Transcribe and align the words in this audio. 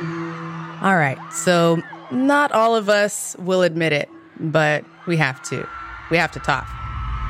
All 0.00 0.96
right, 0.96 1.18
so 1.32 1.82
not 2.10 2.52
all 2.52 2.76
of 2.76 2.88
us 2.88 3.34
will 3.38 3.62
admit 3.62 3.92
it, 3.92 4.08
but 4.38 4.84
we 5.06 5.16
have 5.16 5.42
to. 5.44 5.66
We 6.10 6.16
have 6.18 6.32
to 6.32 6.40
talk. 6.40 6.68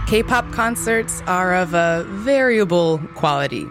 K 0.07 0.23
pop 0.23 0.51
concerts 0.53 1.23
are 1.27 1.55
of 1.55 1.75
a 1.75 2.05
variable 2.09 2.99
quality. 3.15 3.65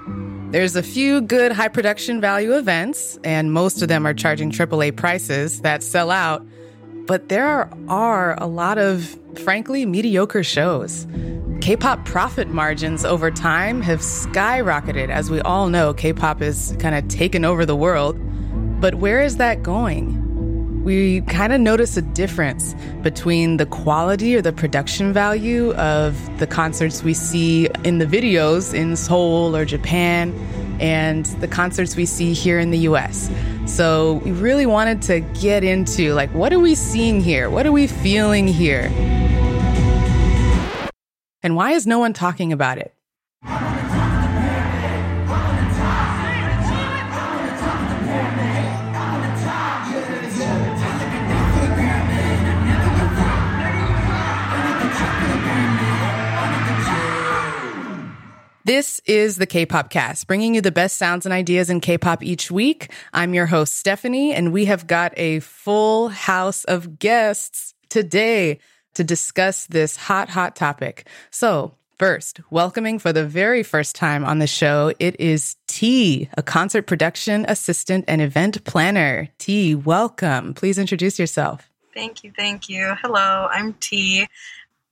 There's 0.52 0.76
a 0.76 0.84
few 0.84 1.22
good 1.22 1.52
high 1.52 1.68
production 1.68 2.22
value 2.22 2.56
events, 2.56 3.20
and 3.24 3.52
most 3.52 3.82
of 3.82 3.88
them 3.88 4.06
are 4.06 4.14
charging 4.14 4.52
AAA 4.52 4.96
prices 4.96 5.62
that 5.62 5.84
sell 5.84 6.12
out. 6.12 6.46
But 7.08 7.30
there 7.30 7.70
are 7.88 8.36
a 8.42 8.48
lot 8.48 8.78
of, 8.78 9.20
frankly, 9.44 9.86
mediocre 9.86 10.44
shows. 10.44 11.06
K 11.62 11.76
pop 11.76 12.06
profit 12.06 12.50
margins 12.50 13.04
over 13.04 13.32
time 13.32 13.82
have 13.82 14.00
skyrocketed. 14.00 15.10
As 15.10 15.30
we 15.30 15.42
all 15.42 15.68
know, 15.70 15.94
K 15.94 16.14
pop 16.14 16.42
is 16.42 16.76
kind 16.80 16.96
of 16.96 17.08
taken 17.08 17.44
over 17.44 17.66
the 17.66 17.76
world. 17.76 18.18
But 18.80 18.96
where 18.96 19.22
is 19.22 19.38
that 19.38 19.64
going? 19.64 20.84
We 20.84 21.22
kind 21.22 21.54
of 21.54 21.62
notice 21.62 21.98
a 21.98 22.02
difference 22.02 22.76
between 23.02 23.58
the 23.58 23.66
quality 23.66 24.36
or 24.36 24.42
the 24.42 24.54
production 24.54 25.14
value 25.14 25.74
of 25.74 26.16
the 26.40 26.46
concerts 26.46 27.02
we 27.04 27.14
see 27.14 27.68
in 27.84 27.98
the 27.98 28.06
videos 28.06 28.74
in 28.74 28.96
Seoul 28.96 29.56
or 29.56 29.66
Japan 29.66 30.34
and 30.80 31.26
the 31.42 31.48
concerts 31.48 31.96
we 31.96 32.06
see 32.06 32.34
here 32.34 32.60
in 32.60 32.70
the 32.70 32.80
US. 32.80 33.32
So 33.66 34.22
we 34.26 34.32
really 34.32 34.66
wanted 34.66 35.02
to 35.04 35.22
get 35.22 35.64
into 35.64 36.14
like, 36.14 36.30
what 36.34 36.54
are 36.54 36.60
we 36.60 36.76
seeing 36.76 37.22
here? 37.22 37.50
What 37.50 37.66
are 37.66 37.72
we 37.72 37.88
feeling 37.88 38.48
here? 38.48 38.92
And 41.42 41.56
why 41.56 41.72
is 41.72 41.88
no 41.88 42.00
one 42.00 42.14
talking 42.14 42.52
about 42.52 42.78
it? 42.78 42.95
This 58.66 59.00
is 59.06 59.36
the 59.36 59.46
K-pop 59.46 59.92
cast, 59.92 60.26
bringing 60.26 60.56
you 60.56 60.62
the 60.62 60.72
best 60.72 60.98
sounds 60.98 61.28
and 61.28 61.32
ideas 61.32 61.70
in 61.70 61.82
K-pop 61.82 62.24
each 62.24 62.50
week. 62.50 62.92
I'm 63.14 63.36
your 63.36 63.46
host, 63.46 63.76
Stephanie, 63.76 64.34
and 64.34 64.52
we 64.52 64.66
have 64.66 64.88
got 64.88 65.14
a 65.18 65.40
full 65.42 66.10
house 66.10 66.64
of 66.64 66.98
guests 66.98 67.76
today 67.90 68.58
to 68.96 69.04
discuss 69.04 69.68
this 69.68 69.96
hot, 69.96 70.30
hot 70.30 70.56
topic. 70.56 71.08
So 71.30 71.76
First, 71.98 72.42
welcoming 72.50 73.00
for 73.00 73.14
the 73.14 73.26
very 73.26 73.64
first 73.64 73.96
time 73.96 74.26
on 74.26 74.40
the 74.40 74.48
show, 74.48 74.92
it 75.00 75.18
is 75.18 75.56
T, 75.68 76.28
a 76.36 76.44
concert 76.44 76.88
production 76.88 77.46
assistant 77.48 78.04
and 78.10 78.22
event 78.22 78.66
planner. 78.66 79.30
T, 79.38 79.76
welcome. 79.76 80.54
Please 80.56 80.78
introduce 80.78 81.18
yourself. 81.18 81.72
Thank 81.94 82.26
you. 82.26 82.34
Thank 82.36 82.68
you. 82.68 82.96
Hello, 83.02 83.48
I'm 83.50 83.76
T. 83.76 84.28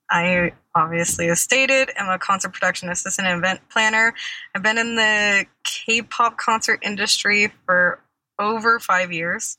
I 0.10 0.54
obviously, 0.76 1.30
as 1.30 1.40
stated, 1.40 1.90
am 1.98 2.10
a 2.10 2.20
concert 2.20 2.54
production 2.54 2.90
assistant 2.90 3.28
and 3.28 3.40
event 3.40 3.62
planner. 3.70 4.14
I've 4.54 4.64
been 4.64 4.78
in 4.78 4.96
the 4.96 5.46
K 5.64 6.02
pop 6.02 6.38
concert 6.38 6.80
industry 6.84 7.52
for 7.66 8.00
over 8.40 8.80
five 8.80 9.12
years, 9.12 9.58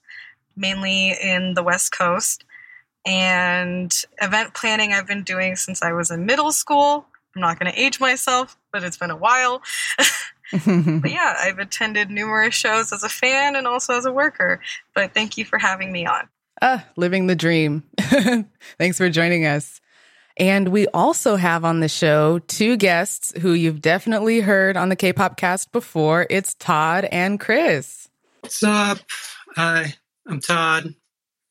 mainly 0.57 1.11
in 1.11 1.55
the 1.55 1.63
West 1.63 1.93
Coast. 1.93 2.45
And 3.07 3.95
event 4.21 4.55
planning 4.55 4.93
I've 4.93 5.07
been 5.07 5.25
doing 5.25 5.57
since 5.57 5.83
I 5.83 5.93
was 5.93 6.11
in 6.11 6.25
middle 6.25 6.53
school. 6.53 7.07
I'm 7.35 7.43
not 7.43 7.59
going 7.59 7.71
to 7.71 7.79
age 7.79 8.01
myself, 8.01 8.57
but 8.73 8.85
it's 8.85 8.97
been 8.97 9.11
a 9.11 9.17
while. 9.17 9.61
but 10.53 11.11
yeah, 11.11 11.35
I've 11.39 11.59
attended 11.59 12.11
numerous 12.11 12.55
shows 12.55 12.93
as 12.93 13.03
a 13.03 13.09
fan 13.09 13.57
and 13.57 13.67
also 13.67 13.95
as 13.95 14.07
a 14.07 14.13
worker. 14.13 14.61
But 14.95 15.13
thank 15.13 15.37
you 15.37 15.45
for 15.45 15.59
having 15.59 15.93
me 15.93 16.07
on. 16.07 16.29
Ah, 16.63 16.87
living 16.97 17.27
the 17.27 17.35
dream. 17.35 17.83
Thanks 17.99 18.97
for 18.97 19.11
joining 19.11 19.45
us. 19.45 19.81
And 20.37 20.69
we 20.69 20.89
also 20.89 21.37
have 21.37 21.65
on 21.65 21.81
the 21.81 21.89
show 21.89 22.41
two 22.41 22.77
guests 22.77 23.33
who 23.41 23.53
you've 23.53 23.81
definitely 23.81 24.41
heard 24.41 24.77
on 24.77 24.89
the 24.89 24.97
K 24.97 25.13
pop 25.13 25.37
cast 25.37 25.71
before. 25.71 26.27
It's 26.29 26.55
Todd 26.55 27.05
and 27.05 27.39
Chris. 27.39 28.09
What's 28.41 28.63
up? 28.63 28.99
Hi, 29.55 29.95
I'm 30.27 30.41
Todd, 30.41 30.95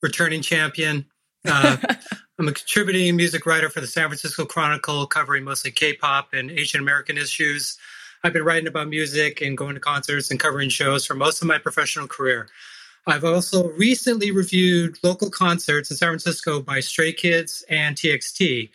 returning 0.02 0.42
champion. 0.42 1.06
Uh, 1.46 1.78
I'm 2.38 2.48
a 2.48 2.52
contributing 2.52 3.16
music 3.16 3.46
writer 3.46 3.70
for 3.70 3.80
the 3.80 3.86
San 3.86 4.08
Francisco 4.08 4.44
Chronicle, 4.44 5.06
covering 5.06 5.44
mostly 5.44 5.70
K 5.70 5.94
pop 5.94 6.34
and 6.34 6.50
Asian 6.50 6.80
American 6.80 7.16
issues. 7.16 7.78
I've 8.22 8.32
been 8.32 8.44
writing 8.44 8.66
about 8.66 8.88
music 8.88 9.40
and 9.40 9.56
going 9.56 9.74
to 9.74 9.80
concerts 9.80 10.30
and 10.30 10.40
covering 10.40 10.68
shows 10.68 11.06
for 11.06 11.14
most 11.14 11.40
of 11.40 11.48
my 11.48 11.58
professional 11.58 12.06
career. 12.06 12.48
I've 13.06 13.24
also 13.24 13.68
recently 13.70 14.30
reviewed 14.30 14.98
local 15.02 15.30
concerts 15.30 15.90
in 15.90 15.96
San 15.96 16.08
Francisco 16.08 16.60
by 16.62 16.80
Stray 16.80 17.12
Kids 17.12 17.64
and 17.68 17.96
TXT 17.96 18.70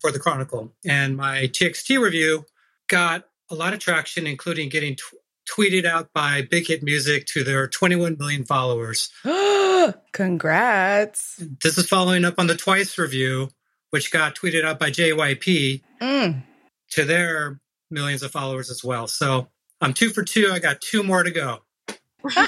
for 0.00 0.10
the 0.10 0.18
Chronicle. 0.18 0.72
And 0.84 1.16
my 1.16 1.42
TXT 1.42 2.00
review 2.02 2.46
got 2.88 3.28
a 3.48 3.54
lot 3.54 3.72
of 3.72 3.78
traction, 3.78 4.26
including 4.26 4.70
getting 4.70 4.96
t- 4.96 5.02
tweeted 5.50 5.84
out 5.84 6.12
by 6.12 6.42
Big 6.42 6.66
Hit 6.66 6.82
Music 6.82 7.26
to 7.26 7.44
their 7.44 7.68
21 7.68 8.16
million 8.18 8.44
followers. 8.44 9.10
Congrats. 10.12 11.42
This 11.62 11.78
is 11.78 11.86
following 11.88 12.24
up 12.24 12.34
on 12.38 12.46
the 12.48 12.56
Twice 12.56 12.98
review, 12.98 13.50
which 13.90 14.10
got 14.10 14.34
tweeted 14.34 14.64
out 14.64 14.78
by 14.78 14.90
JYP 14.90 15.82
mm. 16.00 16.42
to 16.90 17.04
their 17.04 17.60
millions 17.90 18.22
of 18.22 18.32
followers 18.32 18.70
as 18.70 18.82
well. 18.82 19.06
So 19.06 19.48
I'm 19.80 19.94
two 19.94 20.10
for 20.10 20.22
two. 20.22 20.50
I 20.52 20.58
got 20.58 20.80
two 20.80 21.02
more 21.02 21.22
to 21.22 21.30
go. 21.30 21.60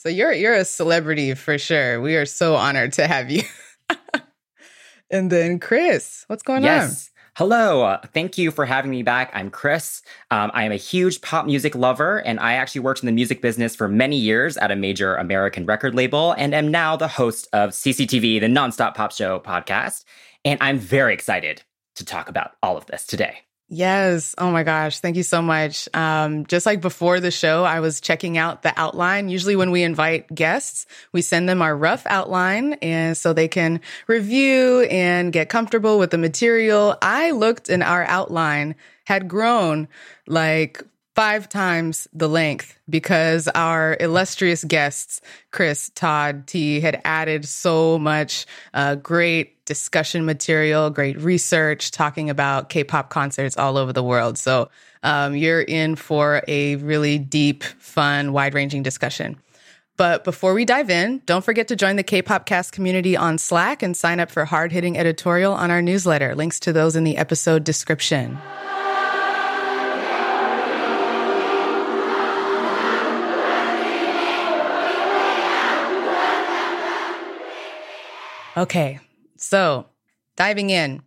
So 0.00 0.08
you're 0.08 0.32
you're 0.32 0.54
a 0.54 0.64
celebrity 0.64 1.34
for 1.34 1.58
sure. 1.58 2.00
We 2.00 2.16
are 2.16 2.24
so 2.24 2.54
honored 2.54 2.94
to 2.94 3.06
have 3.06 3.30
you. 3.30 3.42
and 5.10 5.30
then 5.30 5.58
Chris, 5.58 6.24
what's 6.26 6.42
going 6.42 6.62
yes. 6.62 6.90
on? 6.90 7.20
Hello. 7.36 7.82
Uh, 7.82 8.00
thank 8.14 8.38
you 8.38 8.50
for 8.50 8.64
having 8.64 8.90
me 8.90 9.02
back. 9.02 9.30
I'm 9.34 9.50
Chris. 9.50 10.00
Um, 10.30 10.52
I 10.54 10.64
am 10.64 10.72
a 10.72 10.76
huge 10.76 11.20
pop 11.20 11.44
music 11.44 11.74
lover, 11.74 12.22
and 12.22 12.40
I 12.40 12.54
actually 12.54 12.80
worked 12.80 13.02
in 13.02 13.06
the 13.08 13.12
music 13.12 13.42
business 13.42 13.76
for 13.76 13.88
many 13.88 14.16
years 14.16 14.56
at 14.56 14.70
a 14.70 14.76
major 14.76 15.16
American 15.16 15.66
record 15.66 15.94
label 15.94 16.32
and 16.38 16.54
am 16.54 16.70
now 16.70 16.96
the 16.96 17.06
host 17.06 17.46
of 17.52 17.72
CCTV, 17.72 18.40
the 18.40 18.46
Nonstop 18.46 18.94
Pop 18.94 19.12
Show 19.12 19.38
podcast. 19.40 20.04
And 20.46 20.56
I'm 20.62 20.78
very 20.78 21.12
excited 21.12 21.62
to 21.96 22.06
talk 22.06 22.30
about 22.30 22.52
all 22.62 22.78
of 22.78 22.86
this 22.86 23.04
today. 23.04 23.40
Yes. 23.72 24.34
Oh 24.36 24.50
my 24.50 24.64
gosh. 24.64 24.98
Thank 24.98 25.16
you 25.16 25.22
so 25.22 25.40
much. 25.40 25.88
Um, 25.94 26.44
just 26.46 26.66
like 26.66 26.80
before 26.80 27.20
the 27.20 27.30
show, 27.30 27.62
I 27.62 27.78
was 27.78 28.00
checking 28.00 28.36
out 28.36 28.62
the 28.62 28.72
outline. 28.76 29.28
Usually 29.28 29.54
when 29.54 29.70
we 29.70 29.84
invite 29.84 30.34
guests, 30.34 30.86
we 31.12 31.22
send 31.22 31.48
them 31.48 31.62
our 31.62 31.76
rough 31.76 32.04
outline 32.06 32.72
and 32.82 33.16
so 33.16 33.32
they 33.32 33.46
can 33.46 33.80
review 34.08 34.80
and 34.90 35.32
get 35.32 35.50
comfortable 35.50 36.00
with 36.00 36.10
the 36.10 36.18
material. 36.18 36.98
I 37.00 37.30
looked 37.30 37.68
and 37.68 37.84
our 37.84 38.02
outline 38.06 38.74
had 39.04 39.28
grown 39.28 39.86
like 40.26 40.82
five 41.14 41.48
times 41.48 42.08
the 42.12 42.28
length 42.28 42.78
because 42.88 43.48
our 43.48 43.96
illustrious 44.00 44.64
guests, 44.64 45.20
Chris, 45.50 45.90
Todd, 45.94 46.46
T, 46.46 46.80
had 46.80 47.00
added 47.04 47.44
so 47.44 47.98
much 47.98 48.46
uh, 48.74 48.94
great 48.96 49.64
discussion 49.64 50.24
material, 50.24 50.90
great 50.90 51.20
research 51.20 51.90
talking 51.90 52.30
about 52.30 52.68
K 52.68 52.84
pop 52.84 53.10
concerts 53.10 53.56
all 53.56 53.76
over 53.76 53.92
the 53.92 54.02
world. 54.02 54.38
So 54.38 54.70
um, 55.02 55.34
you're 55.34 55.62
in 55.62 55.96
for 55.96 56.42
a 56.48 56.76
really 56.76 57.18
deep, 57.18 57.62
fun, 57.62 58.32
wide 58.32 58.54
ranging 58.54 58.82
discussion. 58.82 59.38
But 60.00 60.24
before 60.24 60.54
we 60.54 60.64
dive 60.64 60.88
in, 60.88 61.20
don't 61.26 61.44
forget 61.44 61.68
to 61.68 61.76
join 61.76 61.96
the 61.96 62.02
K-pop 62.02 62.46
cast 62.46 62.72
community 62.72 63.18
on 63.18 63.36
Slack 63.36 63.82
and 63.82 63.94
sign 63.94 64.18
up 64.18 64.30
for 64.30 64.46
hard-hitting 64.46 64.96
editorial 64.96 65.52
on 65.52 65.70
our 65.70 65.82
newsletter. 65.82 66.34
Links 66.34 66.58
to 66.60 66.72
those 66.72 66.96
in 66.96 67.04
the 67.04 67.18
episode 67.18 67.64
description. 67.64 68.38
Okay, 78.60 79.00
so 79.38 79.86
diving 80.36 80.68
in, 80.68 81.00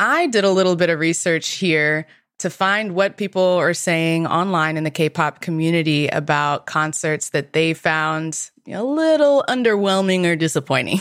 I 0.00 0.26
did 0.26 0.42
a 0.42 0.50
little 0.50 0.74
bit 0.74 0.90
of 0.90 0.98
research 0.98 1.50
here 1.50 2.08
to 2.40 2.50
find 2.50 2.96
what 2.96 3.16
people 3.16 3.44
are 3.44 3.74
saying 3.74 4.26
online 4.26 4.76
in 4.76 4.82
the 4.82 4.90
K 4.90 5.08
pop 5.08 5.40
community 5.40 6.08
about 6.08 6.66
concerts 6.66 7.30
that 7.30 7.52
they 7.52 7.74
found 7.74 8.50
a 8.66 8.82
little 8.82 9.44
underwhelming 9.48 10.24
or 10.24 10.34
disappointing. 10.34 10.98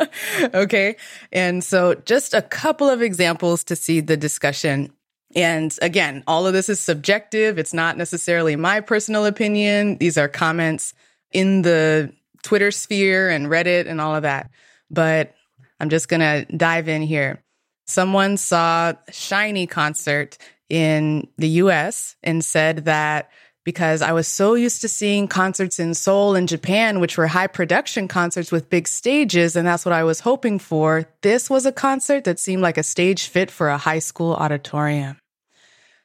okay. 0.54 0.96
And 1.32 1.64
so 1.64 1.94
just 1.94 2.34
a 2.34 2.42
couple 2.42 2.90
of 2.90 3.00
examples 3.00 3.64
to 3.64 3.76
see 3.76 4.00
the 4.00 4.18
discussion. 4.18 4.92
And 5.34 5.74
again, 5.80 6.22
all 6.26 6.46
of 6.46 6.52
this 6.52 6.68
is 6.68 6.80
subjective. 6.80 7.58
It's 7.58 7.72
not 7.72 7.96
necessarily 7.96 8.56
my 8.56 8.82
personal 8.82 9.24
opinion. 9.24 9.96
These 9.96 10.18
are 10.18 10.28
comments 10.28 10.92
in 11.32 11.62
the 11.62 12.12
Twitter 12.42 12.70
sphere 12.70 13.30
and 13.30 13.46
Reddit 13.46 13.88
and 13.88 14.02
all 14.02 14.14
of 14.14 14.24
that 14.24 14.50
but 14.90 15.34
I'm 15.78 15.88
just 15.88 16.08
going 16.08 16.20
to 16.20 16.44
dive 16.56 16.88
in 16.88 17.02
here. 17.02 17.42
Someone 17.86 18.36
saw 18.36 18.92
SHINee 19.10 19.68
concert 19.68 20.38
in 20.68 21.26
the 21.38 21.48
US 21.48 22.16
and 22.22 22.44
said 22.44 22.84
that 22.84 23.30
because 23.64 24.00
I 24.00 24.12
was 24.12 24.26
so 24.26 24.54
used 24.54 24.80
to 24.80 24.88
seeing 24.88 25.28
concerts 25.28 25.78
in 25.78 25.94
Seoul 25.94 26.34
and 26.34 26.48
Japan, 26.48 27.00
which 27.00 27.18
were 27.18 27.26
high 27.26 27.46
production 27.46 28.08
concerts 28.08 28.50
with 28.50 28.70
big 28.70 28.88
stages. 28.88 29.54
And 29.54 29.66
that's 29.66 29.84
what 29.84 29.92
I 29.92 30.04
was 30.04 30.20
hoping 30.20 30.58
for. 30.58 31.06
This 31.22 31.50
was 31.50 31.66
a 31.66 31.72
concert 31.72 32.24
that 32.24 32.38
seemed 32.38 32.62
like 32.62 32.78
a 32.78 32.82
stage 32.82 33.26
fit 33.26 33.50
for 33.50 33.68
a 33.68 33.78
high 33.78 33.98
school 33.98 34.34
auditorium. 34.34 35.18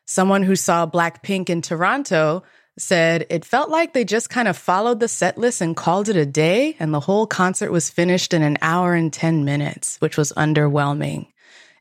Someone 0.05 0.43
who 0.43 0.55
saw 0.55 0.85
Blackpink 0.85 1.49
in 1.49 1.61
Toronto 1.61 2.43
said 2.77 3.25
it 3.29 3.45
felt 3.45 3.69
like 3.69 3.93
they 3.93 4.03
just 4.03 4.29
kind 4.29 4.47
of 4.47 4.57
followed 4.57 4.99
the 4.99 5.07
set 5.07 5.37
list 5.37 5.61
and 5.61 5.75
called 5.75 6.09
it 6.09 6.15
a 6.15 6.25
day, 6.25 6.75
and 6.79 6.93
the 6.93 6.99
whole 6.99 7.25
concert 7.25 7.71
was 7.71 7.89
finished 7.89 8.33
in 8.33 8.41
an 8.41 8.57
hour 8.61 8.93
and 8.93 9.13
10 9.13 9.45
minutes, 9.45 9.97
which 9.99 10.17
was 10.17 10.33
underwhelming. 10.33 11.27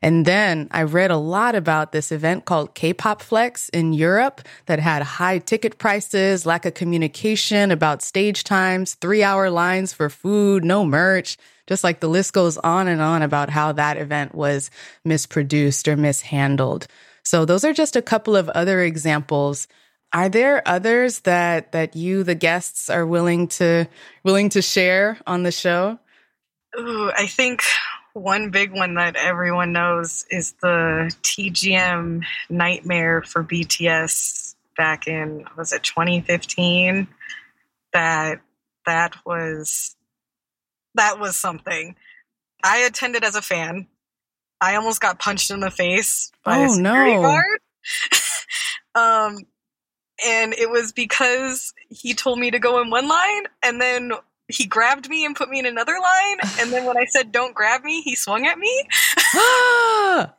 And 0.01 0.25
then 0.25 0.67
I 0.71 0.83
read 0.83 1.09
a 1.09 1.17
lot 1.17 1.55
about 1.55 1.91
this 1.91 2.11
event 2.11 2.45
called 2.45 2.75
K-pop 2.75 3.21
Flex 3.21 3.69
in 3.69 3.91
Europe 3.91 4.41
that 4.67 4.79
had 4.79 5.01
high 5.01 5.39
ticket 5.39 5.79
prices, 5.79 6.45
lack 6.45 6.65
of 6.65 6.75
communication 6.75 7.71
about 7.71 8.03
stage 8.03 8.43
times, 8.43 8.93
three 8.93 9.23
hour 9.23 9.49
lines 9.49 9.93
for 9.93 10.09
food, 10.09 10.63
no 10.63 10.85
merch. 10.85 11.37
Just 11.65 11.83
like 11.83 12.01
the 12.01 12.09
list 12.09 12.33
goes 12.33 12.57
on 12.59 12.87
and 12.87 13.01
on 13.01 13.23
about 13.23 13.49
how 13.49 13.71
that 13.71 13.97
event 13.97 14.35
was 14.35 14.69
misproduced 15.03 15.87
or 15.87 15.97
mishandled. 15.97 16.85
So 17.23 17.43
those 17.43 17.63
are 17.63 17.73
just 17.73 17.95
a 17.95 18.01
couple 18.03 18.35
of 18.35 18.49
other 18.49 18.81
examples. 18.81 19.67
Are 20.13 20.29
there 20.29 20.65
others 20.65 21.19
that 21.21 21.71
that 21.73 21.95
you 21.95 22.23
the 22.23 22.35
guests 22.35 22.89
are 22.89 23.05
willing 23.05 23.47
to 23.49 23.87
willing 24.23 24.49
to 24.49 24.61
share 24.61 25.19
on 25.27 25.43
the 25.43 25.51
show? 25.51 25.99
Ooh, 26.79 27.11
I 27.15 27.27
think 27.27 27.63
one 28.15 28.49
big 28.49 28.71
one 28.71 28.95
that 28.95 29.17
everyone 29.17 29.73
knows 29.73 30.25
is 30.29 30.53
the 30.61 31.13
TGM 31.21 32.23
nightmare 32.49 33.21
for 33.23 33.43
BTS 33.43 34.55
back 34.77 35.07
in 35.07 35.45
was 35.57 35.73
it 35.73 35.83
2015 35.83 37.07
that 37.93 38.39
that 38.85 39.15
was 39.25 39.95
that 40.95 41.19
was 41.19 41.35
something 41.35 41.95
I 42.63 42.79
attended 42.79 43.23
as 43.23 43.35
a 43.35 43.41
fan 43.41 43.87
I 44.61 44.75
almost 44.75 45.01
got 45.01 45.19
punched 45.19 45.51
in 45.51 45.59
the 45.59 45.71
face 45.71 46.31
by 46.43 46.59
oh, 46.59 46.65
a 46.65 46.69
security 46.69 47.15
no. 47.15 47.21
guard 47.21 47.59
um 48.95 49.37
and 50.25 50.53
it 50.53 50.69
was 50.69 50.91
because 50.91 51.73
he 51.89 52.13
told 52.13 52.39
me 52.39 52.51
to 52.51 52.59
go 52.59 52.81
in 52.81 52.89
one 52.89 53.07
line 53.07 53.43
and 53.63 53.81
then 53.81 54.11
he 54.47 54.65
grabbed 54.65 55.09
me 55.09 55.25
and 55.25 55.35
put 55.35 55.49
me 55.49 55.57
in 55.59 55.65
another 55.65 55.95
line 56.01 56.37
and 56.59 56.71
then 56.71 56.85
when 56.85 56.97
i 56.97 57.05
said 57.05 57.31
don't 57.31 57.55
grab 57.55 57.83
me 57.83 58.01
he 58.01 58.15
swung 58.15 58.45
at 58.45 58.57
me. 58.59 58.87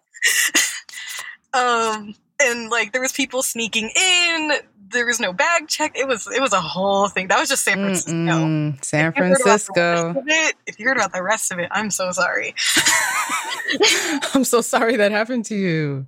Um 1.57 2.15
and 2.41 2.71
like 2.71 2.93
there 2.93 3.01
was 3.01 3.13
people 3.13 3.43
sneaking 3.43 3.91
in. 3.95 4.53
There 4.89 5.07
was 5.07 5.19
no 5.19 5.33
bag 5.33 5.69
check. 5.69 5.97
It 5.97 6.07
was 6.07 6.29
it 6.29 6.41
was 6.41 6.53
a 6.53 6.61
whole 6.61 7.09
thing. 7.09 7.29
That 7.29 7.41
was 7.41 7.49
just 7.49 7.65
san 7.65 7.79
francisco. 7.79 8.13
Mm-mm. 8.13 8.85
san 8.85 9.13
francisco. 9.13 10.11
if 10.11 10.17
you, 10.17 10.23
it, 10.27 10.55
if 10.67 10.79
you 10.79 10.87
heard 10.87 10.97
about 10.97 11.13
the 11.13 11.23
rest 11.23 11.53
of 11.53 11.59
it 11.59 11.69
i'm 11.73 11.91
so 11.91 12.11
sorry. 12.13 12.55
I'm 14.35 14.45
so 14.45 14.61
sorry 14.61 14.97
that 14.97 15.13
happened 15.13 15.47
to 15.47 15.57
you. 15.57 16.07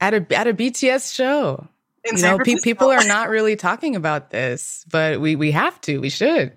At 0.00 0.14
a 0.14 0.36
at 0.36 0.46
a 0.46 0.54
bts 0.54 1.14
show 1.14 1.68
you 2.06 2.22
know 2.22 2.38
pe- 2.38 2.56
people 2.62 2.90
are 2.90 3.04
not 3.04 3.28
really 3.28 3.56
talking 3.56 3.96
about 3.96 4.30
this 4.30 4.84
but 4.90 5.20
we 5.20 5.36
we 5.36 5.50
have 5.50 5.80
to 5.80 6.00
we 6.00 6.08
should 6.08 6.56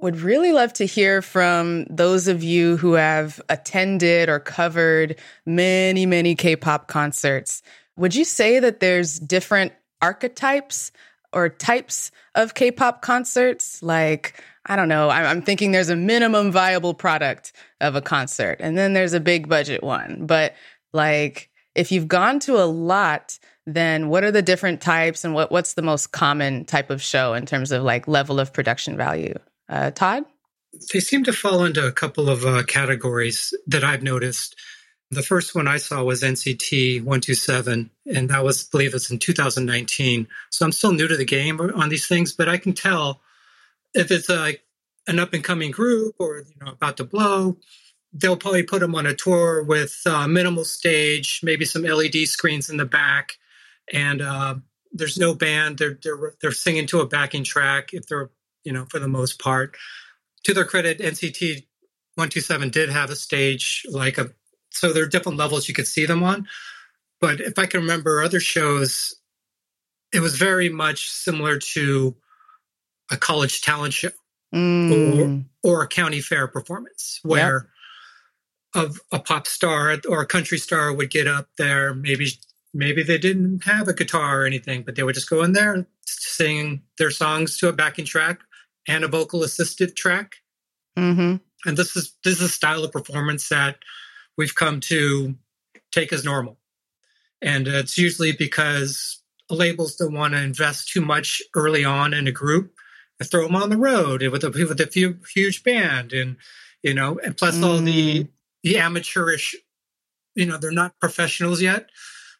would 0.00 0.20
really 0.20 0.52
love 0.52 0.72
to 0.74 0.84
hear 0.84 1.22
from 1.22 1.84
those 1.84 2.26
of 2.26 2.42
you 2.42 2.76
who 2.76 2.94
have 2.94 3.40
attended 3.48 4.28
or 4.28 4.40
covered 4.40 5.18
many, 5.44 6.06
many 6.06 6.34
K 6.34 6.56
pop 6.56 6.88
concerts. 6.88 7.62
Would 7.96 8.14
you 8.14 8.24
say 8.24 8.60
that 8.60 8.80
there's 8.80 9.18
different 9.18 9.72
archetypes 10.00 10.92
or 11.32 11.48
types 11.48 12.10
of 12.34 12.54
K 12.54 12.70
pop 12.70 13.02
concerts? 13.02 13.82
Like, 13.82 14.42
I 14.66 14.76
don't 14.76 14.88
know, 14.88 15.10
I'm 15.10 15.42
thinking 15.42 15.72
there's 15.72 15.90
a 15.90 15.96
minimum 15.96 16.50
viable 16.50 16.94
product 16.94 17.52
of 17.80 17.94
a 17.94 18.02
concert, 18.02 18.56
and 18.60 18.76
then 18.76 18.92
there's 18.92 19.14
a 19.14 19.20
big 19.20 19.48
budget 19.48 19.82
one. 19.82 20.26
But 20.26 20.54
like, 20.92 21.50
if 21.74 21.92
you've 21.92 22.08
gone 22.08 22.40
to 22.40 22.56
a 22.56 22.64
lot, 22.64 23.38
then 23.74 24.08
what 24.08 24.24
are 24.24 24.30
the 24.30 24.42
different 24.42 24.80
types 24.80 25.24
and 25.24 25.34
what, 25.34 25.50
what's 25.50 25.74
the 25.74 25.82
most 25.82 26.12
common 26.12 26.64
type 26.64 26.90
of 26.90 27.02
show 27.02 27.34
in 27.34 27.46
terms 27.46 27.72
of 27.72 27.82
like 27.82 28.08
level 28.08 28.40
of 28.40 28.52
production 28.52 28.96
value? 28.96 29.34
Uh, 29.68 29.90
Todd? 29.90 30.24
They 30.92 31.00
seem 31.00 31.24
to 31.24 31.32
fall 31.32 31.64
into 31.64 31.86
a 31.86 31.92
couple 31.92 32.28
of 32.28 32.44
uh, 32.44 32.62
categories 32.64 33.52
that 33.66 33.84
I've 33.84 34.02
noticed. 34.02 34.56
The 35.10 35.22
first 35.22 35.54
one 35.54 35.66
I 35.66 35.78
saw 35.78 36.04
was 36.04 36.22
NCT 36.22 36.98
127, 37.00 37.90
and 38.14 38.30
that 38.30 38.44
was, 38.44 38.62
I 38.62 38.66
believe 38.70 38.94
it's 38.94 39.10
in 39.10 39.18
2019. 39.18 40.28
So 40.50 40.64
I'm 40.64 40.72
still 40.72 40.92
new 40.92 41.08
to 41.08 41.16
the 41.16 41.24
game 41.24 41.60
on 41.60 41.88
these 41.88 42.06
things, 42.06 42.32
but 42.32 42.48
I 42.48 42.58
can 42.58 42.72
tell 42.72 43.20
if 43.92 44.12
it's 44.12 44.28
like 44.28 44.62
an 45.08 45.18
up 45.18 45.34
and 45.34 45.44
coming 45.44 45.70
group 45.70 46.14
or 46.18 46.38
you 46.38 46.64
know 46.64 46.72
about 46.72 46.96
to 46.98 47.04
blow. 47.04 47.56
They'll 48.12 48.36
probably 48.36 48.64
put 48.64 48.80
them 48.80 48.94
on 48.94 49.06
a 49.06 49.14
tour 49.14 49.62
with 49.62 50.00
uh, 50.04 50.26
minimal 50.26 50.64
stage, 50.64 51.40
maybe 51.44 51.64
some 51.64 51.82
LED 51.82 52.26
screens 52.26 52.68
in 52.68 52.76
the 52.76 52.84
back, 52.84 53.38
and 53.92 54.22
uh, 54.22 54.54
there's 54.92 55.18
no 55.18 55.34
band. 55.34 55.78
They're 55.78 55.98
they're 56.02 56.34
they're 56.40 56.52
singing 56.52 56.86
to 56.88 57.00
a 57.00 57.06
backing 57.06 57.44
track. 57.44 57.90
If 57.92 58.06
they're 58.06 58.30
you 58.64 58.72
know, 58.72 58.86
for 58.88 58.98
the 58.98 59.08
most 59.08 59.38
part. 59.38 59.76
To 60.44 60.54
their 60.54 60.64
credit, 60.64 60.98
NCT 60.98 61.66
127 62.14 62.70
did 62.70 62.90
have 62.90 63.10
a 63.10 63.16
stage, 63.16 63.86
like 63.90 64.18
a, 64.18 64.30
so 64.70 64.92
there 64.92 65.04
are 65.04 65.08
different 65.08 65.38
levels 65.38 65.68
you 65.68 65.74
could 65.74 65.86
see 65.86 66.06
them 66.06 66.22
on. 66.22 66.46
But 67.20 67.40
if 67.40 67.58
I 67.58 67.66
can 67.66 67.80
remember 67.80 68.22
other 68.22 68.40
shows, 68.40 69.14
it 70.12 70.20
was 70.20 70.36
very 70.36 70.68
much 70.68 71.10
similar 71.10 71.58
to 71.58 72.16
a 73.10 73.16
college 73.16 73.60
talent 73.60 73.92
show 73.92 74.10
mm. 74.54 75.44
or, 75.62 75.70
or 75.70 75.82
a 75.82 75.88
county 75.88 76.20
fair 76.20 76.46
performance 76.48 77.20
where 77.22 77.68
yep. 78.74 78.84
of 78.86 79.00
a 79.12 79.18
pop 79.18 79.46
star 79.46 79.98
or 80.08 80.22
a 80.22 80.26
country 80.26 80.58
star 80.58 80.92
would 80.92 81.10
get 81.10 81.26
up 81.26 81.48
there, 81.58 81.92
maybe 81.92 82.30
maybe 82.72 83.02
they 83.02 83.18
didn't 83.18 83.64
have 83.64 83.88
a 83.88 83.94
guitar 83.94 84.42
or 84.42 84.46
anything, 84.46 84.82
but 84.82 84.94
they 84.94 85.02
would 85.02 85.14
just 85.14 85.30
go 85.30 85.42
in 85.42 85.52
there 85.52 85.86
sing 86.06 86.82
their 86.98 87.10
songs 87.10 87.58
to 87.58 87.68
a 87.68 87.72
backing 87.72 88.04
track 88.04 88.40
and 88.88 89.04
a 89.04 89.08
vocal 89.08 89.42
assisted 89.42 89.96
track. 89.96 90.36
Mm-hmm. 90.98 91.36
And 91.66 91.76
this 91.76 91.96
is 91.96 92.16
this 92.24 92.36
is 92.36 92.42
a 92.42 92.48
style 92.48 92.84
of 92.84 92.92
performance 92.92 93.48
that 93.48 93.78
we've 94.36 94.54
come 94.54 94.80
to 94.80 95.34
take 95.92 96.12
as 96.12 96.24
normal. 96.24 96.58
And 97.42 97.68
it's 97.68 97.98
usually 97.98 98.32
because 98.32 99.22
labels 99.50 99.96
don't 99.96 100.14
want 100.14 100.34
to 100.34 100.42
invest 100.42 100.88
too 100.88 101.00
much 101.00 101.42
early 101.54 101.84
on 101.84 102.14
in 102.14 102.26
a 102.26 102.32
group 102.32 102.72
and 103.18 103.28
throw 103.30 103.44
them 103.44 103.56
on 103.56 103.70
the 103.70 103.76
road 103.76 104.22
with 104.22 104.44
a 104.44 104.50
with 104.50 104.80
a 104.80 104.86
few, 104.86 105.18
huge 105.34 105.62
band 105.62 106.12
and 106.12 106.36
you 106.82 106.94
know 106.94 107.18
and 107.24 107.36
plus 107.36 107.58
mm. 107.58 107.64
all 107.64 107.78
the 107.78 108.26
the 108.62 108.78
amateurish 108.78 109.54
you 110.34 110.46
know 110.46 110.56
they're 110.56 110.70
not 110.70 110.98
professionals 111.00 111.60
yet 111.60 111.90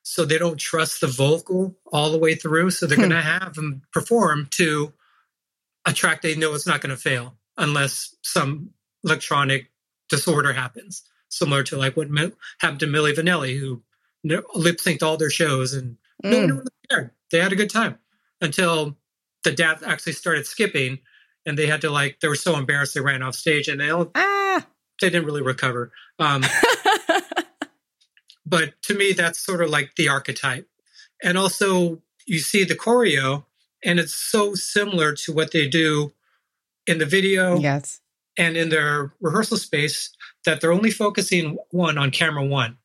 so 0.02 0.24
they 0.24 0.38
don't 0.38 0.58
trust 0.58 1.00
the 1.00 1.06
vocal 1.06 1.76
all 1.92 2.10
the 2.10 2.18
way 2.18 2.34
through 2.34 2.70
so 2.70 2.86
they're 2.86 2.96
hmm. 2.96 3.02
going 3.02 3.10
to 3.10 3.20
have 3.20 3.54
them 3.54 3.82
perform 3.92 4.48
to 4.50 4.92
a 5.86 5.92
track 5.92 6.22
they 6.22 6.34
know 6.34 6.54
it's 6.54 6.66
not 6.66 6.80
going 6.80 6.94
to 6.94 7.00
fail 7.00 7.36
unless 7.56 8.14
some 8.22 8.70
electronic 9.04 9.70
disorder 10.08 10.52
happens, 10.52 11.02
similar 11.28 11.62
to 11.64 11.76
like 11.76 11.96
what 11.96 12.08
happened 12.58 12.80
to 12.80 12.86
Milli 12.86 13.14
Vanilli, 13.14 13.58
who 13.58 13.82
lip 14.24 14.78
synced 14.78 15.02
all 15.02 15.16
their 15.16 15.30
shows 15.30 15.72
and 15.72 15.96
mm. 16.22 16.30
no 16.30 16.38
one 16.38 16.48
really 16.48 16.66
cared. 16.90 17.10
They 17.30 17.38
had 17.38 17.52
a 17.52 17.56
good 17.56 17.70
time 17.70 17.98
until 18.40 18.96
the 19.44 19.52
dad 19.52 19.78
actually 19.86 20.12
started 20.12 20.46
skipping 20.46 20.98
and 21.46 21.56
they 21.56 21.66
had 21.66 21.80
to 21.82 21.90
like 21.90 22.20
they 22.20 22.28
were 22.28 22.34
so 22.34 22.56
embarrassed 22.56 22.94
they 22.94 23.00
ran 23.00 23.22
off 23.22 23.34
stage 23.34 23.68
and 23.68 23.80
they 23.80 23.90
all, 23.90 24.10
ah. 24.14 24.66
they 25.00 25.08
didn't 25.08 25.24
really 25.24 25.42
recover. 25.42 25.92
Um, 26.18 26.42
but 28.50 28.74
to 28.82 28.94
me, 28.94 29.12
that's 29.12 29.38
sort 29.38 29.62
of 29.62 29.70
like 29.70 29.94
the 29.96 30.08
archetype. 30.08 30.68
And 31.22 31.38
also, 31.38 32.02
you 32.26 32.38
see 32.38 32.64
the 32.64 32.76
choreo 32.76 33.44
and 33.82 33.98
it's 33.98 34.14
so 34.14 34.54
similar 34.54 35.14
to 35.14 35.32
what 35.32 35.52
they 35.52 35.68
do 35.68 36.12
in 36.86 36.98
the 36.98 37.06
video 37.06 37.58
yes 37.58 38.00
and 38.38 38.56
in 38.56 38.68
their 38.68 39.12
rehearsal 39.20 39.56
space 39.56 40.10
that 40.44 40.60
they're 40.60 40.72
only 40.72 40.90
focusing 40.90 41.58
one 41.70 41.98
on 41.98 42.10
camera 42.10 42.44
one 42.44 42.76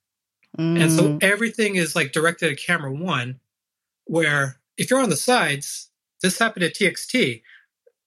mm. 0.57 0.81
and 0.81 0.91
so 0.91 1.03
mm. 1.03 1.23
everything 1.23 1.75
is 1.75 1.95
like 1.95 2.11
directed 2.11 2.51
at 2.51 2.57
camera 2.57 2.91
one 2.91 3.39
where 4.05 4.59
if 4.77 4.89
you're 4.89 5.01
on 5.01 5.09
the 5.09 5.15
sides 5.15 5.89
this 6.21 6.39
happened 6.39 6.63
at 6.63 6.75
txt 6.75 7.35
it 7.35 7.41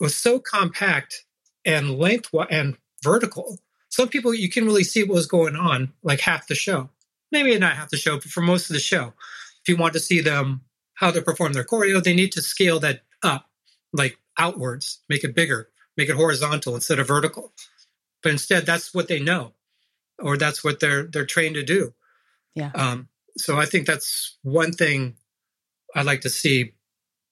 was 0.01 0.15
so 0.15 0.39
compact 0.39 1.25
and 1.65 1.99
length 1.99 2.31
and 2.51 2.77
vertical 3.03 3.59
some 3.89 4.09
people 4.09 4.35
you 4.35 4.49
can 4.49 4.65
really 4.65 4.85
see 4.85 5.05
what 5.05 5.15
was 5.15 5.27
going 5.27 5.57
on 5.57 5.93
like 6.03 6.21
half 6.21 6.49
the 6.49 6.55
show 6.55 6.91
maybe 7.33 7.57
not 7.59 7.77
half 7.77 7.91
the 7.91 7.97
show 7.97 8.17
but 8.17 8.25
for 8.25 8.41
most 8.41 8.71
of 8.71 8.75
the 8.75 8.81
show 8.81 9.13
if 9.63 9.69
you 9.69 9.77
want 9.77 9.93
to 9.93 10.01
see 10.01 10.21
them 10.21 10.63
how 10.99 11.11
they 11.13 11.21
perform 11.21 11.53
their 11.53 11.65
choreo, 11.65 12.03
they 12.03 12.15
need 12.15 12.33
to 12.33 12.43
scale 12.43 12.81
that 12.81 13.03
up, 13.23 13.49
like 13.93 14.19
outwards, 14.37 15.01
make 15.09 15.23
it 15.23 15.35
bigger, 15.35 15.69
make 15.97 16.09
it 16.09 16.17
horizontal 16.17 16.75
instead 16.75 16.99
of 16.99 17.07
vertical. 17.07 17.53
But 18.23 18.33
instead, 18.33 18.67
that's 18.67 18.93
what 18.93 19.07
they 19.07 19.21
know, 19.21 19.53
or 20.19 20.37
that's 20.37 20.65
what 20.65 20.81
they're 20.81 21.05
they're 21.05 21.25
trained 21.27 21.55
to 21.55 21.63
do. 21.63 21.95
Yeah. 22.55 22.71
Um, 22.75 23.09
so 23.37 23.59
I 23.59 23.67
think 23.67 23.87
that's 23.87 24.39
one 24.43 24.73
thing 24.73 25.15
I'd 25.95 26.07
like 26.07 26.23
to 26.23 26.31
see 26.31 26.73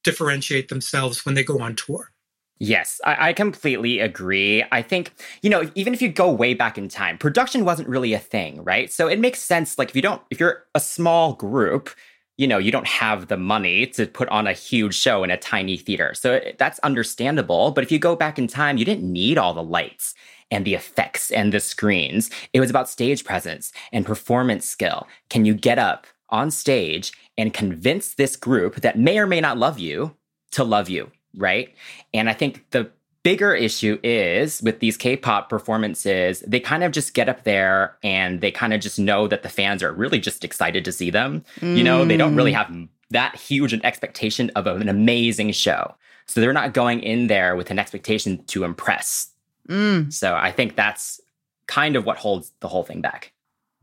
differentiate 0.04 0.68
themselves 0.68 1.26
when 1.26 1.34
they 1.34 1.42
go 1.42 1.58
on 1.60 1.74
tour. 1.74 2.12
Yes, 2.58 3.00
I, 3.04 3.28
I, 3.28 3.32
completely 3.34 4.00
agree. 4.00 4.64
I 4.72 4.80
think, 4.80 5.12
you 5.42 5.50
know, 5.50 5.70
even 5.74 5.92
if 5.92 6.00
you 6.00 6.08
go 6.08 6.30
way 6.30 6.54
back 6.54 6.78
in 6.78 6.88
time, 6.88 7.18
production 7.18 7.66
wasn't 7.66 7.88
really 7.88 8.14
a 8.14 8.18
thing, 8.18 8.64
right? 8.64 8.90
So 8.90 9.08
it 9.08 9.18
makes 9.20 9.40
sense. 9.40 9.78
Like, 9.78 9.90
if 9.90 9.96
you 9.96 10.00
don't, 10.00 10.22
if 10.30 10.40
you're 10.40 10.64
a 10.74 10.80
small 10.80 11.34
group, 11.34 11.90
you 12.38 12.46
know, 12.46 12.56
you 12.56 12.70
don't 12.72 12.86
have 12.86 13.28
the 13.28 13.36
money 13.36 13.86
to 13.88 14.06
put 14.06 14.28
on 14.30 14.46
a 14.46 14.54
huge 14.54 14.94
show 14.94 15.22
in 15.22 15.30
a 15.30 15.36
tiny 15.36 15.76
theater. 15.76 16.14
So 16.14 16.32
it, 16.34 16.56
that's 16.58 16.78
understandable. 16.78 17.72
But 17.72 17.84
if 17.84 17.92
you 17.92 17.98
go 17.98 18.16
back 18.16 18.38
in 18.38 18.46
time, 18.46 18.78
you 18.78 18.86
didn't 18.86 19.10
need 19.10 19.36
all 19.36 19.52
the 19.52 19.62
lights 19.62 20.14
and 20.50 20.64
the 20.64 20.74
effects 20.74 21.30
and 21.30 21.52
the 21.52 21.60
screens. 21.60 22.30
It 22.54 22.60
was 22.60 22.70
about 22.70 22.88
stage 22.88 23.24
presence 23.24 23.70
and 23.92 24.06
performance 24.06 24.64
skill. 24.66 25.06
Can 25.28 25.44
you 25.44 25.52
get 25.52 25.78
up 25.78 26.06
on 26.30 26.50
stage 26.50 27.12
and 27.36 27.52
convince 27.52 28.14
this 28.14 28.34
group 28.36 28.76
that 28.76 28.98
may 28.98 29.18
or 29.18 29.26
may 29.26 29.42
not 29.42 29.58
love 29.58 29.78
you 29.78 30.16
to 30.52 30.64
love 30.64 30.88
you? 30.88 31.10
Right? 31.36 31.74
And 32.12 32.28
I 32.28 32.32
think 32.32 32.70
the 32.70 32.90
bigger 33.22 33.54
issue 33.54 33.98
is 34.04 34.62
with 34.62 34.78
these 34.78 34.96
K-pop 34.96 35.48
performances, 35.48 36.44
they 36.46 36.60
kind 36.60 36.84
of 36.84 36.92
just 36.92 37.12
get 37.12 37.28
up 37.28 37.42
there 37.42 37.96
and 38.02 38.40
they 38.40 38.52
kind 38.52 38.72
of 38.72 38.80
just 38.80 38.98
know 38.98 39.26
that 39.26 39.42
the 39.42 39.48
fans 39.48 39.82
are 39.82 39.92
really 39.92 40.20
just 40.20 40.44
excited 40.44 40.84
to 40.84 40.92
see 40.92 41.10
them. 41.10 41.44
Mm. 41.60 41.76
You 41.76 41.82
know, 41.82 42.04
they 42.04 42.16
don't 42.16 42.36
really 42.36 42.52
mm. 42.52 42.56
have 42.56 42.88
that 43.10 43.34
huge 43.34 43.72
an 43.72 43.84
expectation 43.84 44.50
of 44.54 44.66
an 44.66 44.88
amazing 44.88 45.52
show. 45.52 45.94
So 46.26 46.40
they're 46.40 46.52
not 46.52 46.72
going 46.72 47.00
in 47.00 47.26
there 47.26 47.56
with 47.56 47.70
an 47.70 47.78
expectation 47.78 48.44
to 48.44 48.64
impress. 48.64 49.30
Mm. 49.68 50.12
So 50.12 50.34
I 50.34 50.52
think 50.52 50.76
that's 50.76 51.20
kind 51.66 51.96
of 51.96 52.06
what 52.06 52.18
holds 52.18 52.52
the 52.60 52.68
whole 52.68 52.84
thing 52.84 53.00
back. 53.00 53.32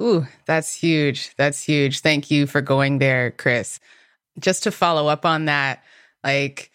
Ooh, 0.01 0.25
that's 0.45 0.73
huge. 0.73 1.35
That's 1.35 1.61
huge. 1.61 1.99
Thank 1.99 2.31
you 2.31 2.47
for 2.47 2.61
going 2.61 2.99
there, 2.99 3.31
Chris. 3.31 3.79
Just 4.39 4.63
to 4.63 4.71
follow 4.71 5.07
up 5.07 5.25
on 5.25 5.45
that, 5.45 5.83
like 6.23 6.71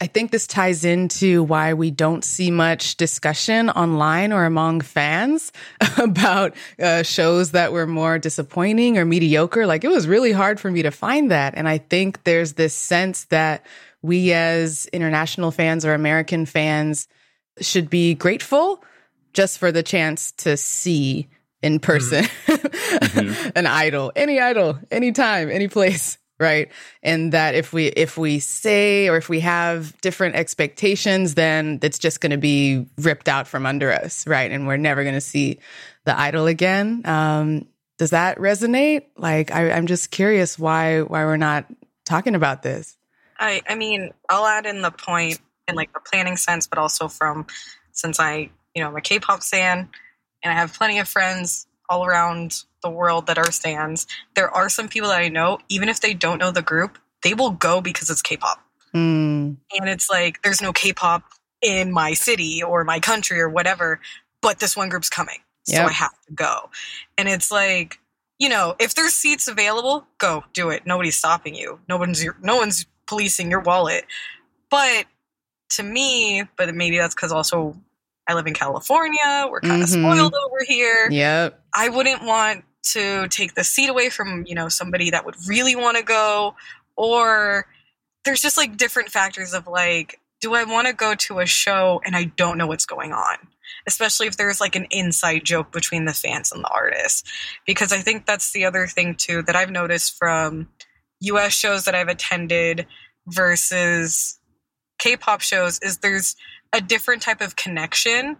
I 0.00 0.08
think 0.08 0.32
this 0.32 0.46
ties 0.46 0.84
into 0.84 1.44
why 1.44 1.74
we 1.74 1.90
don't 1.90 2.24
see 2.24 2.50
much 2.50 2.96
discussion 2.96 3.70
online 3.70 4.32
or 4.32 4.44
among 4.44 4.80
fans 4.80 5.52
about 5.98 6.54
uh, 6.80 7.04
shows 7.04 7.52
that 7.52 7.72
were 7.72 7.86
more 7.86 8.18
disappointing 8.18 8.98
or 8.98 9.04
mediocre. 9.04 9.66
Like 9.66 9.84
it 9.84 9.88
was 9.88 10.08
really 10.08 10.32
hard 10.32 10.58
for 10.58 10.70
me 10.70 10.82
to 10.82 10.90
find 10.90 11.30
that. 11.30 11.54
And 11.56 11.68
I 11.68 11.78
think 11.78 12.24
there's 12.24 12.54
this 12.54 12.74
sense 12.74 13.26
that 13.26 13.64
we 14.02 14.32
as 14.32 14.86
international 14.86 15.52
fans 15.52 15.86
or 15.86 15.94
American 15.94 16.44
fans 16.44 17.06
should 17.60 17.88
be 17.88 18.14
grateful 18.14 18.82
just 19.32 19.58
for 19.58 19.70
the 19.70 19.82
chance 19.82 20.32
to 20.32 20.56
see 20.56 21.28
in 21.62 21.78
person 21.78 22.24
mm-hmm. 22.24 23.50
an 23.56 23.66
idol, 23.66 24.12
any 24.16 24.40
idol, 24.40 24.78
anytime, 24.90 25.50
any 25.50 25.68
place 25.68 26.18
right? 26.44 26.70
And 27.02 27.32
that 27.32 27.54
if 27.54 27.72
we 27.72 27.86
if 27.86 28.18
we 28.18 28.38
say 28.38 29.08
or 29.08 29.16
if 29.16 29.28
we 29.28 29.40
have 29.40 29.98
different 30.02 30.36
expectations 30.36 31.34
then 31.34 31.78
it's 31.82 31.98
just 31.98 32.20
going 32.20 32.30
to 32.30 32.38
be 32.38 32.86
ripped 32.98 33.28
out 33.28 33.48
from 33.48 33.64
under 33.64 33.90
us 33.90 34.26
right? 34.26 34.50
And 34.50 34.66
we're 34.66 34.76
never 34.76 35.02
going 35.02 35.14
to 35.14 35.20
see 35.20 35.58
the 36.04 36.18
idol 36.18 36.46
again. 36.46 37.02
Um 37.06 37.66
does 37.96 38.10
that 38.10 38.38
resonate? 38.38 39.04
Like 39.16 39.50
I, 39.50 39.70
i'm 39.72 39.86
just 39.86 40.10
curious 40.10 40.58
why 40.58 41.00
why 41.00 41.24
we're 41.24 41.36
not 41.36 41.64
talking 42.04 42.34
about 42.34 42.62
this. 42.62 42.96
I 43.38 43.62
i 43.66 43.74
mean 43.74 44.12
i'll 44.28 44.46
add 44.46 44.66
in 44.66 44.82
the 44.82 44.90
point 44.90 45.40
in 45.66 45.74
like 45.74 45.92
the 45.92 46.00
planning 46.00 46.36
sense 46.36 46.66
but 46.66 46.78
also 46.78 47.08
from 47.08 47.46
since 47.92 48.20
i 48.20 48.50
you 48.74 48.82
know 48.82 48.88
i'm 48.88 48.96
a 48.96 49.00
k-pop 49.00 49.42
fan 49.42 49.88
and 50.42 50.52
i 50.52 50.54
have 50.54 50.74
plenty 50.74 50.98
of 50.98 51.08
friends 51.08 51.66
all 51.88 52.04
around 52.04 52.64
the 52.84 52.90
world 52.90 53.26
that 53.26 53.38
are 53.38 53.50
stands, 53.50 54.06
there 54.36 54.48
are 54.48 54.68
some 54.68 54.88
people 54.88 55.08
that 55.08 55.20
I 55.20 55.28
know, 55.28 55.58
even 55.68 55.88
if 55.88 56.00
they 56.00 56.14
don't 56.14 56.38
know 56.38 56.52
the 56.52 56.62
group, 56.62 56.98
they 57.24 57.34
will 57.34 57.50
go 57.50 57.80
because 57.80 58.10
it's 58.10 58.22
K-pop. 58.22 58.60
Mm. 58.94 59.56
And 59.72 59.88
it's 59.88 60.08
like 60.08 60.42
there's 60.42 60.62
no 60.62 60.72
K-pop 60.72 61.24
in 61.60 61.90
my 61.90 62.12
city 62.12 62.62
or 62.62 62.84
my 62.84 63.00
country 63.00 63.40
or 63.40 63.48
whatever, 63.48 64.00
but 64.40 64.60
this 64.60 64.76
one 64.76 64.88
group's 64.88 65.08
coming, 65.08 65.38
so 65.64 65.76
yep. 65.76 65.88
I 65.88 65.92
have 65.92 66.12
to 66.28 66.32
go. 66.32 66.70
And 67.18 67.28
it's 67.28 67.50
like, 67.50 67.98
you 68.38 68.48
know, 68.48 68.76
if 68.78 68.94
there's 68.94 69.14
seats 69.14 69.48
available, 69.48 70.06
go 70.18 70.44
do 70.52 70.70
it. 70.70 70.86
Nobody's 70.86 71.16
stopping 71.16 71.54
you. 71.54 71.80
No 71.88 71.96
one's 71.96 72.24
no 72.42 72.56
one's 72.56 72.86
policing 73.06 73.50
your 73.50 73.60
wallet. 73.60 74.04
But 74.70 75.06
to 75.70 75.82
me, 75.82 76.44
but 76.56 76.74
maybe 76.74 76.98
that's 76.98 77.14
because 77.14 77.32
also 77.32 77.76
I 78.28 78.34
live 78.34 78.46
in 78.46 78.54
California. 78.54 79.46
We're 79.50 79.60
kind 79.60 79.82
of 79.82 79.88
mm-hmm. 79.88 80.02
spoiled 80.02 80.34
over 80.34 80.64
here. 80.66 81.08
Yep. 81.10 81.62
I 81.74 81.88
wouldn't 81.88 82.22
want 82.22 82.64
to 82.92 83.28
take 83.28 83.54
the 83.54 83.64
seat 83.64 83.88
away 83.88 84.10
from, 84.10 84.44
you 84.46 84.54
know, 84.54 84.68
somebody 84.68 85.10
that 85.10 85.24
would 85.24 85.36
really 85.46 85.76
want 85.76 85.96
to 85.96 86.02
go 86.02 86.54
or 86.96 87.66
there's 88.24 88.42
just 88.42 88.56
like 88.56 88.76
different 88.76 89.10
factors 89.10 89.52
of 89.52 89.66
like 89.66 90.20
do 90.40 90.54
I 90.54 90.64
want 90.64 90.86
to 90.86 90.92
go 90.92 91.14
to 91.14 91.38
a 91.38 91.46
show 91.46 92.02
and 92.04 92.14
I 92.14 92.24
don't 92.24 92.58
know 92.58 92.66
what's 92.66 92.84
going 92.84 93.14
on? 93.14 93.36
Especially 93.86 94.26
if 94.26 94.36
there's 94.36 94.60
like 94.60 94.76
an 94.76 94.86
inside 94.90 95.42
joke 95.44 95.72
between 95.72 96.04
the 96.04 96.12
fans 96.12 96.52
and 96.52 96.62
the 96.62 96.68
artists. 96.68 97.24
Because 97.66 97.92
I 97.92 97.98
think 97.98 98.26
that's 98.26 98.52
the 98.52 98.66
other 98.66 98.86
thing 98.86 99.14
too 99.14 99.40
that 99.42 99.56
I've 99.56 99.70
noticed 99.70 100.18
from 100.18 100.68
US 101.20 101.54
shows 101.54 101.86
that 101.86 101.94
I've 101.94 102.08
attended 102.08 102.86
versus 103.26 104.38
K 104.98 105.16
pop 105.16 105.40
shows 105.40 105.78
is 105.78 105.98
there's 105.98 106.36
a 106.74 106.80
different 106.82 107.22
type 107.22 107.40
of 107.40 107.56
connection. 107.56 108.36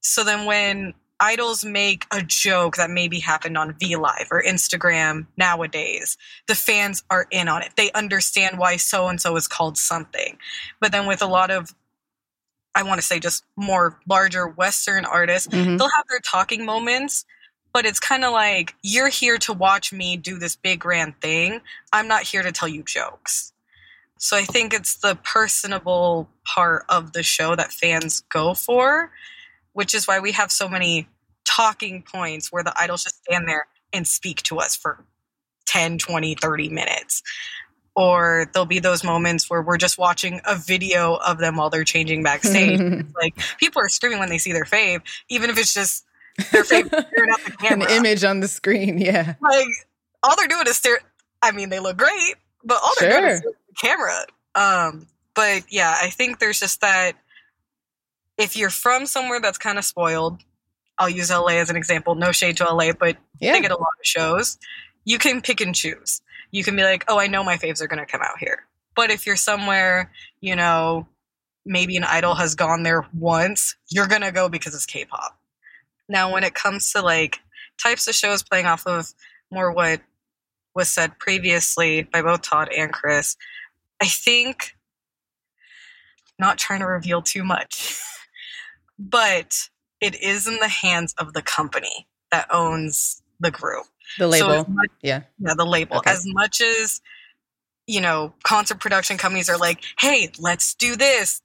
So 0.00 0.24
then 0.24 0.46
when 0.46 0.94
idols 1.20 1.64
make 1.64 2.06
a 2.12 2.22
joke 2.22 2.76
that 2.76 2.90
maybe 2.90 3.18
happened 3.18 3.56
on 3.56 3.74
V 3.78 3.96
Live 3.96 4.28
or 4.30 4.42
Instagram 4.42 5.26
nowadays, 5.36 6.16
the 6.46 6.54
fans 6.54 7.02
are 7.10 7.26
in 7.30 7.48
on 7.48 7.62
it. 7.62 7.72
They 7.76 7.90
understand 7.92 8.58
why 8.58 8.76
so 8.76 9.08
and 9.08 9.20
so 9.20 9.36
is 9.36 9.48
called 9.48 9.78
something. 9.78 10.38
But 10.80 10.92
then 10.92 11.06
with 11.06 11.22
a 11.22 11.26
lot 11.26 11.50
of 11.50 11.74
I 12.74 12.82
want 12.82 13.00
to 13.00 13.06
say 13.06 13.18
just 13.18 13.44
more 13.56 13.98
larger 14.06 14.46
Western 14.46 15.06
artists, 15.06 15.48
mm-hmm. 15.48 15.78
they'll 15.78 15.88
have 15.88 16.04
their 16.10 16.20
talking 16.20 16.66
moments, 16.66 17.24
but 17.72 17.86
it's 17.86 17.98
kind 17.98 18.22
of 18.22 18.32
like 18.32 18.74
you're 18.82 19.08
here 19.08 19.38
to 19.38 19.54
watch 19.54 19.94
me 19.94 20.18
do 20.18 20.38
this 20.38 20.56
big 20.56 20.80
grand 20.80 21.18
thing. 21.22 21.62
I'm 21.90 22.06
not 22.06 22.24
here 22.24 22.42
to 22.42 22.52
tell 22.52 22.68
you 22.68 22.82
jokes. 22.82 23.54
So 24.18 24.36
I 24.36 24.44
think 24.44 24.74
it's 24.74 24.96
the 24.96 25.14
personable 25.14 26.28
part 26.44 26.84
of 26.88 27.12
the 27.12 27.22
show 27.22 27.56
that 27.56 27.72
fans 27.72 28.22
go 28.30 28.54
for, 28.54 29.10
which 29.76 29.94
is 29.94 30.08
why 30.08 30.18
we 30.18 30.32
have 30.32 30.50
so 30.50 30.70
many 30.70 31.06
talking 31.44 32.02
points 32.02 32.50
where 32.50 32.64
the 32.64 32.72
idols 32.80 33.04
just 33.04 33.22
stand 33.24 33.46
there 33.46 33.66
and 33.92 34.06
speak 34.06 34.42
to 34.42 34.56
us 34.58 34.74
for 34.74 35.04
10, 35.66 35.98
20, 35.98 36.34
30 36.34 36.70
minutes. 36.70 37.22
Or 37.94 38.46
there'll 38.52 38.64
be 38.64 38.78
those 38.78 39.04
moments 39.04 39.50
where 39.50 39.60
we're 39.60 39.76
just 39.76 39.98
watching 39.98 40.40
a 40.46 40.56
video 40.56 41.16
of 41.16 41.36
them 41.36 41.56
while 41.56 41.68
they're 41.68 41.84
changing 41.84 42.22
backstage. 42.22 42.80
like 43.20 43.36
people 43.58 43.82
are 43.82 43.90
screaming 43.90 44.18
when 44.18 44.30
they 44.30 44.38
see 44.38 44.50
their 44.50 44.64
fave, 44.64 45.02
even 45.28 45.50
if 45.50 45.58
it's 45.58 45.74
just 45.74 46.06
their 46.52 46.62
fave 46.62 46.86
staring 46.86 47.30
at 47.30 47.44
the 47.44 47.56
camera. 47.60 47.86
An 47.90 47.96
image 47.98 48.24
on 48.24 48.40
the 48.40 48.48
screen, 48.48 48.96
yeah. 48.96 49.34
Like 49.42 49.66
all 50.22 50.36
they're 50.36 50.48
doing 50.48 50.66
is 50.66 50.78
stare. 50.78 51.00
I 51.42 51.52
mean, 51.52 51.68
they 51.68 51.80
look 51.80 51.98
great, 51.98 52.36
but 52.64 52.78
all 52.82 52.94
they're 52.98 53.10
sure. 53.10 53.20
doing 53.20 53.32
is 53.32 53.42
the 53.42 53.52
camera. 53.78 54.24
Um, 54.54 55.06
but 55.34 55.64
yeah, 55.68 55.98
I 56.00 56.08
think 56.08 56.38
there's 56.38 56.60
just 56.60 56.80
that 56.80 57.12
if 58.38 58.56
you're 58.56 58.70
from 58.70 59.06
somewhere 59.06 59.40
that's 59.40 59.58
kind 59.58 59.78
of 59.78 59.84
spoiled, 59.84 60.42
I'll 60.98 61.10
use 61.10 61.30
LA 61.30 61.58
as 61.58 61.70
an 61.70 61.76
example. 61.76 62.14
No 62.14 62.32
shade 62.32 62.56
to 62.58 62.64
LA, 62.64 62.92
but 62.92 63.16
yeah. 63.40 63.52
they 63.52 63.60
get 63.60 63.70
a 63.70 63.76
lot 63.76 63.88
of 63.98 64.06
shows. 64.06 64.58
You 65.04 65.18
can 65.18 65.40
pick 65.40 65.60
and 65.60 65.74
choose. 65.74 66.22
You 66.50 66.64
can 66.64 66.76
be 66.76 66.82
like, 66.82 67.04
oh, 67.08 67.18
I 67.18 67.26
know 67.26 67.44
my 67.44 67.56
faves 67.56 67.80
are 67.80 67.86
going 67.86 68.04
to 68.04 68.10
come 68.10 68.22
out 68.22 68.38
here. 68.38 68.66
But 68.94 69.10
if 69.10 69.26
you're 69.26 69.36
somewhere, 69.36 70.10
you 70.40 70.56
know, 70.56 71.06
maybe 71.64 71.96
an 71.96 72.04
idol 72.04 72.34
has 72.34 72.54
gone 72.54 72.82
there 72.82 73.06
once, 73.12 73.76
you're 73.90 74.06
going 74.06 74.22
to 74.22 74.32
go 74.32 74.48
because 74.48 74.74
it's 74.74 74.86
K 74.86 75.04
pop. 75.04 75.38
Now, 76.08 76.32
when 76.32 76.44
it 76.44 76.54
comes 76.54 76.92
to 76.92 77.02
like 77.02 77.40
types 77.82 78.08
of 78.08 78.14
shows 78.14 78.42
playing 78.42 78.66
off 78.66 78.86
of 78.86 79.12
more 79.50 79.72
what 79.72 80.00
was 80.74 80.88
said 80.88 81.18
previously 81.18 82.02
by 82.02 82.22
both 82.22 82.42
Todd 82.42 82.68
and 82.74 82.92
Chris, 82.92 83.36
I 84.00 84.06
think, 84.06 84.76
not 86.38 86.58
trying 86.58 86.80
to 86.80 86.86
reveal 86.86 87.22
too 87.22 87.44
much, 87.44 87.98
but 88.98 89.68
it 90.00 90.20
is 90.20 90.46
in 90.46 90.58
the 90.58 90.68
hands 90.68 91.14
of 91.18 91.32
the 91.32 91.42
company 91.42 92.06
that 92.30 92.46
owns 92.50 93.22
the 93.40 93.50
group. 93.50 93.86
The 94.18 94.28
label. 94.28 94.64
So 94.64 94.64
much, 94.68 94.90
yeah. 95.02 95.22
Yeah, 95.38 95.54
the 95.56 95.64
label. 95.64 95.98
Okay. 95.98 96.10
As 96.10 96.24
much 96.26 96.60
as, 96.60 97.00
you 97.86 98.00
know, 98.00 98.34
concert 98.42 98.80
production 98.80 99.18
companies 99.18 99.48
are 99.48 99.58
like, 99.58 99.82
hey, 99.98 100.30
let's 100.38 100.74
do 100.74 100.96
this, 100.96 101.42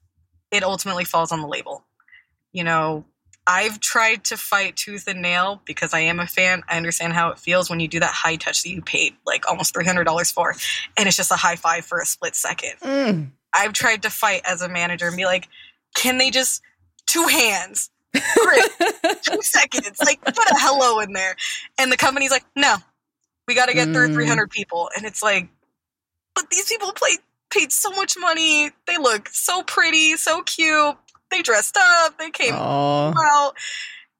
it 0.50 0.62
ultimately 0.62 1.04
falls 1.04 1.32
on 1.32 1.40
the 1.40 1.48
label. 1.48 1.84
You 2.52 2.64
know, 2.64 3.04
I've 3.46 3.80
tried 3.80 4.24
to 4.24 4.36
fight 4.36 4.76
tooth 4.76 5.08
and 5.08 5.20
nail 5.20 5.62
because 5.64 5.92
I 5.94 6.00
am 6.00 6.20
a 6.20 6.26
fan. 6.26 6.62
I 6.68 6.76
understand 6.76 7.12
how 7.14 7.30
it 7.30 7.38
feels 7.38 7.68
when 7.68 7.80
you 7.80 7.88
do 7.88 8.00
that 8.00 8.12
high 8.12 8.36
touch 8.36 8.62
that 8.62 8.68
you 8.68 8.82
paid 8.82 9.14
like 9.26 9.48
almost 9.48 9.74
$300 9.74 10.32
for, 10.32 10.54
and 10.96 11.08
it's 11.08 11.16
just 11.16 11.32
a 11.32 11.36
high 11.36 11.56
five 11.56 11.84
for 11.84 11.98
a 11.98 12.06
split 12.06 12.36
second. 12.36 12.74
Mm. 12.82 13.30
I've 13.52 13.72
tried 13.72 14.02
to 14.02 14.10
fight 14.10 14.42
as 14.44 14.62
a 14.62 14.68
manager 14.68 15.06
and 15.08 15.16
be 15.16 15.24
like, 15.24 15.48
can 15.94 16.18
they 16.18 16.30
just 16.30 16.62
two 17.06 17.26
hands? 17.26 17.90
two 18.14 18.20
seconds, 19.42 19.98
like 20.04 20.22
put 20.22 20.36
a 20.36 20.54
hello 20.58 21.00
in 21.00 21.12
there. 21.12 21.34
And 21.78 21.90
the 21.90 21.96
company's 21.96 22.30
like, 22.30 22.44
no, 22.56 22.76
we 23.48 23.54
got 23.54 23.66
to 23.66 23.74
get 23.74 23.88
mm. 23.88 23.94
through 23.94 24.12
300 24.12 24.50
people. 24.50 24.90
And 24.96 25.06
it's 25.06 25.22
like, 25.22 25.48
but 26.34 26.50
these 26.50 26.66
people 26.66 26.92
play 26.92 27.18
paid 27.50 27.72
so 27.72 27.90
much 27.90 28.16
money. 28.18 28.70
They 28.86 28.98
look 28.98 29.28
so 29.28 29.62
pretty, 29.62 30.16
so 30.16 30.42
cute. 30.42 30.96
They 31.30 31.42
dressed 31.42 31.76
up. 31.78 32.18
They 32.18 32.30
came 32.30 32.54
Oh, 32.54 33.14
out, 33.16 33.54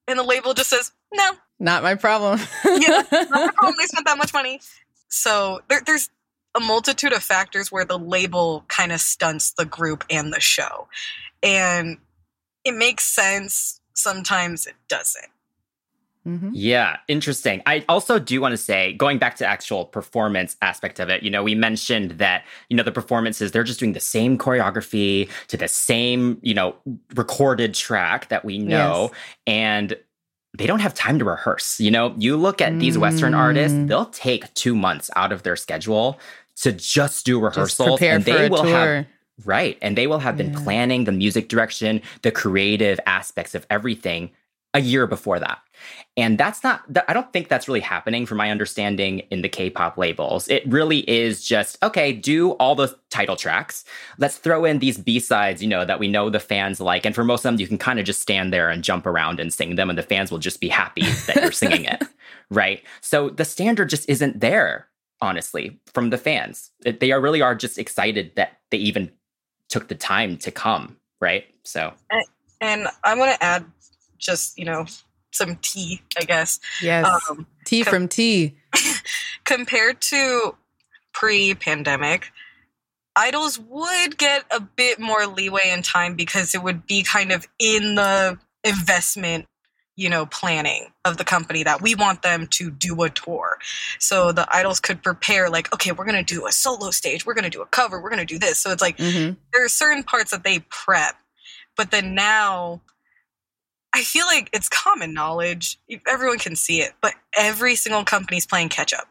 and 0.08 0.18
the 0.18 0.22
label 0.22 0.54
just 0.54 0.70
says 0.70 0.92
no. 1.12 1.32
not 1.58 1.82
my 1.82 1.94
problem. 1.94 2.40
Yeah, 2.64 2.88
not 2.88 3.10
the 3.10 3.52
problem. 3.54 3.74
They 3.78 3.86
spent 3.86 4.06
that 4.06 4.18
much 4.18 4.32
money. 4.32 4.60
So 5.08 5.60
there, 5.68 5.82
there's 5.84 6.08
a 6.54 6.60
multitude 6.60 7.12
of 7.12 7.22
factors 7.22 7.70
where 7.70 7.84
the 7.84 7.98
label 7.98 8.64
kind 8.68 8.92
of 8.92 9.00
stunts 9.00 9.52
the 9.52 9.64
group 9.66 10.04
and 10.10 10.32
the 10.32 10.40
show, 10.40 10.88
and 11.42 11.98
it 12.64 12.74
makes 12.74 13.04
sense. 13.04 13.80
Sometimes 13.94 14.66
it 14.66 14.74
doesn't. 14.88 15.26
Mhm. 16.26 16.50
Yeah, 16.52 16.98
interesting. 17.08 17.62
I 17.66 17.84
also 17.88 18.20
do 18.20 18.40
want 18.40 18.52
to 18.52 18.56
say, 18.56 18.92
going 18.92 19.18
back 19.18 19.34
to 19.38 19.46
actual 19.46 19.84
performance 19.84 20.56
aspect 20.62 21.00
of 21.00 21.08
it, 21.08 21.24
you 21.24 21.30
know, 21.30 21.42
we 21.42 21.56
mentioned 21.56 22.12
that, 22.12 22.44
you 22.68 22.76
know, 22.76 22.84
the 22.84 22.92
performances, 22.92 23.50
they're 23.50 23.64
just 23.64 23.80
doing 23.80 23.92
the 23.92 23.98
same 23.98 24.38
choreography 24.38 25.28
to 25.48 25.56
the 25.56 25.66
same, 25.66 26.38
you 26.40 26.54
know, 26.54 26.76
recorded 27.16 27.74
track 27.74 28.28
that 28.28 28.44
we 28.44 28.58
know. 28.58 29.10
Yes. 29.10 29.20
And 29.48 29.96
they 30.56 30.66
don't 30.68 30.78
have 30.78 30.94
time 30.94 31.18
to 31.18 31.24
rehearse. 31.24 31.80
You 31.80 31.90
know, 31.90 32.14
you 32.16 32.36
look 32.36 32.60
at 32.60 32.78
these 32.78 32.96
Western 32.96 33.34
artists, 33.34 33.76
Mm. 33.76 33.88
they'll 33.88 34.06
take 34.06 34.52
two 34.54 34.76
months 34.76 35.10
out 35.16 35.32
of 35.32 35.42
their 35.42 35.56
schedule 35.56 36.20
to 36.60 36.70
just 36.70 37.26
do 37.26 37.40
Just 37.40 37.56
rehearsals. 37.56 37.88
prepare 37.98 38.14
and 38.14 38.24
for 38.24 38.30
they 38.30 38.46
a 38.46 38.48
will 38.48 38.62
tour. 38.62 38.94
have 38.96 39.06
Right. 39.44 39.78
And 39.82 39.96
they 39.96 40.06
will 40.06 40.20
have 40.20 40.36
been 40.36 40.52
Yeah. 40.52 40.60
planning 40.62 41.04
the 41.04 41.12
music 41.12 41.48
direction, 41.48 42.00
the 42.22 42.30
creative 42.30 42.98
aspects 43.06 43.54
of 43.54 43.66
everything 43.70 44.30
a 44.74 44.80
year 44.80 45.06
before 45.06 45.38
that. 45.38 45.58
And 46.16 46.38
that's 46.38 46.62
not, 46.64 46.82
I 47.08 47.12
don't 47.12 47.30
think 47.32 47.48
that's 47.48 47.68
really 47.68 47.80
happening 47.80 48.24
from 48.24 48.38
my 48.38 48.50
understanding 48.50 49.18
in 49.30 49.42
the 49.42 49.48
K 49.48 49.68
pop 49.68 49.98
labels. 49.98 50.48
It 50.48 50.62
really 50.66 51.00
is 51.10 51.44
just, 51.44 51.82
okay, 51.82 52.12
do 52.12 52.52
all 52.52 52.74
the 52.74 52.96
title 53.10 53.36
tracks. 53.36 53.84
Let's 54.16 54.38
throw 54.38 54.64
in 54.64 54.78
these 54.78 54.96
B 54.96 55.18
sides, 55.18 55.62
you 55.62 55.68
know, 55.68 55.84
that 55.84 55.98
we 55.98 56.08
know 56.08 56.30
the 56.30 56.40
fans 56.40 56.80
like. 56.80 57.04
And 57.04 57.14
for 57.14 57.24
most 57.24 57.40
of 57.40 57.52
them, 57.52 57.60
you 57.60 57.66
can 57.66 57.76
kind 57.78 57.98
of 57.98 58.06
just 58.06 58.22
stand 58.22 58.50
there 58.52 58.70
and 58.70 58.82
jump 58.84 59.04
around 59.06 59.40
and 59.40 59.52
sing 59.52 59.74
them, 59.76 59.90
and 59.90 59.98
the 59.98 60.02
fans 60.02 60.30
will 60.30 60.38
just 60.38 60.60
be 60.60 60.68
happy 60.68 61.02
that 61.26 61.36
you're 61.36 61.52
singing 61.52 61.84
it. 61.84 62.02
Right. 62.50 62.82
So 63.00 63.30
the 63.30 63.46
standard 63.46 63.88
just 63.88 64.06
isn't 64.10 64.40
there, 64.40 64.88
honestly, 65.22 65.80
from 65.94 66.10
the 66.10 66.18
fans. 66.18 66.70
They 66.84 67.10
are 67.12 67.20
really 67.20 67.40
are 67.40 67.54
just 67.54 67.78
excited 67.78 68.32
that 68.36 68.58
they 68.70 68.76
even 68.76 69.10
took 69.72 69.88
the 69.88 69.94
time 69.94 70.36
to 70.36 70.50
come. 70.50 70.98
Right. 71.20 71.46
So, 71.64 71.94
And 72.60 72.86
I 73.02 73.14
want 73.14 73.34
to 73.34 73.42
add 73.42 73.64
just 74.18 74.58
you 74.58 74.64
know 74.64 74.86
some 75.32 75.56
tea, 75.62 76.02
I 76.20 76.24
guess. 76.24 76.60
Yes. 76.80 77.06
Um, 77.30 77.46
Tea 77.64 77.82
from 77.82 78.06
tea. 78.06 78.56
compared 79.44 80.00
to 80.00 80.56
pre-pandemic 81.12 82.30
idols 83.14 83.58
would 83.58 84.16
get 84.16 84.44
a 84.50 84.60
bit 84.60 84.98
more 84.98 85.26
leeway 85.26 85.70
in 85.70 85.82
time 85.82 86.14
because 86.14 86.54
it 86.54 86.62
would 86.62 86.86
be 86.86 87.02
kind 87.02 87.30
of 87.30 87.46
in 87.58 87.94
the 87.96 88.38
investment 88.64 89.46
you 89.96 90.08
know 90.08 90.24
planning 90.26 90.86
of 91.04 91.18
the 91.18 91.24
company 91.24 91.62
that 91.62 91.82
we 91.82 91.94
want 91.94 92.22
them 92.22 92.46
to 92.46 92.70
do 92.70 93.02
a 93.02 93.10
tour. 93.10 93.58
So 93.98 94.32
the 94.32 94.46
idols 94.54 94.80
could 94.80 95.02
prepare 95.02 95.50
like 95.50 95.72
okay 95.74 95.92
we're 95.92 96.04
going 96.06 96.24
to 96.24 96.34
do 96.34 96.46
a 96.46 96.52
solo 96.52 96.90
stage 96.90 97.26
we're 97.26 97.34
going 97.34 97.44
to 97.44 97.50
do 97.50 97.62
a 97.62 97.66
cover 97.66 98.00
we're 98.02 98.10
going 98.10 98.26
to 98.26 98.34
do 98.34 98.38
this. 98.38 98.58
So 98.58 98.70
it's 98.70 98.82
like 98.82 98.98
hmm 98.98 99.30
there 99.52 99.64
are 99.64 99.68
certain 99.68 100.02
parts 100.02 100.30
that 100.30 100.44
they 100.44 100.60
prep 100.70 101.16
but 101.76 101.90
then 101.90 102.14
now 102.14 102.80
i 103.94 104.02
feel 104.02 104.26
like 104.26 104.48
it's 104.54 104.68
common 104.68 105.12
knowledge. 105.12 105.78
Everyone 106.08 106.38
can 106.38 106.56
see 106.56 106.80
it 106.80 106.92
but 107.02 107.14
every 107.36 107.74
single 107.74 108.04
company's 108.04 108.46
playing 108.46 108.70
catch 108.70 108.94
up 108.94 109.08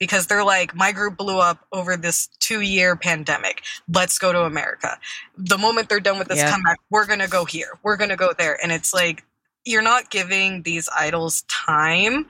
because 0.00 0.26
they're 0.26 0.44
like 0.44 0.74
my 0.74 0.92
group 0.92 1.16
blew 1.16 1.38
up 1.40 1.66
over 1.72 1.96
this 1.96 2.28
two 2.40 2.60
year 2.60 2.96
pandemic. 2.96 3.62
Let's 3.92 4.18
go 4.18 4.32
to 4.32 4.40
america. 4.42 4.98
The 5.36 5.58
moment 5.58 5.88
they're 5.88 6.00
done 6.00 6.18
with 6.18 6.28
this 6.28 6.38
Yeah. 6.38 6.50
comeback 6.50 6.78
we're 6.90 7.06
going 7.06 7.20
to 7.20 7.28
go 7.28 7.44
here. 7.44 7.78
We're 7.84 7.96
going 7.96 8.10
to 8.10 8.16
go 8.16 8.32
there. 8.36 8.58
And 8.62 8.72
it's 8.72 8.92
like 8.92 9.24
you're 9.68 9.82
not 9.82 10.10
giving 10.10 10.62
these 10.62 10.88
idols 10.96 11.42
time 11.42 12.26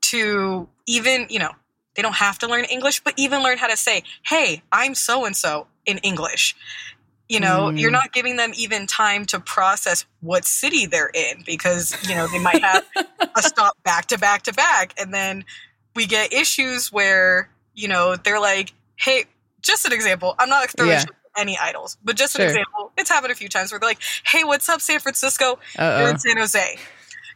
to 0.00 0.68
even 0.86 1.26
you 1.30 1.38
know 1.38 1.52
they 1.94 2.02
don't 2.02 2.16
have 2.16 2.38
to 2.38 2.46
learn 2.48 2.64
english 2.66 3.00
but 3.00 3.14
even 3.16 3.42
learn 3.42 3.58
how 3.58 3.66
to 3.68 3.76
say 3.76 4.02
hey 4.26 4.62
i'm 4.72 4.94
so 4.94 5.24
and 5.24 5.36
so 5.36 5.66
in 5.86 5.98
english 5.98 6.56
you 7.28 7.38
know 7.38 7.70
Mm. 7.72 7.78
you're 7.80 7.90
not 7.92 8.12
giving 8.12 8.36
them 8.36 8.52
even 8.56 8.86
time 8.86 9.24
to 9.26 9.38
process 9.38 10.04
what 10.20 10.44
city 10.44 10.86
they're 10.86 11.10
in 11.14 11.42
because 11.46 11.94
you 12.08 12.14
know 12.16 12.26
they 12.32 12.38
might 12.42 12.62
have 12.62 12.84
a 13.36 13.42
stop 13.52 13.76
back 13.84 14.06
to 14.06 14.18
back 14.18 14.42
to 14.42 14.52
back 14.52 14.92
and 15.00 15.14
then 15.14 15.44
we 15.94 16.06
get 16.06 16.32
issues 16.32 16.90
where 16.92 17.48
you 17.74 17.86
know 17.88 18.16
they're 18.16 18.40
like 18.40 18.72
hey 18.96 19.24
just 19.62 19.86
an 19.86 19.92
example 19.92 20.34
i'm 20.40 20.48
not 20.48 20.70
throwing 20.70 20.92
Yeah. 20.92 21.04
Shit 21.36 21.36
at 21.36 21.40
any 21.40 21.58
idols 21.58 21.96
but 22.04 22.16
just 22.16 22.34
an 22.36 22.40
Sure. 22.40 22.48
example 22.48 22.92
it's 22.96 23.10
happened 23.10 23.32
a 23.32 23.36
few 23.36 23.48
times 23.48 23.72
where 23.72 23.78
they're 23.78 23.88
like 23.88 24.02
hey 24.24 24.44
what's 24.44 24.68
up 24.68 24.80
san 24.80 25.00
francisco 25.00 25.58
you're 25.78 25.86
Uh 25.86 26.10
in 26.10 26.18
san 26.18 26.36
jose 26.36 26.78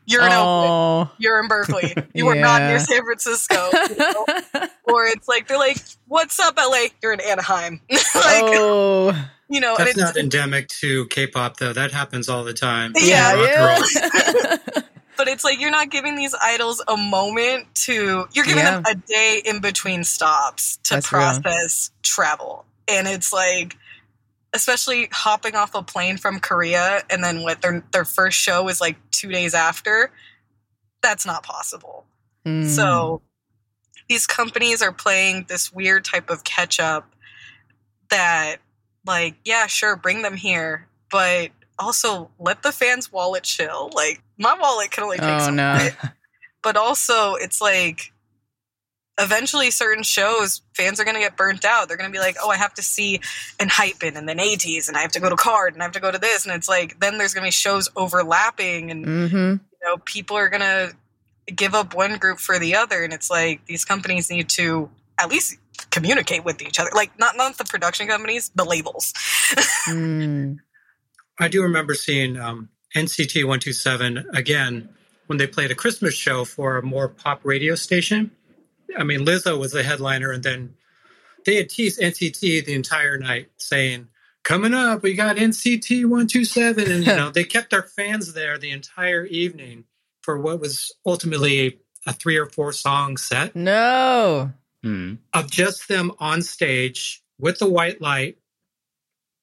you're 0.07 0.23
in 0.25 0.33
oh. 0.33 1.01
oakland 1.01 1.11
you're 1.19 1.41
in 1.41 1.49
berkeley 1.49 1.95
you 2.15 2.27
are 2.29 2.35
not 2.35 2.63
near 2.63 2.79
san 2.79 3.05
francisco 3.05 3.71
you 3.89 3.97
know? 3.97 4.27
or 4.85 5.05
it's 5.05 5.29
like 5.29 5.49
they're 5.49 5.59
like 5.59 5.79
what's 6.09 6.39
up 6.41 6.57
la 6.57 6.87
you're 7.03 7.13
in 7.13 7.21
anaheim 7.21 7.81
like 7.91 8.05
oh. 8.15 9.29
you 9.49 9.61
know 9.61 9.77
and 9.77 9.87
That's 9.87 9.91
it's, 9.91 10.01
not 10.01 10.17
endemic 10.17 10.69
to 10.81 11.07
K-pop 11.07 11.59
though. 11.59 11.73
That 11.73 11.93
happens 11.93 12.29
all 12.29 12.45
the 12.45 12.55
time. 12.55 12.93
Yeah, 12.97 13.35
Rock 13.35 13.49
and 13.49 14.05
roll. 14.05 14.13
yeah. 14.75 14.83
but 15.17 15.29
it's 15.29 15.45
like 15.45 15.61
you're 15.61 15.71
not 15.71 15.91
giving 15.91 16.17
these 16.17 16.35
idols 16.43 16.83
a 16.89 16.97
moment 16.97 17.67
to 17.75 18.27
you're 18.33 18.45
giving 18.45 18.65
them 18.65 18.83
a 18.87 18.95
day 18.95 19.43
in 19.45 19.61
between 19.61 20.05
stops 20.05 20.79
to 20.85 20.95
That's 20.95 21.13
real. 21.13 21.23
process 21.23 21.91
travel 22.03 22.65
and 22.89 23.07
it's 23.07 23.33
like 23.33 23.77
especially 24.55 25.09
hopping 25.13 25.55
off 25.55 25.75
a 25.75 25.83
plane 25.83 26.17
from 26.17 26.39
korea 26.41 27.03
and 27.11 27.23
then 27.23 27.43
what 27.43 27.61
their 27.61 27.85
their 27.93 28.05
first 28.05 28.39
show 28.39 28.69
is 28.69 28.81
like 28.81 28.97
two 29.11 29.29
days 29.29 29.53
after 29.55 30.11
that's 31.03 31.27
not 31.27 31.43
possible 31.43 32.07
Mm. 32.47 32.67
so 32.69 33.23
these 34.09 34.27
companies 34.27 34.83
are 34.83 34.93
playing 34.93 35.47
this 35.49 35.73
weird 35.73 36.05
type 36.05 36.29
of 36.29 36.45
catch 36.45 36.79
up 36.79 37.15
that 38.11 38.57
like 39.07 39.35
yeah 39.47 39.67
sure 39.67 39.97
bring 39.97 40.21
them 40.23 40.37
here 40.37 40.87
but 41.11 41.51
also 41.79 42.31
let 42.39 42.63
the 42.63 42.71
fans 42.71 43.11
wallet 43.11 43.45
chill 43.45 43.91
like 43.95 44.23
my 44.39 44.55
wallet 44.61 44.91
can 44.91 45.05
only 45.05 45.17
take 45.17 45.27
Oh 45.27 45.47
so 45.47 45.51
no. 45.51 45.89
but 46.63 46.77
also 46.77 47.35
it's 47.35 47.61
like 47.63 48.13
eventually 49.19 49.71
certain 49.71 50.03
shows 50.03 50.61
fans 50.75 50.99
are 50.99 51.05
going 51.05 51.15
to 51.15 51.21
get 51.21 51.37
burnt 51.37 51.65
out 51.65 51.87
they're 51.87 51.97
going 51.97 52.11
to 52.11 52.13
be 52.13 52.19
like 52.19 52.37
oh 52.43 52.51
i 52.51 52.57
have 52.57 52.75
to 52.75 52.83
see 52.83 53.21
ENHYPEN 53.61 54.17
and 54.17 54.29
then 54.29 54.39
ATEEZ 54.39 54.89
and 54.89 54.97
i 54.97 55.01
have 55.01 55.13
to 55.13 55.21
go 55.21 55.31
to 55.31 55.37
KARD 55.37 55.75
and 55.75 55.83
i 55.83 55.85
have 55.85 55.93
to 55.93 56.01
go 56.01 56.11
to 56.11 56.19
this 56.19 56.45
and 56.45 56.55
it's 56.55 56.69
like 56.69 56.99
then 57.01 57.17
there's 57.19 57.33
going 57.33 57.43
to 57.43 57.47
be 57.47 57.53
shows 57.53 57.89
overlapping 57.97 58.91
and 58.91 59.05
Mm-hmm. 59.07 59.37
you 59.37 59.61
know 59.85 59.97
people 60.05 60.37
are 60.37 60.49
going 60.49 60.63
to 60.63 60.95
give 61.55 61.75
up 61.75 61.95
one 61.95 62.17
group 62.19 62.39
for 62.39 62.59
the 62.59 62.75
other 62.75 63.05
and 63.05 63.13
it's 63.13 63.31
like 63.31 63.65
these 63.67 63.85
companies 63.85 64.31
need 64.31 64.49
to 64.49 64.91
at 65.19 65.29
least 65.29 65.59
communicate 65.91 66.45
with 66.45 66.61
each 66.63 66.81
other 66.81 66.91
like 66.95 67.17
not 67.19 67.37
not 67.37 67.57
the 67.59 67.65
production 67.65 68.09
companies 68.09 68.51
the 68.55 68.65
labels 68.65 69.13
Mm. 69.89 70.57
I 71.39 71.49
do 71.49 71.63
remember 71.63 71.95
seeing 71.95 72.39
um, 72.39 72.69
NCT 72.97 73.37
127 73.45 74.25
again 74.35 74.89
when 75.27 75.39
they 75.39 75.47
played 75.47 75.71
a 75.71 75.75
Christmas 75.75 76.15
show 76.15 76.45
for 76.45 76.79
a 76.79 76.83
more 76.83 77.09
pop 77.09 77.41
radio 77.45 77.75
station. 77.75 78.31
I 78.99 79.05
mean, 79.05 79.25
Lizzo 79.25 79.59
was 79.59 79.73
the 79.73 79.83
headliner, 79.83 80.31
and 80.33 80.43
then 80.43 80.75
they 81.45 81.57
had 81.57 81.69
teased 81.71 82.01
NCT 82.01 82.65
the 82.65 82.75
entire 82.75 83.19
night, 83.19 83.51
saying, 83.57 84.09
Coming 84.45 84.75
up, 84.75 85.03
we 85.03 85.15
got 85.15 85.37
NCT 85.37 86.03
127. 86.03 86.91
And, 86.91 87.07
you 87.07 87.15
know, 87.17 87.31
they 87.31 87.45
kept 87.45 87.71
their 87.71 87.83
fans 87.83 88.35
there 88.35 88.59
the 88.59 88.71
entire 88.73 89.25
evening 89.25 89.85
for 90.23 90.39
what 90.39 90.61
was 90.61 90.93
ultimately 91.07 91.81
a 92.07 92.13
three 92.13 92.37
or 92.37 92.47
four 92.47 92.73
song 92.73 93.17
set 93.17 93.57
No. 93.57 94.53
hmm. 94.83 95.15
of 95.33 95.51
just 95.51 95.89
them 95.89 96.13
on 96.19 96.43
stage 96.43 97.23
with 97.39 97.59
the 97.59 97.69
white 97.69 98.01
light. 98.03 98.37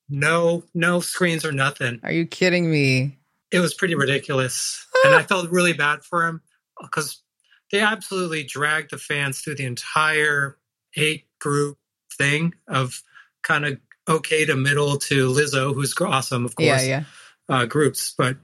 No, 0.10 0.64
no 0.74 1.00
screens 1.00 1.46
or 1.46 1.52
nothing 1.52 2.00
Are 2.04 2.12
you 2.12 2.26
kidding 2.26 2.70
me? 2.70 3.18
it 3.50 3.60
was 3.60 3.74
pretty 3.74 3.96
ridiculous 3.96 4.86
and 5.04 5.14
i 5.16 5.24
felt 5.24 5.50
really 5.52 5.74
bad 5.74 6.04
for 6.04 6.26
him 6.26 6.42
because 6.82 7.22
they 7.72 7.80
absolutely 7.80 8.44
dragged 8.44 8.92
the 8.92 8.98
fans 8.98 9.40
through 9.40 9.56
the 9.56 9.66
entire 9.66 10.58
eight 10.96 11.26
group 11.40 11.78
thing 12.18 12.54
of 12.68 13.02
kind 13.44 13.66
of 13.66 13.80
okay 14.08 14.46
to 14.46 14.56
middle 14.56 14.98
to 14.98 15.30
lizzo 15.30 15.74
who's 15.74 15.94
awesome 16.00 16.46
of 16.46 16.56
course 16.56 16.86
yeah. 16.86 17.04
Uh, 17.50 17.66
groups 17.66 18.14
but 18.18 18.38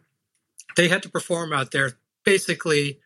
they 0.76 0.88
had 0.88 1.04
to 1.04 1.10
perform 1.10 1.54
out 1.54 1.72
there 1.72 1.94
basically 2.24 3.00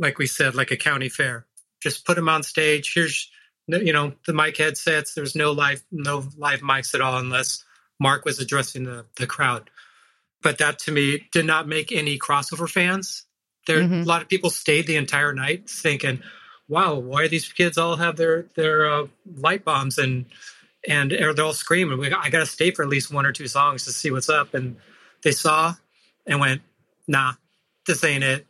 like 0.00 0.18
we 0.18 0.26
said 0.26 0.56
like 0.56 0.72
a 0.72 0.76
county 0.76 1.08
fair. 1.08 1.46
Just 1.80 2.04
put 2.04 2.16
them 2.16 2.28
on 2.28 2.42
stage. 2.42 2.92
Here's 2.92 3.30
you 3.68 3.92
know 3.92 4.14
the 4.26 4.32
mic 4.32 4.56
headsets. 4.56 5.14
There's 5.14 5.36
no 5.36 5.52
live 5.52 5.84
no 5.92 6.24
live 6.36 6.60
mics 6.60 6.94
at 6.94 7.00
all 7.00 7.18
unless 7.18 7.64
mark 8.00 8.24
was 8.24 8.40
addressing 8.40 8.84
the, 8.84 9.06
the 9.16 9.26
crowd. 9.26 9.70
But 10.42 10.58
that 10.58 10.80
to 10.80 10.92
me 10.92 11.28
did 11.32 11.44
not 11.44 11.68
make 11.68 11.92
any 11.92 12.18
crossover 12.18 12.68
fans 12.68 13.24
there 13.70 13.82
Mhm. 13.82 14.02
a 14.02 14.08
lot 14.08 14.22
of 14.22 14.28
people 14.28 14.50
stayed 14.50 14.86
the 14.86 14.96
entire 14.96 15.32
night 15.32 15.68
thinking 15.68 16.22
wow 16.68 16.94
why 16.94 17.22
do 17.22 17.28
these 17.28 17.52
kids 17.52 17.78
all 17.78 17.96
have 17.96 18.16
their 18.16 18.46
their 18.56 18.90
uh, 18.90 19.06
light 19.36 19.64
bombs 19.64 19.98
and 19.98 20.26
and 20.88 21.10
they're 21.10 21.38
all 21.40 21.52
screaming, 21.52 21.98
we, 21.98 22.12
I 22.12 22.30
got 22.30 22.40
to 22.40 22.46
stay 22.46 22.70
for 22.70 22.82
at 22.82 22.88
least 22.88 23.12
one 23.12 23.26
or 23.26 23.32
two 23.32 23.48
songs 23.48 23.84
to 23.84 23.92
see 23.92 24.10
what's 24.10 24.28
up. 24.28 24.54
And 24.54 24.76
they 25.22 25.32
saw 25.32 25.74
and 26.26 26.40
went, 26.40 26.62
nah, 27.06 27.34
this 27.86 28.02
ain't 28.04 28.24
it. 28.24 28.46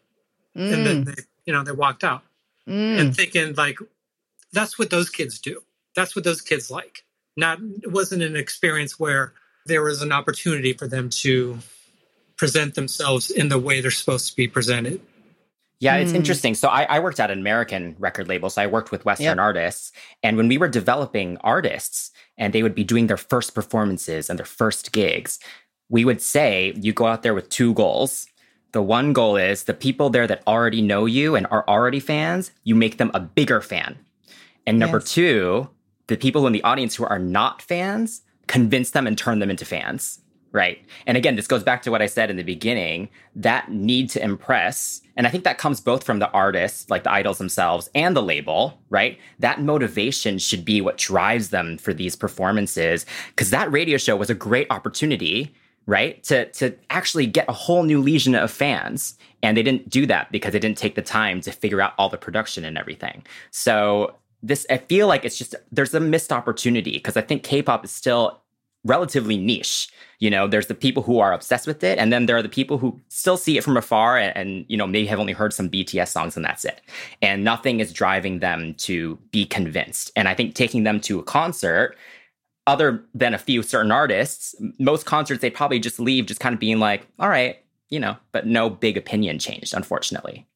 Mm. 0.56 0.72
And 0.72 0.86
then, 0.86 1.04
mm. 1.04 1.16
they, 1.16 1.22
you 1.46 1.52
know, 1.52 1.64
they 1.64 1.72
walked 1.72 2.04
out 2.04 2.22
mm. 2.68 3.00
and 3.00 3.14
thinking 3.16 3.54
like, 3.54 3.78
that's 4.52 4.78
what 4.78 4.90
those 4.90 5.10
kids 5.10 5.38
do. 5.40 5.62
That's 5.96 6.14
what 6.14 6.24
those 6.24 6.40
kids 6.40 6.70
like. 6.70 7.04
Not, 7.36 7.58
it 7.82 7.90
wasn't 7.90 8.22
an 8.22 8.36
experience 8.36 8.98
where 8.98 9.32
there 9.66 9.82
was 9.82 10.02
an 10.02 10.12
opportunity 10.12 10.72
for 10.72 10.86
them 10.86 11.10
to 11.10 11.58
present 12.36 12.74
themselves 12.74 13.30
in 13.30 13.48
the 13.48 13.58
way 13.58 13.80
they're 13.80 13.90
supposed 13.90 14.28
to 14.28 14.36
be 14.36 14.48
presented. 14.48 15.00
Yeah, 15.80 15.96
it's 15.96 16.12
mm. 16.12 16.16
interesting. 16.16 16.54
So 16.54 16.68
I, 16.68 16.82
I, 16.84 16.98
worked 17.00 17.18
at 17.18 17.30
an 17.30 17.38
American 17.38 17.96
record 17.98 18.28
label. 18.28 18.50
So 18.50 18.60
I 18.60 18.66
worked 18.66 18.92
with 18.92 19.06
Western 19.06 19.24
yep. 19.24 19.38
artists. 19.38 19.92
And 20.22 20.36
when 20.36 20.46
we 20.46 20.58
were 20.58 20.68
developing 20.68 21.38
artists 21.38 22.10
and 22.36 22.52
they 22.52 22.62
would 22.62 22.74
be 22.74 22.84
doing 22.84 23.06
their 23.06 23.16
first 23.16 23.54
performances 23.54 24.28
and 24.28 24.38
their 24.38 24.46
first 24.46 24.92
gigs, 24.92 25.38
we 25.88 26.04
would 26.04 26.20
say 26.20 26.74
you 26.76 26.92
go 26.92 27.06
out 27.06 27.22
there 27.22 27.34
with 27.34 27.48
two 27.48 27.72
goals. 27.72 28.26
The 28.72 28.82
one 28.82 29.14
goal 29.14 29.36
is 29.36 29.64
the 29.64 29.74
people 29.74 30.10
there 30.10 30.26
that 30.26 30.42
already 30.46 30.82
know 30.82 31.06
you 31.06 31.34
and 31.34 31.46
are 31.50 31.64
already 31.66 31.98
fans, 31.98 32.52
you 32.62 32.74
make 32.74 32.98
them 32.98 33.10
a 33.14 33.20
bigger 33.20 33.62
fan. 33.62 33.98
And 34.66 34.78
number 34.78 34.98
yes. 34.98 35.12
two, 35.12 35.70
the 36.08 36.16
people 36.16 36.46
in 36.46 36.52
the 36.52 36.62
audience 36.62 36.94
who 36.94 37.06
are 37.06 37.18
not 37.18 37.62
fans, 37.62 38.20
convince 38.46 38.90
them 38.90 39.06
and 39.06 39.16
turn 39.16 39.38
them 39.38 39.50
into 39.50 39.64
fans. 39.64 40.20
Right. 40.52 40.84
And 41.06 41.16
again, 41.16 41.36
this 41.36 41.46
goes 41.46 41.62
back 41.62 41.80
to 41.82 41.92
what 41.92 42.02
I 42.02 42.06
said 42.06 42.28
in 42.28 42.36
the 42.36 42.42
beginning 42.42 43.08
that 43.36 43.70
need 43.70 44.10
to 44.10 44.22
impress. 44.22 45.00
And 45.16 45.24
I 45.24 45.30
think 45.30 45.44
that 45.44 45.58
comes 45.58 45.80
both 45.80 46.02
from 46.02 46.18
the 46.18 46.28
artists, 46.32 46.90
like 46.90 47.04
the 47.04 47.12
idols 47.12 47.38
themselves, 47.38 47.88
and 47.94 48.16
the 48.16 48.22
label, 48.22 48.76
right? 48.88 49.16
That 49.38 49.62
motivation 49.62 50.38
should 50.38 50.64
be 50.64 50.80
what 50.80 50.98
drives 50.98 51.50
them 51.50 51.78
for 51.78 51.94
these 51.94 52.16
performances. 52.16 53.06
Because 53.28 53.50
that 53.50 53.70
radio 53.70 53.96
show 53.96 54.16
was 54.16 54.28
a 54.28 54.34
great 54.34 54.66
opportunity, 54.70 55.54
right? 55.86 56.20
To, 56.24 56.50
to 56.52 56.74
actually 56.90 57.26
get 57.26 57.48
a 57.48 57.52
whole 57.52 57.84
new 57.84 58.00
legion 58.00 58.34
of 58.34 58.50
fans. 58.50 59.16
And 59.44 59.56
they 59.56 59.62
didn't 59.62 59.88
do 59.88 60.04
that 60.06 60.32
because 60.32 60.52
they 60.52 60.58
didn't 60.58 60.78
take 60.78 60.96
the 60.96 61.02
time 61.02 61.40
to 61.42 61.52
figure 61.52 61.80
out 61.80 61.94
all 61.96 62.08
the 62.08 62.18
production 62.18 62.64
and 62.64 62.76
everything. 62.76 63.22
So 63.52 64.16
this, 64.42 64.66
I 64.68 64.78
feel 64.78 65.06
like 65.06 65.24
it's 65.24 65.38
just, 65.38 65.54
there's 65.70 65.94
a 65.94 66.00
missed 66.00 66.32
opportunity 66.32 66.92
because 66.92 67.16
I 67.16 67.20
think 67.20 67.44
K 67.44 67.62
pop 67.62 67.84
is 67.84 67.92
still 67.92 68.39
relatively 68.84 69.36
niche. 69.36 69.88
You 70.18 70.30
know, 70.30 70.46
there's 70.46 70.66
the 70.66 70.74
people 70.74 71.02
who 71.02 71.18
are 71.18 71.32
obsessed 71.32 71.66
with 71.66 71.82
it, 71.82 71.98
and 71.98 72.12
then 72.12 72.26
there 72.26 72.36
are 72.36 72.42
the 72.42 72.48
people 72.48 72.78
who 72.78 73.00
still 73.08 73.36
see 73.36 73.56
it 73.56 73.64
from 73.64 73.76
afar 73.76 74.18
and, 74.18 74.36
and, 74.36 74.64
you 74.68 74.76
know, 74.76 74.86
maybe 74.86 75.06
have 75.06 75.18
only 75.18 75.32
heard 75.32 75.52
some 75.52 75.70
BTS 75.70 76.08
songs 76.08 76.36
and 76.36 76.44
that's 76.44 76.64
it. 76.64 76.80
And 77.22 77.42
nothing 77.42 77.80
is 77.80 77.92
driving 77.92 78.40
them 78.40 78.74
to 78.78 79.16
be 79.30 79.46
convinced. 79.46 80.12
And 80.16 80.28
I 80.28 80.34
think 80.34 80.54
taking 80.54 80.84
them 80.84 81.00
to 81.02 81.18
a 81.18 81.22
concert, 81.22 81.96
other 82.66 83.02
than 83.14 83.34
a 83.34 83.38
few 83.38 83.62
certain 83.62 83.90
artists, 83.90 84.54
most 84.78 85.06
concerts 85.06 85.40
they 85.40 85.50
probably 85.50 85.80
just 85.80 85.98
leave 85.98 86.26
just 86.26 86.40
kind 86.40 86.52
of 86.52 86.60
being 86.60 86.78
like, 86.78 87.06
all 87.18 87.28
right, 87.28 87.58
you 87.88 87.98
know, 87.98 88.16
but 88.32 88.46
no 88.46 88.70
big 88.70 88.96
opinion 88.96 89.38
changed, 89.38 89.74
unfortunately. 89.74 90.46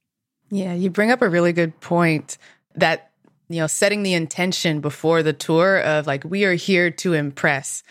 Yeah, 0.51 0.75
you 0.75 0.91
bring 0.91 1.11
up 1.11 1.23
a 1.23 1.29
really 1.29 1.53
good 1.53 1.79
point 1.81 2.39
that 2.77 3.11
you 3.49 3.61
know 3.61 3.67
setting 3.67 4.03
the 4.03 4.15
intention 4.15 4.81
before 4.81 5.23
the 5.23 5.33
tour 5.33 5.81
of 5.81 6.07
like 6.07 6.25
we 6.25 6.45
are 6.45 6.55
here 6.55 6.91
to 6.91 7.13
impress 7.13 7.83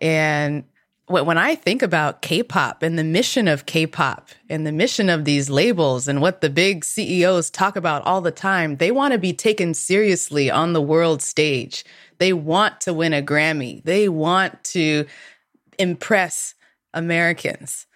and 0.00 0.64
when 1.08 1.38
I 1.38 1.54
think 1.54 1.82
about 1.82 2.20
K-pop 2.20 2.82
and 2.82 2.98
the 2.98 3.04
mission 3.04 3.48
of 3.48 3.66
K-pop 3.66 4.28
and 4.50 4.66
the 4.66 4.72
mission 4.72 5.08
of 5.08 5.24
these 5.24 5.48
labels 5.48 6.06
and 6.06 6.20
what 6.20 6.42
the 6.42 6.50
big 6.50 6.84
CEOs 6.84 7.50
talk 7.50 7.76
about 7.76 8.04
all 8.04 8.20
the 8.20 8.30
time, 8.30 8.76
they 8.76 8.90
want 8.90 9.12
to 9.12 9.18
be 9.18 9.32
taken 9.32 9.72
seriously 9.72 10.50
on 10.50 10.74
the 10.74 10.82
world 10.82 11.22
stage. 11.22 11.84
They 12.18 12.34
want 12.34 12.82
to 12.82 12.92
win 12.92 13.14
a 13.14 13.22
Grammy. 13.22 13.82
They 13.84 14.08
want 14.08 14.62
to 14.64 15.06
impress 15.78 16.54
Americans. 16.92 17.86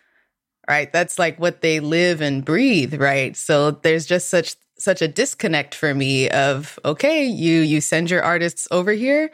Right? 0.69 0.91
That's 0.91 1.19
like 1.19 1.39
what 1.39 1.61
they 1.61 1.81
live 1.81 2.23
and 2.23 2.45
breathe, 2.45 2.95
right? 2.95 3.37
So 3.37 3.73
there's 3.73 4.07
just 4.07 4.31
such 4.31 4.57
such 4.79 5.03
a 5.03 5.09
disconnect 5.09 5.75
for 5.75 5.95
me 5.95 6.31
of 6.31 6.79
okay, 6.85 7.25
you 7.25 7.61
you 7.61 7.81
send 7.81 8.11
your 8.11 8.23
artists 8.23 8.69
over 8.71 8.93
here 8.93 9.31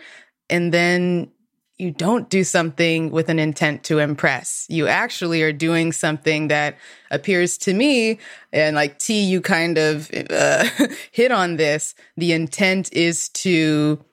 and 0.50 0.72
then 0.72 1.31
you 1.78 1.92
don't 1.92 2.28
do 2.28 2.42
something 2.42 3.10
with 3.10 3.28
an 3.28 3.38
intent 3.38 3.84
to 3.84 4.00
impress. 4.00 4.66
You 4.68 4.88
actually 4.88 5.42
are 5.42 5.52
doing 5.52 5.92
something 5.92 6.48
that 6.48 6.76
appears 7.10 7.56
to 7.58 7.72
me, 7.72 8.18
and 8.52 8.74
like 8.74 8.98
T, 8.98 9.22
you 9.22 9.40
kind 9.40 9.78
of 9.78 10.10
uh, 10.12 10.68
hit 11.12 11.30
on 11.30 11.56
this. 11.56 11.94
The 12.16 12.32
intent 12.32 12.92
is 12.92 13.28
to 13.30 14.04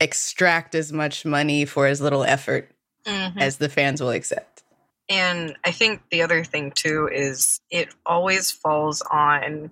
extract 0.00 0.74
as 0.74 0.92
much 0.92 1.24
money 1.24 1.64
for 1.64 1.86
as 1.86 2.00
little 2.00 2.22
effort 2.22 2.70
mm-hmm. 3.04 3.38
as 3.38 3.56
the 3.56 3.68
fans 3.68 4.00
will 4.00 4.10
accept. 4.10 4.62
And 5.08 5.56
I 5.64 5.72
think 5.72 6.02
the 6.10 6.22
other 6.22 6.44
thing 6.44 6.70
too 6.70 7.08
is 7.12 7.60
it 7.70 7.88
always 8.06 8.52
falls 8.52 9.02
on 9.10 9.70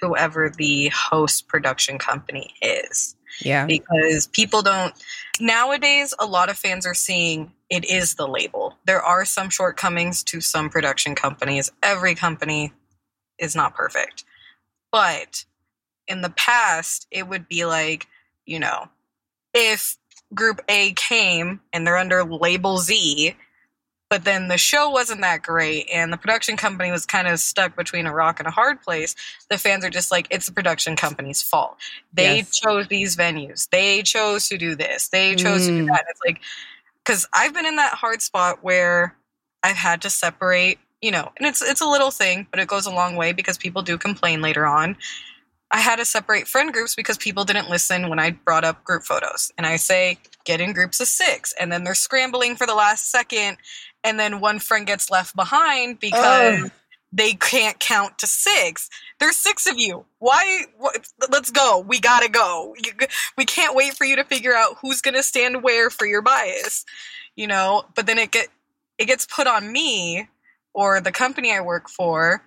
whoever 0.00 0.50
the 0.50 0.90
host 0.90 1.48
production 1.48 1.98
company 1.98 2.54
is. 2.60 3.16
Yeah. 3.40 3.66
Because 3.66 4.26
people 4.28 4.62
don't 4.62 4.94
nowadays 5.40 6.14
a 6.18 6.26
lot 6.26 6.48
of 6.48 6.56
fans 6.56 6.86
are 6.86 6.94
seeing 6.94 7.52
it 7.70 7.84
is 7.84 8.14
the 8.14 8.28
label. 8.28 8.76
There 8.86 9.02
are 9.02 9.24
some 9.24 9.50
shortcomings 9.50 10.22
to 10.24 10.40
some 10.40 10.70
production 10.70 11.14
companies. 11.14 11.70
Every 11.82 12.14
company 12.14 12.72
is 13.38 13.56
not 13.56 13.74
perfect. 13.74 14.24
But 14.92 15.44
in 16.06 16.20
the 16.20 16.30
past, 16.30 17.06
it 17.10 17.28
would 17.28 17.48
be 17.48 17.64
like, 17.64 18.06
you 18.46 18.60
know, 18.60 18.88
if 19.52 19.96
group 20.34 20.60
A 20.68 20.92
came 20.92 21.60
and 21.72 21.86
they're 21.86 21.96
under 21.96 22.24
label 22.24 22.78
Z, 22.78 23.34
but 24.10 24.24
then 24.24 24.48
the 24.48 24.58
show 24.58 24.90
wasn't 24.90 25.20
that 25.20 25.42
great 25.42 25.88
and 25.92 26.12
the 26.12 26.16
production 26.16 26.56
company 26.56 26.90
was 26.90 27.06
kind 27.06 27.26
of 27.26 27.38
stuck 27.40 27.76
between 27.76 28.06
a 28.06 28.14
rock 28.14 28.38
and 28.38 28.46
a 28.46 28.50
hard 28.50 28.80
place 28.82 29.14
the 29.50 29.58
fans 29.58 29.84
are 29.84 29.90
just 29.90 30.10
like 30.10 30.26
it's 30.30 30.46
the 30.46 30.52
production 30.52 30.96
company's 30.96 31.42
fault 31.42 31.76
they 32.12 32.36
yes. 32.36 32.58
chose 32.58 32.86
these 32.88 33.16
venues 33.16 33.68
they 33.70 34.02
chose 34.02 34.48
to 34.48 34.56
do 34.56 34.74
this 34.74 35.08
they 35.08 35.34
chose 35.34 35.62
mm. 35.62 35.66
to 35.66 35.78
do 35.78 35.84
mm. 35.84 35.88
that 35.88 36.04
it's 36.08 36.20
like 36.26 36.40
because 37.04 37.26
i've 37.32 37.54
been 37.54 37.66
in 37.66 37.76
that 37.76 37.94
hard 37.94 38.22
spot 38.22 38.58
where 38.62 39.16
i've 39.62 39.76
had 39.76 40.00
to 40.02 40.10
separate 40.10 40.78
you 41.02 41.10
know 41.10 41.30
and 41.36 41.46
it's 41.46 41.62
it's 41.62 41.80
a 41.80 41.88
little 41.88 42.10
thing 42.10 42.46
but 42.50 42.60
it 42.60 42.68
goes 42.68 42.86
a 42.86 42.94
long 42.94 43.16
way 43.16 43.32
because 43.32 43.58
people 43.58 43.82
do 43.82 43.98
complain 43.98 44.40
later 44.40 44.66
on 44.66 44.96
I 45.70 45.80
had 45.80 45.96
to 45.96 46.04
separate 46.04 46.46
friend 46.46 46.72
groups 46.72 46.94
because 46.94 47.18
people 47.18 47.44
didn't 47.44 47.68
listen 47.68 48.08
when 48.08 48.20
I 48.20 48.30
brought 48.30 48.62
up 48.62 48.84
group 48.84 49.02
photos. 49.02 49.52
And 49.58 49.66
I 49.66 49.74
say, 49.74 50.18
get 50.44 50.60
in 50.60 50.72
groups 50.72 51.00
of 51.00 51.08
six. 51.08 51.52
And 51.58 51.72
then 51.72 51.82
they're 51.82 51.96
scrambling 51.96 52.54
for 52.54 52.64
the 52.64 52.76
last 52.76 53.10
second 53.10 53.56
and 54.04 54.20
then 54.20 54.40
one 54.40 54.58
friend 54.58 54.86
gets 54.86 55.10
left 55.10 55.34
behind 55.34 55.98
because 55.98 56.60
oh. 56.62 56.70
they 57.12 57.32
can't 57.32 57.80
count 57.80 58.18
to 58.18 58.26
six. 58.26 58.90
There's 59.18 59.36
six 59.36 59.66
of 59.66 59.78
you. 59.78 60.04
Why? 60.18 60.66
What, 60.76 61.08
let's 61.30 61.50
go. 61.50 61.80
We 61.80 61.98
gotta 61.98 62.28
go. 62.28 62.74
You, 62.76 62.92
we 63.36 63.46
can't 63.46 63.74
wait 63.74 63.94
for 63.94 64.04
you 64.04 64.16
to 64.16 64.24
figure 64.24 64.54
out 64.54 64.76
who's 64.80 65.00
gonna 65.00 65.22
stand 65.22 65.62
where 65.62 65.90
for 65.90 66.06
your 66.06 66.22
bias, 66.22 66.84
you 67.34 67.46
know. 67.46 67.84
But 67.94 68.06
then 68.06 68.18
it 68.18 68.30
get 68.30 68.48
it 68.98 69.06
gets 69.06 69.26
put 69.26 69.46
on 69.46 69.72
me 69.72 70.28
or 70.74 71.00
the 71.00 71.12
company 71.12 71.52
I 71.52 71.60
work 71.60 71.88
for 71.88 72.42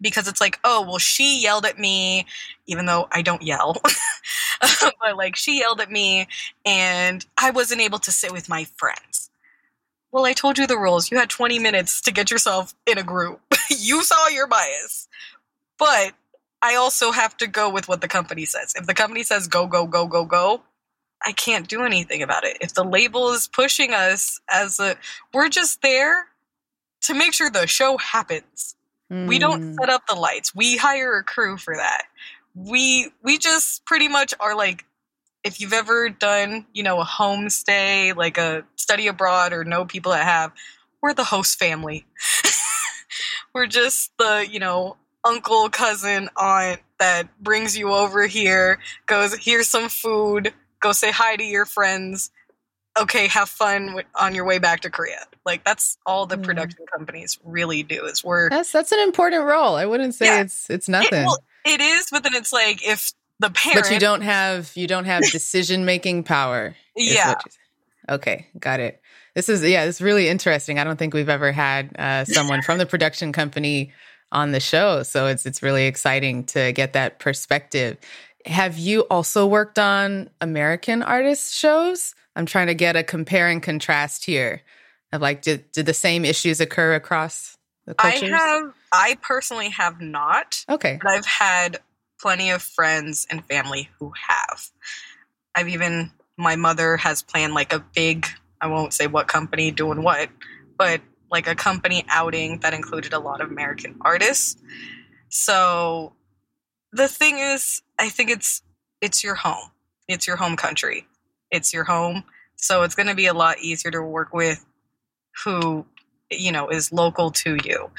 because 0.00 0.28
it's 0.28 0.40
like, 0.40 0.60
oh, 0.62 0.82
well, 0.82 0.98
she 0.98 1.42
yelled 1.42 1.66
at 1.66 1.78
me, 1.78 2.26
even 2.66 2.86
though 2.86 3.08
I 3.10 3.22
don't 3.22 3.42
yell, 3.42 3.76
but 4.60 5.16
like 5.16 5.34
she 5.34 5.58
yelled 5.58 5.80
at 5.80 5.90
me 5.90 6.28
and 6.64 7.26
I 7.36 7.50
wasn't 7.50 7.80
able 7.80 7.98
to 8.00 8.12
sit 8.12 8.32
with 8.32 8.48
my 8.48 8.64
friends. 8.76 9.30
Well, 10.10 10.24
I 10.24 10.32
told 10.32 10.58
you 10.58 10.66
the 10.66 10.78
rules. 10.78 11.10
You 11.10 11.18
had 11.18 11.28
20 11.28 11.58
minutes 11.58 12.00
to 12.02 12.12
get 12.12 12.30
yourself 12.30 12.74
in 12.86 12.98
a 12.98 13.02
group. 13.02 13.40
you 13.70 14.02
saw 14.02 14.28
your 14.28 14.46
bias. 14.46 15.08
But 15.78 16.12
I 16.62 16.74
also 16.74 17.12
have 17.12 17.36
to 17.38 17.46
go 17.46 17.70
with 17.70 17.88
what 17.88 18.00
the 18.00 18.08
company 18.08 18.44
says. 18.44 18.74
If 18.74 18.86
the 18.86 18.94
company 18.94 19.22
says 19.22 19.48
go, 19.48 19.66
go, 19.66 19.86
go, 19.86 20.06
go, 20.06 20.24
go, 20.24 20.62
I 21.24 21.32
can't 21.32 21.68
do 21.68 21.82
anything 21.82 22.22
about 22.22 22.44
it. 22.44 22.58
If 22.60 22.74
the 22.74 22.84
label 22.84 23.32
is 23.32 23.48
pushing 23.48 23.92
us 23.92 24.40
as 24.50 24.80
a, 24.80 24.96
we're 25.32 25.48
just 25.48 25.82
there 25.82 26.26
to 27.02 27.14
make 27.14 27.34
sure 27.34 27.50
the 27.50 27.66
show 27.66 27.96
happens. 27.98 28.76
Mm. 29.12 29.28
We 29.28 29.38
don't 29.38 29.62
hmm. 29.62 29.74
set 29.80 29.88
up 29.88 30.02
the 30.06 30.14
lights. 30.14 30.54
We 30.54 30.76
hire 30.76 31.16
a 31.16 31.24
crew 31.24 31.56
for 31.56 31.74
that. 31.76 32.04
We 32.54 33.10
we 33.22 33.38
just 33.38 33.84
pretty 33.84 34.08
much 34.08 34.34
are 34.40 34.56
like 34.56 34.84
if 35.44 35.60
you've 35.60 35.72
ever 35.72 36.08
done, 36.08 36.66
you 36.72 36.82
know, 36.82 37.00
a 37.00 37.04
homestay, 37.04 38.14
like 38.14 38.38
a 38.38 38.64
study 38.76 39.06
abroad 39.06 39.52
or 39.52 39.64
know 39.64 39.84
people 39.84 40.12
that 40.12 40.24
have, 40.24 40.52
we're 41.00 41.14
the 41.14 41.24
host 41.24 41.58
family. 41.58 42.04
we're 43.54 43.66
just 43.66 44.12
the, 44.18 44.46
you 44.50 44.58
know, 44.58 44.96
uncle, 45.24 45.68
cousin, 45.68 46.28
aunt 46.36 46.80
that 46.98 47.28
brings 47.42 47.76
you 47.76 47.92
over 47.92 48.26
here, 48.26 48.78
goes, 49.06 49.36
here's 49.36 49.68
some 49.68 49.88
food, 49.88 50.52
go 50.80 50.92
say 50.92 51.10
hi 51.10 51.36
to 51.36 51.44
your 51.44 51.64
friends. 51.64 52.30
Okay, 53.00 53.28
have 53.28 53.48
fun 53.48 54.02
on 54.16 54.34
your 54.34 54.44
way 54.44 54.58
back 54.58 54.80
to 54.80 54.90
Korea. 54.90 55.24
Like 55.46 55.64
that's 55.64 55.98
all 56.04 56.26
the 56.26 56.36
mm. 56.36 56.42
production 56.42 56.84
companies 56.92 57.38
really 57.44 57.84
do. 57.84 58.04
Is 58.06 58.24
we're 58.24 58.50
that's 58.50 58.72
that's 58.72 58.90
an 58.90 58.98
important 58.98 59.44
role. 59.44 59.76
I 59.76 59.86
wouldn't 59.86 60.16
say 60.16 60.26
yeah, 60.26 60.40
it's 60.40 60.68
it's 60.68 60.88
nothing. 60.88 61.20
It, 61.20 61.26
well, 61.26 61.38
it 61.64 61.80
is, 61.80 62.08
but 62.10 62.24
then 62.24 62.34
it's 62.34 62.52
like 62.52 62.84
if 62.84 63.12
the 63.40 63.50
parent, 63.50 63.82
but 63.82 63.92
you 63.92 64.00
don't 64.00 64.22
have 64.22 64.72
you 64.74 64.86
don't 64.86 65.04
have 65.04 65.22
decision 65.32 65.84
making 65.84 66.24
power. 66.24 66.74
Yeah, 66.96 67.34
Okay, 68.08 68.46
got 68.58 68.80
it. 68.80 69.00
This 69.34 69.48
is 69.48 69.62
yeah, 69.62 69.84
it's 69.84 70.00
really 70.00 70.28
interesting. 70.28 70.78
I 70.78 70.84
don't 70.84 70.98
think 70.98 71.14
we've 71.14 71.28
ever 71.28 71.52
had 71.52 71.94
uh, 71.98 72.24
someone 72.24 72.62
from 72.62 72.78
the 72.78 72.86
production 72.86 73.32
company 73.32 73.92
on 74.32 74.52
the 74.52 74.60
show, 74.60 75.02
so 75.02 75.26
it's 75.26 75.46
it's 75.46 75.62
really 75.62 75.86
exciting 75.86 76.44
to 76.46 76.72
get 76.72 76.94
that 76.94 77.18
perspective. 77.18 77.98
Have 78.46 78.78
you 78.78 79.02
also 79.10 79.46
worked 79.46 79.78
on 79.78 80.30
American 80.40 81.02
artist 81.02 81.54
shows? 81.54 82.14
I'm 82.34 82.46
trying 82.46 82.68
to 82.68 82.74
get 82.74 82.96
a 82.96 83.02
compare 83.02 83.48
and 83.48 83.62
contrast 83.62 84.24
here. 84.24 84.62
Of 85.12 85.20
like, 85.20 85.42
did 85.42 85.70
did 85.72 85.86
the 85.86 85.94
same 85.94 86.24
issues 86.24 86.60
occur 86.60 86.94
across 86.94 87.56
the 87.86 87.94
cultures? 87.94 88.32
I 88.32 88.36
have. 88.36 88.74
I 88.92 89.18
personally 89.22 89.68
have 89.70 90.00
not. 90.00 90.64
Okay. 90.68 90.98
But 91.02 91.10
I've 91.10 91.26
had 91.26 91.78
plenty 92.20 92.50
of 92.50 92.62
friends 92.62 93.26
and 93.30 93.44
family 93.46 93.90
who 93.98 94.12
have. 94.28 94.70
I've 95.54 95.68
even 95.68 96.10
my 96.36 96.56
mother 96.56 96.96
has 96.96 97.22
planned 97.22 97.54
like 97.54 97.72
a 97.72 97.84
big 97.94 98.26
I 98.60 98.66
won't 98.66 98.92
say 98.92 99.06
what 99.06 99.28
company 99.28 99.70
doing 99.70 100.02
what, 100.02 100.30
but 100.76 101.00
like 101.30 101.46
a 101.46 101.54
company 101.54 102.04
outing 102.08 102.60
that 102.60 102.74
included 102.74 103.12
a 103.12 103.18
lot 103.18 103.40
of 103.40 103.50
American 103.50 103.96
artists. 104.00 104.56
So 105.28 106.14
the 106.92 107.08
thing 107.08 107.38
is, 107.38 107.82
I 107.98 108.08
think 108.08 108.30
it's 108.30 108.62
it's 109.00 109.22
your 109.22 109.34
home. 109.34 109.70
It's 110.08 110.26
your 110.26 110.36
home 110.36 110.56
country. 110.56 111.06
It's 111.50 111.72
your 111.72 111.84
home. 111.84 112.24
So 112.56 112.82
it's 112.82 112.94
going 112.94 113.08
to 113.08 113.14
be 113.14 113.26
a 113.26 113.34
lot 113.34 113.60
easier 113.60 113.90
to 113.90 114.02
work 114.02 114.32
with 114.32 114.64
who 115.44 115.86
you 116.30 116.50
know 116.50 116.68
is 116.68 116.92
local 116.92 117.30
to 117.30 117.56
you 117.64 117.90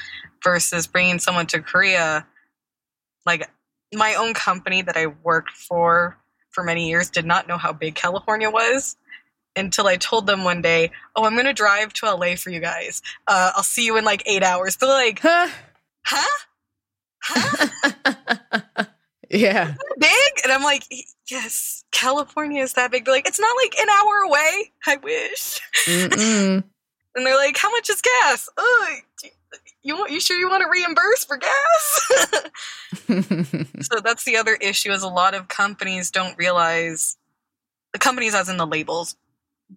versus 0.44 0.86
bringing 0.86 1.18
someone 1.18 1.46
to 1.46 1.60
Korea 1.60 2.26
like 3.26 3.48
my 3.92 4.14
own 4.14 4.34
company 4.34 4.82
that 4.82 4.96
I 4.96 5.06
worked 5.06 5.56
for 5.56 6.16
for 6.50 6.64
many 6.64 6.88
years 6.88 7.10
did 7.10 7.24
not 7.26 7.48
know 7.48 7.58
how 7.58 7.72
big 7.72 7.94
California 7.94 8.50
was 8.50 8.96
until 9.56 9.86
I 9.86 9.96
told 9.96 10.26
them 10.26 10.44
one 10.44 10.62
day, 10.62 10.90
"Oh, 11.16 11.24
I'm 11.24 11.34
going 11.34 11.46
to 11.46 11.52
drive 11.52 11.92
to 11.94 12.06
LA 12.06 12.36
for 12.36 12.50
you 12.50 12.60
guys. 12.60 13.02
Uh, 13.26 13.52
I'll 13.54 13.62
see 13.62 13.84
you 13.84 13.96
in 13.96 14.04
like 14.04 14.22
eight 14.26 14.42
hours." 14.42 14.76
They're 14.76 14.88
like, 14.88 15.20
Huh? 15.20 15.48
"Huh? 16.04 16.38
Huh? 17.22 18.84
yeah. 19.30 19.74
big?" 19.98 20.32
And 20.44 20.52
I'm 20.52 20.62
like, 20.62 20.84
"Yes, 21.28 21.84
California 21.90 22.62
is 22.62 22.74
that 22.74 22.90
big." 22.90 23.04
They're 23.04 23.14
like, 23.14 23.28
"It's 23.28 23.40
not 23.40 23.56
like 23.62 23.74
an 23.78 23.88
hour 23.88 24.16
away." 24.26 24.72
I 24.86 24.96
wish. 24.96 25.60
And 27.16 27.26
they're 27.26 27.36
like, 27.36 27.56
"How 27.56 27.70
much 27.72 27.90
is 27.90 28.00
gas?" 28.00 28.48
Oh, 28.56 28.96
you 29.82 29.96
want? 29.96 30.10
You 30.10 30.20
sure 30.20 30.36
you 30.38 30.48
want 30.48 30.62
to 30.62 30.68
reimburse 30.68 31.24
for 31.24 31.36
gas? 31.36 32.08
so 33.86 34.00
that's 34.00 34.24
the 34.24 34.36
other 34.36 34.54
issue 34.60 34.92
is 34.92 35.02
a 35.02 35.08
lot 35.08 35.34
of 35.34 35.48
companies 35.48 36.10
don't 36.10 36.36
realize 36.36 37.16
the 37.92 37.98
companies 37.98 38.34
as 38.34 38.48
in 38.48 38.56
the 38.56 38.66
labels 38.66 39.16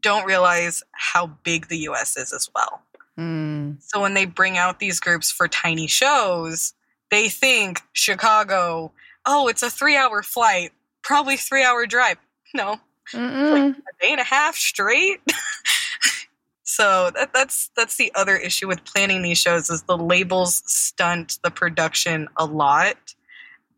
don't 0.02 0.26
realize 0.26 0.84
how 0.92 1.28
big 1.44 1.68
the 1.68 1.78
US 1.90 2.18
is 2.18 2.34
as 2.34 2.50
well. 2.54 2.82
Mm. 3.18 3.82
So 3.82 4.02
when 4.02 4.14
they 4.14 4.26
bring 4.26 4.58
out 4.58 4.80
these 4.80 5.00
groups 5.00 5.32
for 5.32 5.48
tiny 5.48 5.88
shows, 5.88 6.74
they 7.12 7.30
think 7.30 7.82
Chicago, 7.94 8.92
oh, 9.26 9.48
it's 9.48 9.62
a 9.64 9.68
3-hour 9.68 10.24
flight, 10.24 10.72
probably 11.04 11.36
3-hour 11.36 11.86
drive. 11.86 12.18
No, 12.56 12.80
Mm-mm. 13.12 13.72
a 13.72 14.02
day 14.02 14.12
and 14.12 14.20
a 14.20 14.24
half 14.24 14.56
straight. 14.56 15.22
so 16.64 17.12
that, 17.16 17.34
that's 17.34 17.70
that's 17.76 17.98
the 17.98 18.12
other 18.16 18.36
issue 18.38 18.68
with 18.68 18.84
planning 18.86 19.22
these 19.22 19.38
shows 19.38 19.70
is 19.70 19.84
the 19.84 19.98
labels 19.98 20.64
stunt 20.66 21.40
the 21.44 21.52
production 21.52 22.28
a 22.38 22.46
lot 22.46 23.16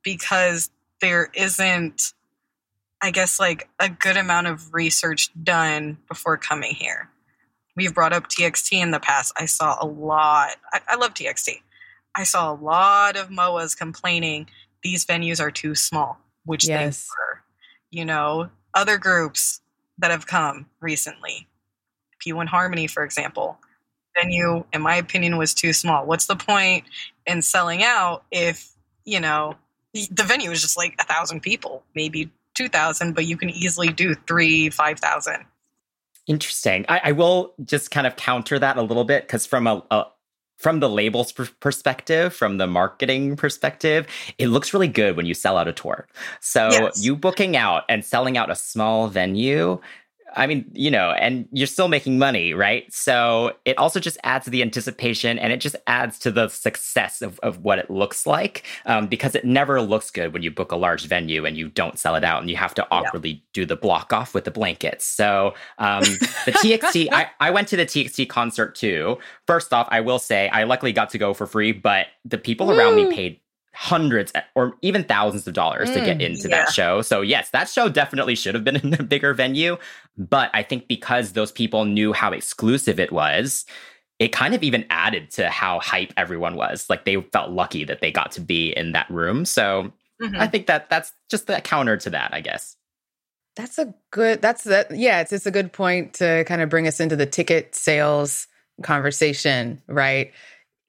because 0.04 0.69
there 1.02 1.30
isn't 1.34 2.13
I 3.02 3.12
guess 3.12 3.39
like 3.39 3.69
a 3.80 3.89
good 3.89 4.17
amount 4.17 4.48
of 4.48 4.74
research 4.74 5.30
done 5.43 5.98
before 6.08 6.38
coming 6.38 6.74
here. 6.74 7.10
We've 7.76 7.93
brought 7.93 8.13
up 8.13 8.30
TXT 8.30 8.82
in 8.82 8.91
the 8.91 9.00
past. 9.02 9.34
I 9.38 9.45
saw 9.45 9.78
a 9.82 9.86
lot. 9.86 10.56
I, 10.71 10.80
I 10.88 10.95
love 10.95 11.13
TXT. 11.13 11.62
I 12.15 12.24
saw 12.24 12.52
a 12.52 12.56
lot 12.56 13.17
of 13.17 13.30
MOAs 13.30 13.76
complaining 13.78 14.48
these 14.82 15.06
venues 15.06 15.41
are 15.41 15.52
too 15.52 15.76
small, 15.76 16.19
which 16.45 16.67
Yes. 16.67 17.04
they 17.04 17.10
were. 17.10 17.41
You 17.91 18.06
know, 18.06 18.50
other 18.74 18.98
groups 18.98 19.60
that 19.98 20.10
have 20.12 20.26
come 20.26 20.67
recently, 20.80 21.48
P1 22.26 22.48
Harmony, 22.48 22.88
for 22.88 23.04
example, 23.04 23.58
venue, 24.20 24.64
in 24.74 24.82
my 24.82 24.96
opinion, 24.96 25.38
was 25.38 25.54
too 25.54 25.74
small. 25.74 26.06
What's 26.06 26.26
the 26.26 26.36
point 26.36 26.86
in 27.26 27.42
selling 27.42 27.84
out 27.84 28.24
if, 28.32 28.70
you 29.04 29.20
know, 29.20 29.56
the 29.94 30.24
venue 30.24 30.52
is 30.52 30.62
just 30.62 30.78
like 30.78 30.96
a 31.00 31.06
thousand 31.06 31.42
people, 31.42 31.84
maybe 31.96 32.32
2,000, 32.56 33.14
but 33.14 33.26
you 33.26 33.38
can 33.38 33.50
easily 33.50 33.90
do 33.90 34.16
three, 34.28 34.70
5,000. 34.70 35.46
Interesting. 36.28 36.86
I, 36.90 37.02
I 37.06 37.12
will 37.12 37.54
just 37.64 37.92
kind 37.92 38.08
of 38.08 38.16
counter 38.16 38.58
that 38.58 38.78
a 38.78 38.82
little 38.82 39.04
bit 39.04 39.24
because 39.24 39.46
from 39.46 39.68
a, 39.68 39.84
a 39.92 40.06
from 40.58 40.80
the 40.80 40.90
labels 40.90 41.32
per- 41.34 41.50
perspective, 41.60 42.34
from 42.34 42.58
the 42.58 42.66
marketing 42.66 43.36
perspective, 43.36 44.08
it 44.38 44.48
looks 44.48 44.74
really 44.74 44.88
good 44.88 45.18
when 45.18 45.26
you 45.26 45.34
sell 45.34 45.58
out 45.58 45.68
a 45.68 45.74
tour. 45.74 46.08
So 46.40 46.70
Yes. 46.72 47.04
you 47.04 47.16
booking 47.16 47.56
out 47.58 47.84
and 47.90 48.04
selling 48.04 48.38
out 48.38 48.50
a 48.50 48.56
small 48.56 49.08
venue. 49.08 49.80
I 50.36 50.48
mean, 50.48 50.69
you 50.74 50.91
know, 50.91 51.12
and 51.12 51.48
you're 51.52 51.67
still 51.67 51.88
making 51.88 52.17
money, 52.17 52.54
right? 52.54 52.91
So 52.93 53.54
it 53.63 53.78
also 53.78 54.00
just 54.00 54.17
adds 54.24 54.45
to 54.45 54.52
the 54.52 54.62
anticipation 54.62 55.39
and 55.39 55.54
it 55.54 55.58
just 55.58 55.76
adds 55.88 56.19
to 56.19 56.32
the 56.32 56.50
success 56.50 57.21
of, 57.21 57.39
of 57.39 57.63
what 57.63 57.80
it 57.80 57.89
looks 57.89 58.26
like 58.26 58.63
um, 58.86 59.08
because 59.08 59.36
it 59.36 59.45
never 59.45 59.82
looks 59.82 60.12
good 60.12 60.34
when 60.34 60.43
you 60.43 60.52
book 60.52 60.71
a 60.71 60.76
large 60.76 61.06
venue 61.06 61.45
and 61.45 61.58
you 61.58 61.69
don't 61.69 61.98
sell 61.98 62.15
it 62.15 62.24
out 62.24 62.41
and 62.41 62.50
you 62.50 62.58
have 62.58 62.74
to 62.76 62.88
awkwardly 62.91 63.43
do 63.54 63.65
the 63.65 63.76
block 63.76 64.12
off 64.12 64.34
with 64.34 64.43
the 64.43 64.52
blankets. 64.52 65.06
So 65.06 65.54
um, 65.78 66.02
the 66.45 66.52
TXT, 66.52 67.10
I, 67.12 67.30
I 67.39 67.52
went 67.52 67.67
to 67.69 67.78
the 67.78 67.86
TXT 67.86 68.28
concert 68.28 68.76
too. 68.76 69.17
First 69.48 69.74
off, 69.74 69.88
I 69.89 70.02
will 70.02 70.19
say 70.19 70.50
I 70.50 70.63
luckily 70.63 70.91
got 70.91 71.10
to 71.12 71.17
go 71.17 71.34
for 71.34 71.48
free, 71.48 71.71
but 71.71 72.08
the 72.26 72.38
people 72.38 72.71
around 72.71 72.95
me 72.95 73.13
paid 73.13 73.39
hundreds 73.76 74.32
or 74.56 74.76
even 74.82 75.04
thousands 75.04 75.48
of 75.48 75.54
dollars 75.54 75.92
to 75.92 76.02
get 76.02 76.18
Mm, 76.18 76.22
into 76.22 76.50
yeah. 76.50 76.64
that 76.64 76.70
show. 76.74 77.02
So 77.02 77.22
yes, 77.22 77.50
that 77.52 77.70
show 77.70 77.90
definitely 77.90 78.36
should 78.36 78.56
have 78.56 78.64
been 78.64 78.76
in 78.84 78.94
a 78.94 79.04
bigger 79.04 79.34
venue, 79.34 79.78
but 80.18 80.50
I 80.54 80.64
think 80.64 80.88
because 80.88 81.34
those 81.34 81.52
people 81.52 81.86
knew 81.86 82.14
how 82.14 82.32
exclusive 82.32 83.00
it 83.00 83.12
was, 83.12 83.66
it 84.18 84.30
kind 84.30 84.56
of 84.56 84.64
even 84.64 84.86
added 84.90 85.30
to 85.32 85.50
how 85.50 85.80
hype 85.82 86.14
everyone 86.16 86.56
was. 86.56 86.90
Like 86.90 87.06
they 87.06 87.22
felt 87.34 87.52
lucky 87.52 87.84
that 87.84 88.00
they 88.02 88.12
got 88.12 88.32
to 88.34 88.42
be 88.42 88.70
in 88.76 88.94
that 88.94 89.10
room. 89.10 89.46
So 89.46 89.92
Mhm. 90.22 90.40
I 90.40 90.48
think 90.48 90.68
that 90.68 90.90
that's 90.90 91.12
just 91.30 91.48
the 91.48 91.60
counter 91.62 91.98
to 91.98 92.10
that, 92.12 92.34
I 92.34 92.40
guess. 92.40 92.78
That's 93.58 93.78
a 93.78 93.94
good. 94.12 94.42
That's 94.42 94.64
that. 94.66 94.92
Yeah, 94.98 95.22
it's 95.22 95.32
it's 95.34 95.46
a 95.46 95.52
good 95.52 95.72
point 95.74 96.14
to 96.16 96.44
kind 96.46 96.62
of 96.62 96.70
bring 96.70 96.88
us 96.88 97.00
into 97.00 97.16
the 97.16 97.26
ticket 97.26 97.74
sales 97.76 98.48
conversation, 98.84 99.82
right? 99.88 100.32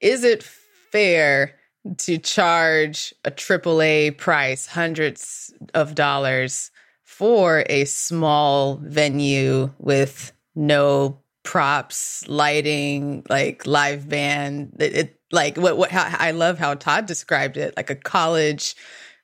Is 0.00 0.24
it 0.24 0.42
fair 0.42 1.54
to 1.98 2.18
charge 2.18 3.14
a 3.24 3.30
AAA 3.30 4.16
price, 4.16 4.66
hundreds 4.66 5.52
of 5.74 5.94
dollars, 5.94 6.70
for 7.02 7.64
a 7.68 7.84
small 7.84 8.76
venue 8.76 9.70
with 9.78 10.32
no 10.54 11.18
props, 11.42 12.26
lighting, 12.28 13.24
like 13.28 13.66
live 13.66 14.08
band? 14.08 14.76
It, 14.78 14.94
it 14.94 15.20
like 15.32 15.56
what 15.56 15.76
what? 15.76 15.90
How, 15.90 16.14
I 16.18 16.32
love 16.32 16.58
how 16.58 16.74
Todd 16.74 17.06
described 17.06 17.56
it, 17.56 17.74
like 17.76 17.90
a 17.90 17.96
college. 17.96 18.76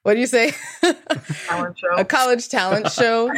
What 0.03 0.15
do 0.15 0.21
you 0.21 0.27
say? 0.27 0.53
Talent 1.47 1.79
show. 1.79 1.97
a 1.97 2.05
college 2.05 2.49
talent 2.49 2.91
show 2.93 3.31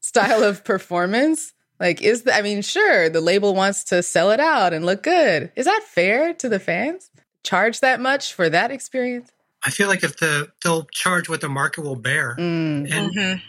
style 0.00 0.42
of 0.44 0.62
performance 0.62 1.52
like 1.80 2.00
is 2.00 2.22
the, 2.22 2.34
i 2.34 2.40
mean 2.40 2.62
sure 2.62 3.08
the 3.08 3.20
label 3.20 3.54
wants 3.54 3.84
to 3.84 4.02
sell 4.02 4.30
it 4.30 4.40
out 4.40 4.72
and 4.72 4.86
look 4.86 5.02
good 5.02 5.50
is 5.56 5.66
that 5.66 5.82
fair 5.84 6.32
to 6.32 6.48
the 6.48 6.60
fans 6.60 7.10
charge 7.46 7.80
that 7.80 8.00
much 8.00 8.34
for 8.34 8.50
that 8.50 8.70
experience 8.70 9.30
I 9.64 9.70
feel 9.70 9.88
like 9.88 10.04
if 10.04 10.18
the 10.18 10.48
they'll 10.62 10.84
charge 10.92 11.28
what 11.28 11.40
the 11.40 11.48
market 11.48 11.82
will 11.82 11.96
bear, 11.96 12.36
mm. 12.38 12.86
and 12.94 13.10
Mhm. 13.16 13.42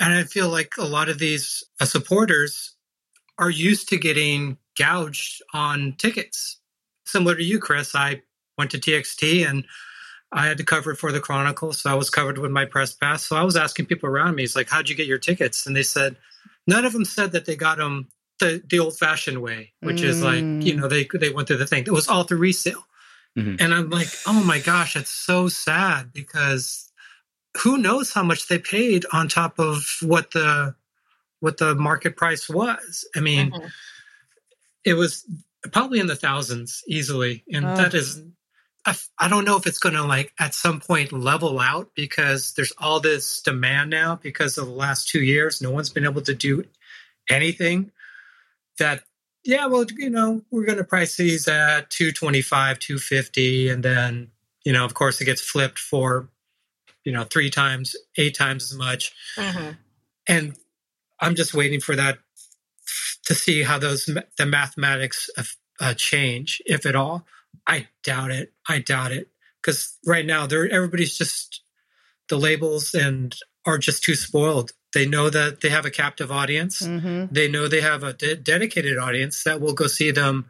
and 0.00 0.14
I 0.14 0.24
feel 0.24 0.48
like 0.48 0.72
a 0.78 0.84
lot 0.96 1.08
of 1.08 1.18
these 1.18 1.62
uh, 1.80 1.84
supporters 1.84 2.74
are 3.38 3.50
used 3.50 3.88
to 3.90 3.96
getting 3.96 4.56
gouged 4.78 5.42
on 5.52 5.94
tickets. 5.98 6.58
Similar 7.04 7.36
to 7.36 7.44
you, 7.44 7.58
Chris, 7.60 7.94
I 7.94 8.22
went 8.58 8.70
to 8.72 8.78
TXT 8.78 9.44
and 9.48 9.64
I 10.32 10.46
had 10.46 10.56
to 10.58 10.64
cover 10.64 10.92
it 10.92 10.96
for 10.96 11.12
the 11.12 11.20
Chronicle, 11.20 11.72
so 11.72 11.90
I 11.90 11.94
was 11.94 12.10
covered 12.10 12.38
with 12.38 12.50
my 12.50 12.64
press 12.64 12.92
pass. 12.92 13.24
So 13.26 13.36
I 13.36 13.42
was 13.44 13.56
asking 13.56 13.86
people 13.86 14.08
around 14.08 14.34
me, 14.36 14.42
"It's 14.44 14.56
like, 14.56 14.70
how'd 14.70 14.88
you 14.88 14.96
get 14.96 15.06
your 15.06 15.18
tickets?" 15.18 15.66
And 15.66 15.76
they 15.76 15.82
said, 15.84 16.16
none 16.66 16.84
of 16.84 16.92
them 16.92 17.04
said 17.04 17.32
that 17.32 17.44
they 17.46 17.54
got 17.56 17.78
them 17.78 18.08
the, 18.40 18.62
the 18.68 18.78
old-fashioned 18.78 19.40
way, 19.42 19.72
which 19.80 20.00
is 20.02 20.22
like, 20.22 20.42
Mm. 20.42 20.62
you 20.64 20.74
know, 20.74 20.88
they 20.88 21.04
they 21.14 21.30
went 21.30 21.46
through 21.46 21.58
the 21.58 21.66
thing. 21.66 21.84
It 21.86 21.92
was 21.92 22.08
all 22.08 22.24
through 22.24 22.38
resale, 22.38 22.86
Mhm. 23.38 23.60
and 23.60 23.72
I'm 23.72 23.90
like, 23.90 24.08
oh 24.26 24.42
my 24.44 24.58
gosh, 24.58 24.96
it's 24.96 25.10
so 25.10 25.48
sad 25.48 26.12
because 26.12 26.90
who 27.62 27.78
knows 27.78 28.12
how 28.12 28.22
much 28.22 28.48
they 28.48 28.58
paid 28.58 29.04
on 29.12 29.28
top 29.28 29.58
of 29.58 29.84
what 30.02 30.32
the 30.32 30.74
what 31.40 31.56
the 31.58 31.74
market 31.74 32.16
price 32.16 32.48
was. 32.48 33.04
I 33.16 33.20
mean, 33.20 33.50
Mhm. 33.52 33.70
it 34.84 34.94
was 34.94 35.24
probably 35.72 36.00
in 36.00 36.06
the 36.06 36.16
thousands 36.16 36.82
easily, 36.88 37.44
and 37.52 37.64
Oh. 37.66 37.76
that 37.76 37.94
is. 37.94 38.20
I, 38.86 38.96
I 39.18 39.28
don't 39.28 39.44
know 39.44 39.56
if 39.58 39.66
it's 39.66 39.78
going 39.78 39.94
to 39.94 40.02
like 40.04 40.32
at 40.38 40.54
some 40.54 40.80
point 40.80 41.12
level 41.12 41.60
out 41.60 41.94
because 41.94 42.54
there's 42.54 42.72
all 42.78 42.98
this 42.98 43.42
demand 43.42 43.90
now 43.90 44.16
because 44.16 44.56
of 44.56 44.66
the 44.66 44.72
last 44.72 45.08
two 45.08 45.22
years. 45.22 45.60
No 45.60 45.70
one's 45.70 45.90
been 45.90 46.04
able 46.06 46.22
to 46.22 46.34
do 46.34 46.64
anything. 47.28 47.92
that 48.78 49.02
yeah, 49.44 49.66
well, 49.66 49.84
you 49.96 50.10
know, 50.10 50.42
we're 50.50 50.64
going 50.64 50.78
to 50.78 50.84
price 50.84 51.16
these 51.16 51.48
at 51.48 51.90
225, 51.90 52.78
250 52.78 53.68
and 53.70 53.82
then, 53.82 54.30
you 54.64 54.72
know, 54.72 54.84
of 54.84 54.94
course 54.94 55.20
it 55.20 55.24
gets 55.24 55.40
flipped 55.40 55.78
for 55.78 56.28
you 57.04 57.12
know, 57.12 57.24
three 57.24 57.50
times, 57.50 57.96
eight 58.16 58.36
times 58.36 58.72
as 58.72 58.78
much. 58.78 59.12
Mm-hmm. 59.36 59.70
And 60.28 60.56
I'm 61.18 61.34
just 61.34 61.54
waiting 61.54 61.80
for 61.80 61.96
that 61.96 62.18
to 63.26 63.34
see 63.34 63.62
how 63.62 63.78
those 63.78 64.06
the 64.36 64.46
mathematics 64.46 65.28
of, 65.36 65.56
uh, 65.80 65.94
change, 65.94 66.60
if 66.66 66.86
at 66.86 66.96
all. 66.96 67.26
I 67.66 67.88
doubt 68.02 68.30
it. 68.30 68.52
I 68.68 68.80
doubt 68.80 69.12
it 69.12 69.28
because 69.62 69.96
right 70.06 70.26
now 70.26 70.46
they're 70.46 70.70
everybody's 70.70 71.16
just 71.16 71.62
the 72.28 72.36
labels 72.36 72.94
and 72.94 73.34
are 73.66 73.78
just 73.78 74.02
too 74.02 74.14
spoiled. 74.14 74.72
They 74.92 75.06
know 75.06 75.30
that 75.30 75.60
they 75.60 75.68
have 75.68 75.86
a 75.86 75.90
captive 75.90 76.32
audience. 76.32 76.82
Mm-hmm. 76.82 77.32
They 77.32 77.48
know 77.48 77.68
they 77.68 77.80
have 77.80 78.02
a 78.02 78.12
de- 78.12 78.36
dedicated 78.36 78.98
audience 78.98 79.44
that 79.44 79.60
will 79.60 79.72
go 79.72 79.86
see 79.86 80.10
them 80.10 80.46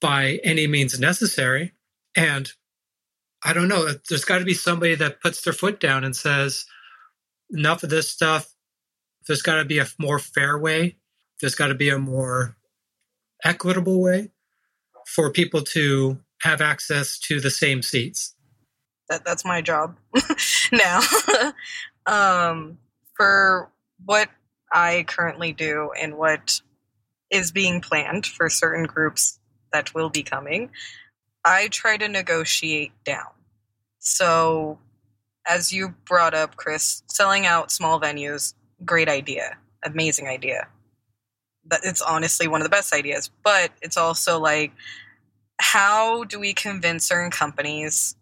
by 0.00 0.40
any 0.44 0.66
means 0.66 0.98
necessary. 1.00 1.72
And 2.14 2.50
I 3.42 3.52
don't 3.52 3.68
know. 3.68 3.88
There's 4.08 4.24
got 4.24 4.38
to 4.38 4.44
be 4.44 4.54
somebody 4.54 4.94
that 4.96 5.20
puts 5.22 5.40
their 5.42 5.54
foot 5.54 5.80
down 5.80 6.04
and 6.04 6.14
says, 6.14 6.66
enough 7.52 7.82
of 7.82 7.90
this 7.90 8.08
stuff. 8.08 8.52
There's 9.26 9.42
got 9.42 9.56
to 9.56 9.64
be 9.64 9.78
a 9.78 9.86
more 9.98 10.18
fair 10.18 10.58
way. 10.58 10.96
There's 11.40 11.54
got 11.54 11.68
to 11.68 11.74
be 11.74 11.88
a 11.88 11.98
more 11.98 12.56
equitable 13.44 14.00
way 14.00 14.30
for 15.06 15.30
people 15.30 15.62
to 15.62 16.18
have 16.42 16.60
access 16.60 17.18
to 17.18 17.40
the 17.40 17.50
same 17.50 17.82
seats. 17.82 18.34
That 19.08 19.24
that's 19.24 19.44
my 19.44 19.60
job 19.60 19.96
now. 20.72 21.00
um, 22.06 22.78
for 23.20 23.70
what 24.06 24.30
I 24.72 25.04
currently 25.06 25.52
do 25.52 25.90
and 26.00 26.16
what 26.16 26.62
is 27.30 27.52
being 27.52 27.82
planned 27.82 28.24
for 28.24 28.48
certain 28.48 28.84
groups 28.84 29.38
that 29.74 29.94
will 29.94 30.08
be 30.08 30.22
coming, 30.22 30.70
I 31.44 31.68
try 31.68 31.98
to 31.98 32.08
negotiate 32.08 32.92
down. 33.04 33.28
So, 33.98 34.78
as 35.46 35.70
you 35.70 35.94
brought 36.06 36.32
up, 36.32 36.56
Chris, 36.56 37.02
selling 37.08 37.44
out 37.44 37.70
small 37.70 38.00
venues, 38.00 38.54
great 38.86 39.10
idea, 39.10 39.58
amazing 39.84 40.26
idea. 40.26 40.68
It's 41.82 42.00
honestly 42.00 42.48
one 42.48 42.62
of 42.62 42.64
the 42.64 42.70
best 42.70 42.94
ideas. 42.94 43.30
But 43.42 43.70
it's 43.82 43.98
also 43.98 44.38
like, 44.38 44.72
how 45.60 46.24
do 46.24 46.40
we 46.40 46.54
convince 46.54 47.04
certain 47.04 47.30
companies 47.30 48.16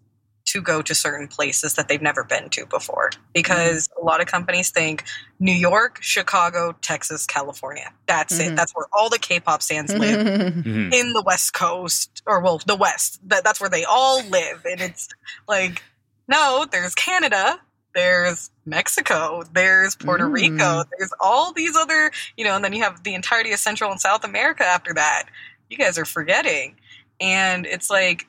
to 0.48 0.62
go 0.62 0.80
to 0.82 0.94
certain 0.94 1.28
places 1.28 1.74
that 1.74 1.88
they've 1.88 2.02
never 2.02 2.24
been 2.24 2.48
to 2.50 2.66
before 2.66 3.10
because 3.34 3.88
mm-hmm. 3.88 4.02
a 4.02 4.04
lot 4.06 4.20
of 4.20 4.26
companies 4.26 4.70
think 4.70 5.04
New 5.38 5.52
York, 5.52 5.98
Chicago, 6.00 6.74
Texas, 6.80 7.26
California. 7.26 7.92
That's 8.06 8.38
mm-hmm. 8.38 8.52
it. 8.52 8.56
That's 8.56 8.72
where 8.74 8.86
all 8.92 9.10
the 9.10 9.18
K-pop 9.18 9.62
stands 9.62 9.92
live 9.94 10.26
mm-hmm. 10.26 10.92
in 10.92 11.12
the 11.12 11.22
West 11.24 11.52
Coast 11.52 12.22
or 12.26 12.40
well, 12.40 12.60
the 12.66 12.76
West. 12.76 13.20
That, 13.28 13.44
that's 13.44 13.60
where 13.60 13.70
they 13.70 13.84
all 13.84 14.24
live 14.28 14.64
and 14.64 14.80
it's 14.80 15.08
like 15.46 15.82
no, 16.28 16.66
there's 16.70 16.94
Canada, 16.94 17.58
there's 17.94 18.50
Mexico, 18.66 19.42
there's 19.52 19.96
Puerto 19.96 20.28
mm. 20.28 20.32
Rico, 20.32 20.84
there's 20.96 21.12
all 21.20 21.52
these 21.52 21.74
other, 21.74 22.12
you 22.36 22.44
know, 22.44 22.54
and 22.54 22.62
then 22.62 22.72
you 22.72 22.82
have 22.82 23.02
the 23.02 23.14
entirety 23.14 23.52
of 23.52 23.58
Central 23.58 23.90
and 23.90 24.00
South 24.00 24.24
America 24.24 24.64
after 24.64 24.94
that. 24.94 25.24
You 25.70 25.78
guys 25.78 25.98
are 25.98 26.04
forgetting. 26.04 26.76
And 27.20 27.66
it's 27.66 27.90
like 27.90 28.28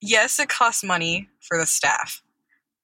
yes, 0.00 0.38
it 0.38 0.48
costs 0.48 0.84
money 0.84 1.28
for 1.40 1.58
the 1.58 1.66
staff, 1.66 2.22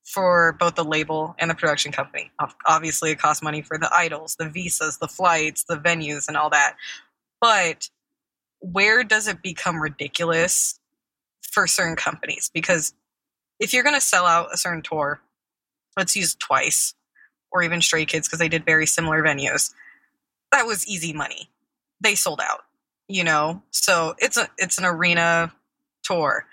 for 0.04 0.52
both 0.58 0.74
the 0.74 0.84
label 0.84 1.34
and 1.38 1.50
the 1.50 1.54
production 1.54 1.92
company. 1.92 2.30
Obviously, 2.66 3.10
it 3.10 3.18
costs 3.18 3.42
money 3.42 3.62
for 3.62 3.78
the 3.78 3.92
idols, 3.94 4.36
the 4.36 4.48
visas, 4.48 4.98
the 4.98 5.08
flights, 5.08 5.64
the 5.64 5.76
venues, 5.76 6.28
and 6.28 6.36
all 6.36 6.50
that. 6.50 6.76
But 7.40 7.88
where 8.60 9.02
does 9.04 9.26
it 9.28 9.42
become 9.42 9.80
ridiculous 9.80 10.78
for 11.40 11.66
certain 11.66 11.96
companies? 11.96 12.50
Because 12.52 12.94
if 13.58 13.72
you're 13.72 13.82
going 13.82 13.96
to 13.96 14.00
sell 14.00 14.26
out 14.26 14.52
a 14.52 14.56
certain 14.56 14.82
tour, 14.82 15.20
let's 15.96 16.16
use 16.16 16.34
twice 16.34 16.94
or 17.50 17.62
even 17.62 17.82
Stray 17.82 18.04
Kids 18.06 18.26
because 18.26 18.38
they 18.38 18.48
did 18.48 18.64
very 18.64 18.86
similar 18.86 19.22
venues. 19.22 19.74
That 20.52 20.66
was 20.66 20.86
easy 20.86 21.12
money. 21.12 21.50
They 22.00 22.14
sold 22.14 22.40
out, 22.40 22.62
you 23.08 23.24
know. 23.24 23.62
So 23.70 24.14
it's 24.18 24.36
a 24.36 24.48
it's 24.58 24.78
an 24.78 24.84
arena 24.84 25.52
tour. 26.02 26.46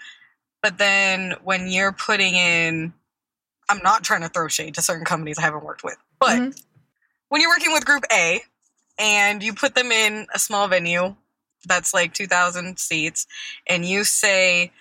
But 0.61 0.77
then 0.77 1.35
when 1.43 1.67
you're 1.67 1.91
putting 1.91 2.35
in, 2.35 2.93
I'm 3.69 3.79
not 3.83 4.03
trying 4.03 4.21
to 4.21 4.29
throw 4.29 4.47
shade 4.47 4.75
to 4.75 4.81
certain 4.81 5.05
companies 5.05 5.37
I 5.37 5.43
haven't 5.43 5.63
worked 5.63 5.83
with, 5.83 5.97
but 6.19 6.37
mm-hmm. 6.37 6.49
when 7.29 7.41
you're 7.41 7.51
working 7.51 7.71
with 7.71 7.85
Group 7.85 8.03
A 8.11 8.41
and 8.97 9.41
you 9.41 9.53
put 9.53 9.75
them 9.75 9.91
in 9.91 10.27
a 10.33 10.39
small 10.39 10.67
venue 10.67 11.15
that's 11.65 11.93
like 11.93 12.13
2,000 12.13 12.79
seats, 12.79 13.27
and 13.67 13.85
you 13.85 14.03
say 14.03 14.71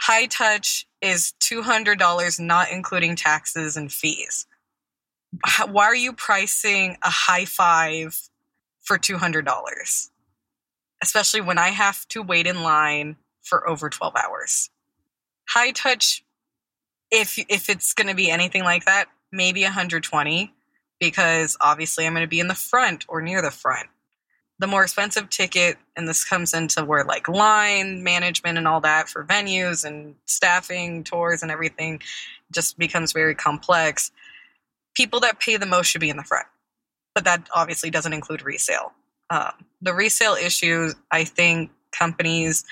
high 0.00 0.26
touch 0.26 0.86
is 1.00 1.34
$200, 1.40 2.40
not 2.40 2.70
including 2.70 3.16
taxes 3.16 3.76
and 3.76 3.92
fees. 3.92 4.46
Why 5.68 5.84
are 5.84 5.96
you 5.96 6.12
pricing 6.12 6.96
a 7.02 7.10
high 7.10 7.44
five 7.44 8.20
for 8.80 8.98
$200? 8.98 10.08
Especially 11.02 11.40
when 11.40 11.58
I 11.58 11.68
have 11.68 12.06
to 12.08 12.22
wait 12.22 12.46
in 12.46 12.62
line 12.62 13.16
for 13.42 13.68
over 13.68 13.90
12 13.90 14.14
hours 14.16 14.70
high 15.48 15.70
touch 15.70 16.24
if 17.10 17.38
if 17.48 17.68
it's 17.68 17.94
going 17.94 18.08
to 18.08 18.14
be 18.14 18.30
anything 18.30 18.64
like 18.64 18.84
that 18.84 19.06
maybe 19.32 19.62
120 19.62 20.52
because 21.00 21.56
obviously 21.60 22.06
i'm 22.06 22.12
going 22.12 22.24
to 22.24 22.28
be 22.28 22.40
in 22.40 22.48
the 22.48 22.54
front 22.54 23.04
or 23.08 23.20
near 23.20 23.42
the 23.42 23.50
front. 23.50 23.88
The 24.60 24.66
more 24.66 24.82
expensive 24.82 25.30
ticket 25.30 25.76
and 25.96 26.08
this 26.08 26.24
comes 26.24 26.52
into 26.52 26.84
where 26.84 27.04
like 27.04 27.28
line 27.28 28.02
management 28.02 28.58
and 28.58 28.66
all 28.66 28.80
that 28.80 29.08
for 29.08 29.24
venues 29.24 29.84
and 29.84 30.16
staffing 30.26 31.04
tours 31.04 31.42
and 31.42 31.52
everything 31.52 32.00
just 32.52 32.76
becomes 32.76 33.12
very 33.12 33.36
complex. 33.36 34.10
People 34.96 35.20
that 35.20 35.38
pay 35.38 35.56
the 35.58 35.66
most 35.66 35.86
should 35.86 36.00
be 36.00 36.10
in 36.10 36.16
the 36.16 36.24
front 36.24 36.46
but 37.14 37.24
that 37.24 37.48
obviously 37.54 37.90
doesn't 37.90 38.12
include 38.12 38.42
resale. 38.42 38.92
Um, 39.30 39.52
the 39.82 39.92
resale 39.94 40.34
issues 40.34 40.94
i 41.10 41.24
think 41.24 41.70
companies 41.92 42.64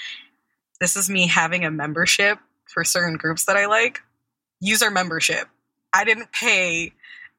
this 0.81 0.97
is 0.97 1.09
me 1.09 1.27
having 1.27 1.65
a 1.65 1.71
membership 1.71 2.39
for 2.66 2.85
certain 2.85 3.16
groups 3.16 3.44
that 3.46 3.57
I 3.57 3.66
like, 3.66 4.02
use 4.61 4.83
our 4.83 4.90
membership. 4.90 5.48
I 5.92 6.05
didn't 6.05 6.33
pay 6.33 6.92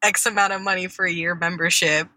X 0.03 0.25
amount 0.25 0.53
of 0.53 0.61
money 0.61 0.87
for 0.87 1.05
a 1.05 1.11
year 1.11 1.35
membership 1.35 2.07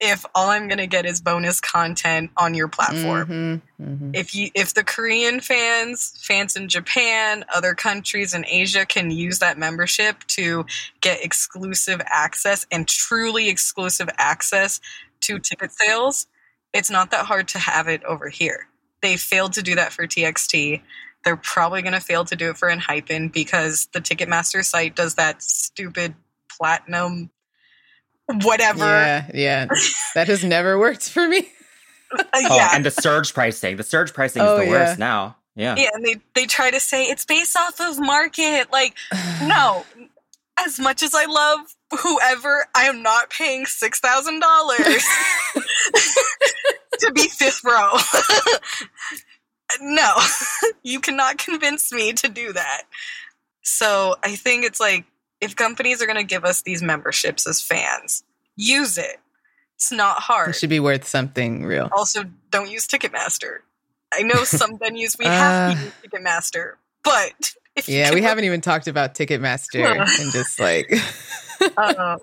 if 0.00 0.24
all 0.34 0.50
I'm 0.50 0.68
going 0.68 0.78
to 0.78 0.86
get 0.86 1.06
is 1.06 1.20
bonus 1.20 1.60
content 1.60 2.30
on 2.36 2.54
your 2.54 2.68
platform. 2.68 3.60
Mm-hmm, 3.78 3.84
mm-hmm. 3.84 4.10
If 4.14 4.34
you 4.34 4.50
if 4.54 4.74
the 4.74 4.84
Korean 4.84 5.40
fans, 5.40 6.14
fans 6.22 6.54
in 6.54 6.68
Japan, 6.68 7.44
other 7.52 7.74
countries 7.74 8.32
in 8.32 8.44
Asia 8.46 8.86
can 8.86 9.10
use 9.10 9.40
that 9.40 9.58
membership 9.58 10.24
to 10.28 10.66
get 11.00 11.24
exclusive 11.24 12.00
access 12.06 12.64
and 12.70 12.86
truly 12.86 13.48
exclusive 13.48 14.08
access 14.18 14.80
to 15.22 15.38
ticket 15.38 15.72
sales, 15.72 16.26
it's 16.72 16.90
not 16.90 17.10
that 17.10 17.26
hard 17.26 17.48
to 17.48 17.58
have 17.58 17.88
it 17.88 18.04
over 18.04 18.28
here. 18.28 18.68
They 19.00 19.16
failed 19.16 19.52
to 19.54 19.62
do 19.62 19.74
that 19.74 19.92
for 19.92 20.06
TXT. 20.06 20.80
They're 21.28 21.36
probably 21.36 21.82
going 21.82 21.92
to 21.92 22.00
fail 22.00 22.24
to 22.24 22.36
do 22.36 22.48
it 22.48 22.56
for 22.56 22.70
ENHYPEN 22.70 23.34
because 23.34 23.86
the 23.92 24.00
Ticketmaster 24.00 24.64
site 24.64 24.96
does 24.96 25.16
that 25.16 25.42
stupid 25.42 26.14
platinum 26.50 27.28
whatever. 28.40 28.78
Yeah, 28.78 29.30
yeah. 29.34 29.66
That 30.14 30.28
has 30.28 30.42
never 30.42 30.78
worked 30.78 31.10
for 31.10 31.28
me. 31.28 31.48
Uh, 32.10 32.24
oh, 32.34 32.56
yeah. 32.56 32.70
and 32.72 32.86
the 32.86 32.90
surge 32.90 33.34
pricing. 33.34 33.76
The 33.76 33.82
surge 33.82 34.14
pricing 34.14 34.40
is 34.40 34.48
oh, 34.48 34.56
the 34.56 34.64
yeah. 34.64 34.70
worst 34.70 34.98
now. 34.98 35.36
Yeah. 35.54 35.74
Yeah, 35.76 35.90
and 35.92 36.02
they, 36.02 36.14
they 36.34 36.46
try 36.46 36.70
to 36.70 36.80
say 36.80 37.04
it's 37.04 37.26
based 37.26 37.54
off 37.54 37.78
of 37.82 38.00
market. 38.00 38.72
Like, 38.72 38.94
no. 39.42 39.84
As 40.58 40.80
much 40.80 41.02
as 41.02 41.14
I 41.14 41.26
love 41.26 41.60
whoever, 42.00 42.66
I 42.74 42.84
am 42.84 43.02
not 43.02 43.28
paying 43.28 43.66
six 43.66 44.00
thousand 44.00 44.40
dollars 44.40 44.80
to 47.00 47.12
be 47.12 47.28
fifth 47.28 47.62
row 47.62 47.98
no, 49.80 50.14
you 50.82 51.00
cannot 51.00 51.38
convince 51.38 51.92
me 51.92 52.12
to 52.14 52.28
do 52.28 52.52
that. 52.52 52.82
So 53.62 54.16
I 54.22 54.36
think 54.36 54.64
it's 54.64 54.80
like 54.80 55.04
if 55.40 55.56
companies 55.56 56.02
are 56.02 56.06
going 56.06 56.16
to 56.16 56.24
give 56.24 56.44
us 56.44 56.62
these 56.62 56.82
memberships 56.82 57.46
as 57.46 57.60
fans, 57.60 58.24
use 58.56 58.98
it. 58.98 59.16
It's 59.76 59.92
not 59.92 60.20
hard. 60.20 60.50
It 60.50 60.52
should 60.54 60.70
be 60.70 60.80
worth 60.80 61.06
something 61.06 61.64
real. 61.64 61.88
Also, 61.92 62.24
don't 62.50 62.70
use 62.70 62.86
Ticketmaster. 62.88 63.58
I 64.12 64.22
know 64.22 64.44
some 64.44 64.78
venues 64.78 65.18
we 65.18 65.26
have 65.26 65.74
to 65.74 65.78
uh. 65.78 65.82
use 65.82 65.92
Ticketmaster, 66.02 66.72
but 67.04 67.54
yeah, 67.86 68.12
we 68.12 68.22
haven't 68.22 68.44
even 68.44 68.60
talked 68.60 68.88
about 68.88 69.14
Ticketmaster 69.14 69.84
and 70.20 70.32
just 70.32 70.58
like. 70.58 70.90
uh, 71.76 72.16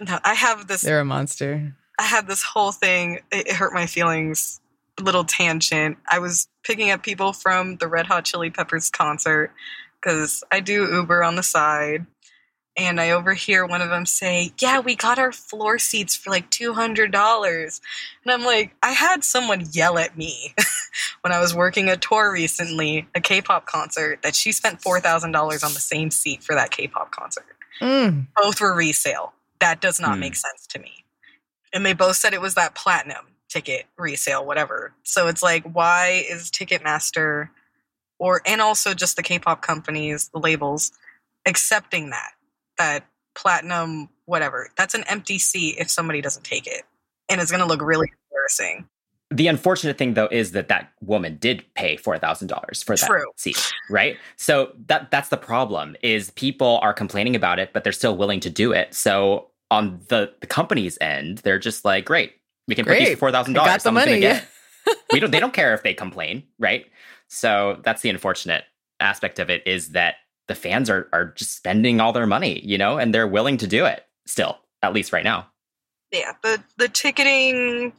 no, 0.00 0.18
I 0.24 0.34
have 0.34 0.66
this. 0.66 0.82
They're 0.82 1.00
a 1.00 1.04
monster. 1.04 1.74
I 1.98 2.02
had 2.02 2.26
this 2.26 2.42
whole 2.42 2.72
thing. 2.72 3.20
It 3.30 3.52
hurt 3.52 3.72
my 3.72 3.86
feelings 3.86 4.60
little 5.00 5.24
tangent. 5.24 5.98
I 6.08 6.18
was 6.18 6.48
picking 6.64 6.90
up 6.90 7.02
people 7.02 7.32
from 7.32 7.76
the 7.76 7.88
Red 7.88 8.06
Hot 8.06 8.24
Chili 8.24 8.50
Peppers 8.50 8.90
concert 8.90 9.52
because 10.00 10.42
I 10.52 10.60
do 10.60 10.86
Uber 10.92 11.22
on 11.24 11.36
the 11.36 11.42
side. 11.42 12.06
and 12.76 13.00
I 13.00 13.10
overhear 13.10 13.66
one 13.66 13.82
of 13.82 13.90
them 13.90 14.06
say, 14.06 14.52
"Yeah, 14.60 14.78
we 14.78 14.94
got 14.94 15.18
our 15.18 15.32
floor 15.32 15.78
seats 15.78 16.14
for 16.16 16.30
like 16.30 16.48
two 16.50 16.72
hundred 16.72 17.10
dollars," 17.12 17.80
and 18.24 18.32
I'm 18.32 18.44
like, 18.44 18.74
I 18.82 18.92
had 18.92 19.24
someone 19.24 19.66
yell 19.72 19.98
at 19.98 20.16
me 20.16 20.54
when 21.22 21.32
I 21.32 21.40
was 21.40 21.54
working 21.54 21.88
a 21.90 21.96
tour 21.96 22.32
recently, 22.32 23.08
a 23.14 23.20
K-pop 23.20 23.66
concert, 23.66 24.22
that 24.22 24.36
she 24.36 24.52
spent 24.52 24.80
four 24.80 25.00
thousand 25.00 25.32
dollars 25.32 25.64
on 25.64 25.74
the 25.74 25.80
same 25.80 26.10
seat 26.12 26.42
for 26.44 26.54
that 26.54 26.70
K-pop 26.70 27.10
concert. 27.10 27.44
Mm. 27.82 28.28
Both 28.36 28.60
were 28.60 28.74
resale. 28.74 29.34
That 29.58 29.80
does 29.80 29.98
not 30.00 30.14
Hmm. 30.14 30.20
make 30.20 30.36
sense 30.36 30.66
to 30.68 30.78
me. 30.78 31.04
And 31.72 31.84
they 31.84 31.92
both 31.92 32.16
said 32.16 32.32
it 32.34 32.40
was 32.40 32.54
that 32.54 32.74
platinum 32.74 33.26
ticket 33.50 33.86
resale, 33.98 34.46
whatever. 34.46 34.92
So 35.02 35.28
it's 35.28 35.42
like, 35.42 35.64
why 35.64 36.24
is 36.30 36.50
Ticketmaster 36.50 37.50
or 38.18 38.40
and 38.46 38.60
also 38.60 38.94
just 38.94 39.16
the 39.16 39.22
K-pop 39.22 39.60
companies, 39.60 40.30
the 40.32 40.38
labels, 40.38 40.92
accepting 41.46 42.10
that 42.10 42.30
that 42.78 43.06
platinum 43.34 44.08
whatever? 44.24 44.70
That's 44.76 44.94
an 44.94 45.04
empty 45.08 45.38
seat 45.38 45.76
if 45.78 45.90
somebody 45.90 46.20
doesn't 46.20 46.44
take 46.44 46.66
it, 46.66 46.84
and 47.28 47.40
it's 47.40 47.50
going 47.50 47.60
to 47.60 47.66
look 47.66 47.82
really 47.82 48.10
embarrassing. 48.30 48.88
The 49.32 49.46
unfortunate 49.46 49.96
thing, 49.96 50.14
though, 50.14 50.28
is 50.30 50.52
that 50.52 50.66
that 50.68 50.90
woman 51.00 51.36
did 51.36 51.64
pay 51.74 51.96
four 51.96 52.18
thousand 52.18 52.48
dollars 52.48 52.82
for 52.82 52.96
that 52.96 53.06
True. 53.06 53.30
seat, 53.36 53.72
right? 53.88 54.16
So 54.36 54.72
that 54.86 55.10
that's 55.10 55.28
the 55.28 55.36
problem. 55.36 55.96
Is 56.02 56.30
people 56.30 56.80
are 56.82 56.92
complaining 56.92 57.36
about 57.36 57.58
it, 57.60 57.72
but 57.72 57.84
they're 57.84 57.92
still 57.92 58.16
willing 58.16 58.40
to 58.40 58.50
do 58.50 58.72
it. 58.72 58.92
So 58.92 59.46
on 59.70 60.00
the, 60.08 60.32
the 60.40 60.48
company's 60.48 60.98
end, 61.00 61.38
they're 61.38 61.60
just 61.60 61.84
like, 61.84 62.04
"Great, 62.06 62.34
we 62.70 62.74
can 62.76 62.86
put 62.86 62.96
these 62.98 63.08
Great. 63.08 63.18
four 63.18 63.30
thousand 63.32 63.52
dollars. 63.54 63.72
got 63.72 63.82
the 63.82 63.92
money. 63.92 64.18
Yeah. 64.20 64.40
we 65.12 65.20
don't. 65.20 65.30
They 65.30 65.40
don't 65.40 65.52
care 65.52 65.74
if 65.74 65.82
they 65.82 65.92
complain, 65.92 66.44
right? 66.58 66.86
So 67.28 67.80
that's 67.84 68.00
the 68.00 68.08
unfortunate 68.08 68.64
aspect 69.00 69.38
of 69.38 69.50
it 69.50 69.66
is 69.66 69.90
that 69.90 70.14
the 70.48 70.54
fans 70.54 70.88
are 70.88 71.08
are 71.12 71.26
just 71.36 71.56
spending 71.56 72.00
all 72.00 72.12
their 72.12 72.26
money, 72.26 72.60
you 72.64 72.78
know, 72.78 72.96
and 72.98 73.12
they're 73.14 73.26
willing 73.28 73.56
to 73.58 73.66
do 73.66 73.84
it 73.84 74.06
still, 74.26 74.58
at 74.82 74.92
least 74.94 75.12
right 75.12 75.24
now. 75.24 75.48
yeah 76.12 76.32
the 76.42 76.62
the 76.76 76.88
ticketing 76.88 77.92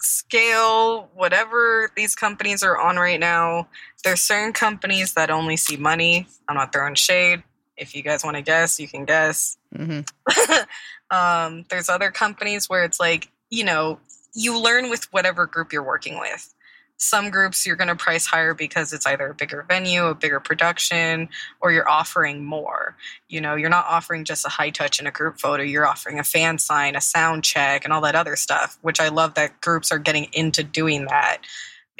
scale 0.00 1.08
whatever 1.14 1.90
these 1.96 2.14
companies 2.14 2.62
are 2.62 2.78
on 2.80 2.96
right 2.96 3.20
now 3.20 3.68
there's 4.02 4.20
certain 4.20 4.52
companies 4.52 5.12
that 5.14 5.28
only 5.30 5.56
see 5.56 5.76
money 5.76 6.26
i'm 6.48 6.56
not 6.56 6.72
throwing 6.72 6.94
shade 6.94 7.42
if 7.76 7.94
you 7.94 8.02
guys 8.02 8.24
want 8.24 8.34
to 8.36 8.42
guess 8.42 8.80
you 8.80 8.88
can 8.88 9.04
guess 9.04 9.58
hmm 9.76 10.00
um, 11.10 11.64
there's 11.68 11.88
other 11.88 12.10
companies 12.10 12.68
where 12.68 12.82
it's 12.84 12.98
like 12.98 13.30
you 13.50 13.64
know 13.64 13.98
you 14.34 14.58
learn 14.58 14.90
with 14.90 15.12
whatever 15.12 15.46
group 15.46 15.72
you're 15.72 15.82
working 15.82 16.18
with. 16.18 16.54
Some 17.02 17.30
groups 17.30 17.66
you're 17.66 17.76
going 17.76 17.88
to 17.88 17.96
price 17.96 18.26
higher 18.26 18.52
because 18.52 18.92
it's 18.92 19.06
either 19.06 19.30
a 19.30 19.34
bigger 19.34 19.64
venue 19.66 20.04
a 20.04 20.14
bigger 20.14 20.38
production 20.38 21.30
or 21.60 21.72
you're 21.72 21.88
offering 21.88 22.44
more. 22.44 22.96
You 23.28 23.40
know 23.40 23.54
you're 23.54 23.70
not 23.70 23.86
offering 23.86 24.24
just 24.24 24.46
a 24.46 24.50
high 24.50 24.70
touch 24.70 25.00
in 25.00 25.06
a 25.06 25.10
group 25.10 25.38
photo 25.38 25.62
you're 25.62 25.86
offering 25.86 26.18
a 26.18 26.24
fan 26.24 26.58
sign 26.58 26.96
a 26.96 27.00
sound 27.00 27.44
check 27.44 27.84
and 27.84 27.92
all 27.92 28.02
that 28.02 28.14
other 28.14 28.36
stuff 28.36 28.78
which 28.82 29.00
i 29.00 29.08
love 29.08 29.34
that 29.34 29.60
groups 29.60 29.90
are 29.90 29.98
getting 29.98 30.28
into 30.32 30.62
doing 30.62 31.06
that 31.06 31.38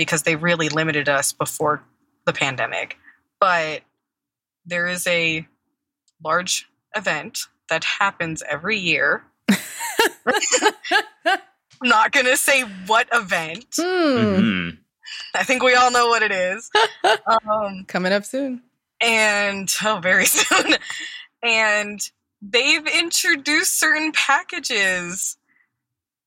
because 0.00 0.22
they 0.22 0.34
really 0.34 0.70
limited 0.70 1.10
us 1.10 1.34
before 1.34 1.82
the 2.24 2.32
pandemic. 2.32 2.96
But 3.38 3.82
there 4.64 4.86
is 4.86 5.06
a 5.06 5.46
large 6.24 6.70
event 6.96 7.40
that 7.68 7.84
happens 7.84 8.42
every 8.48 8.78
year 8.78 9.22
not 11.82 12.12
going 12.12 12.26
to 12.26 12.36
say 12.36 12.62
what 12.86 13.08
event 13.12 13.64
Hmm. 13.76 13.82
Mhm. 13.82 14.78
i 15.34 15.42
think 15.44 15.62
we 15.62 15.74
all 15.74 15.90
know 15.90 16.08
what 16.08 16.22
it 16.22 16.32
is 16.32 16.70
um, 17.26 17.84
Coming 17.88 18.12
up 18.12 18.24
soon. 18.24 18.62
and 19.00 19.72
oh 19.84 19.98
very 20.02 20.26
soon 20.26 20.74
and 21.42 22.00
they've 22.42 22.86
introduced 22.86 23.78
certain 23.78 24.12
packages 24.12 25.36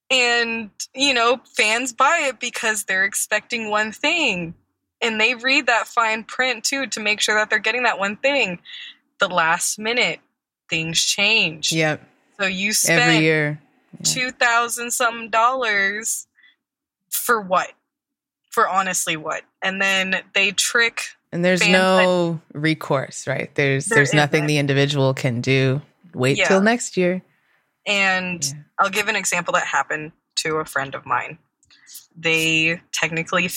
and 0.10 0.70
you 0.96 1.14
know 1.14 1.40
fans 1.56 1.94
buy 1.94 2.26
it 2.28 2.40
because 2.40 2.84
they're 2.86 3.06
expecting 3.06 3.70
one 3.70 3.92
thing 3.92 4.54
and 5.02 5.20
they 5.20 5.36
read 5.36 5.68
that 5.68 5.88
fine 5.88 6.24
print 6.24 6.64
too 6.64 6.88
to 6.88 7.00
make 7.00 7.20
sure 7.22 7.36
that 7.36 7.50
they're 7.50 7.60
getting 7.60 7.84
that 7.84 8.00
one 8.00 8.16
thing 8.18 8.60
the 9.20 9.28
last 9.28 9.78
minute 9.80 10.20
things 10.70 11.04
change 11.04 11.72
Yep. 11.72 12.02
so 12.40 12.46
you 12.48 12.74
Every 12.88 13.18
year. 13.20 13.60
Two 14.02 14.32
thousand 14.32 14.92
some 14.92 15.30
dollars 15.30 16.28
for 17.10 17.40
what 17.42 17.72
for 18.50 18.68
honestly 18.68 19.16
what 19.18 19.44
and 19.62 19.82
then 19.82 20.22
they 20.34 20.52
trick 20.52 21.02
And 21.32 21.44
there's 21.46 21.68
no 21.68 22.40
recourse, 22.54 23.26
right? 23.28 23.54
There's 23.56 23.86
There 23.86 23.98
there's 23.98 24.14
nothing 24.14 24.40
isn't. 24.42 24.48
the 24.48 24.58
individual 24.58 25.14
can 25.14 25.42
do. 25.42 25.82
Wait 26.14 26.38
Yeah. 26.38 26.48
till 26.48 26.62
next 26.62 26.96
year. 26.98 27.22
And 27.88 28.44
Yeah. 28.46 28.54
I'll 28.80 28.90
give 28.90 29.08
an 29.08 29.16
example 29.16 29.54
that 29.54 29.66
happened 29.66 30.12
to 30.38 30.58
a 30.58 30.66
friend 30.66 30.94
of 30.96 31.06
mine. 31.06 31.38
They 32.16 32.82
technically 32.92 33.50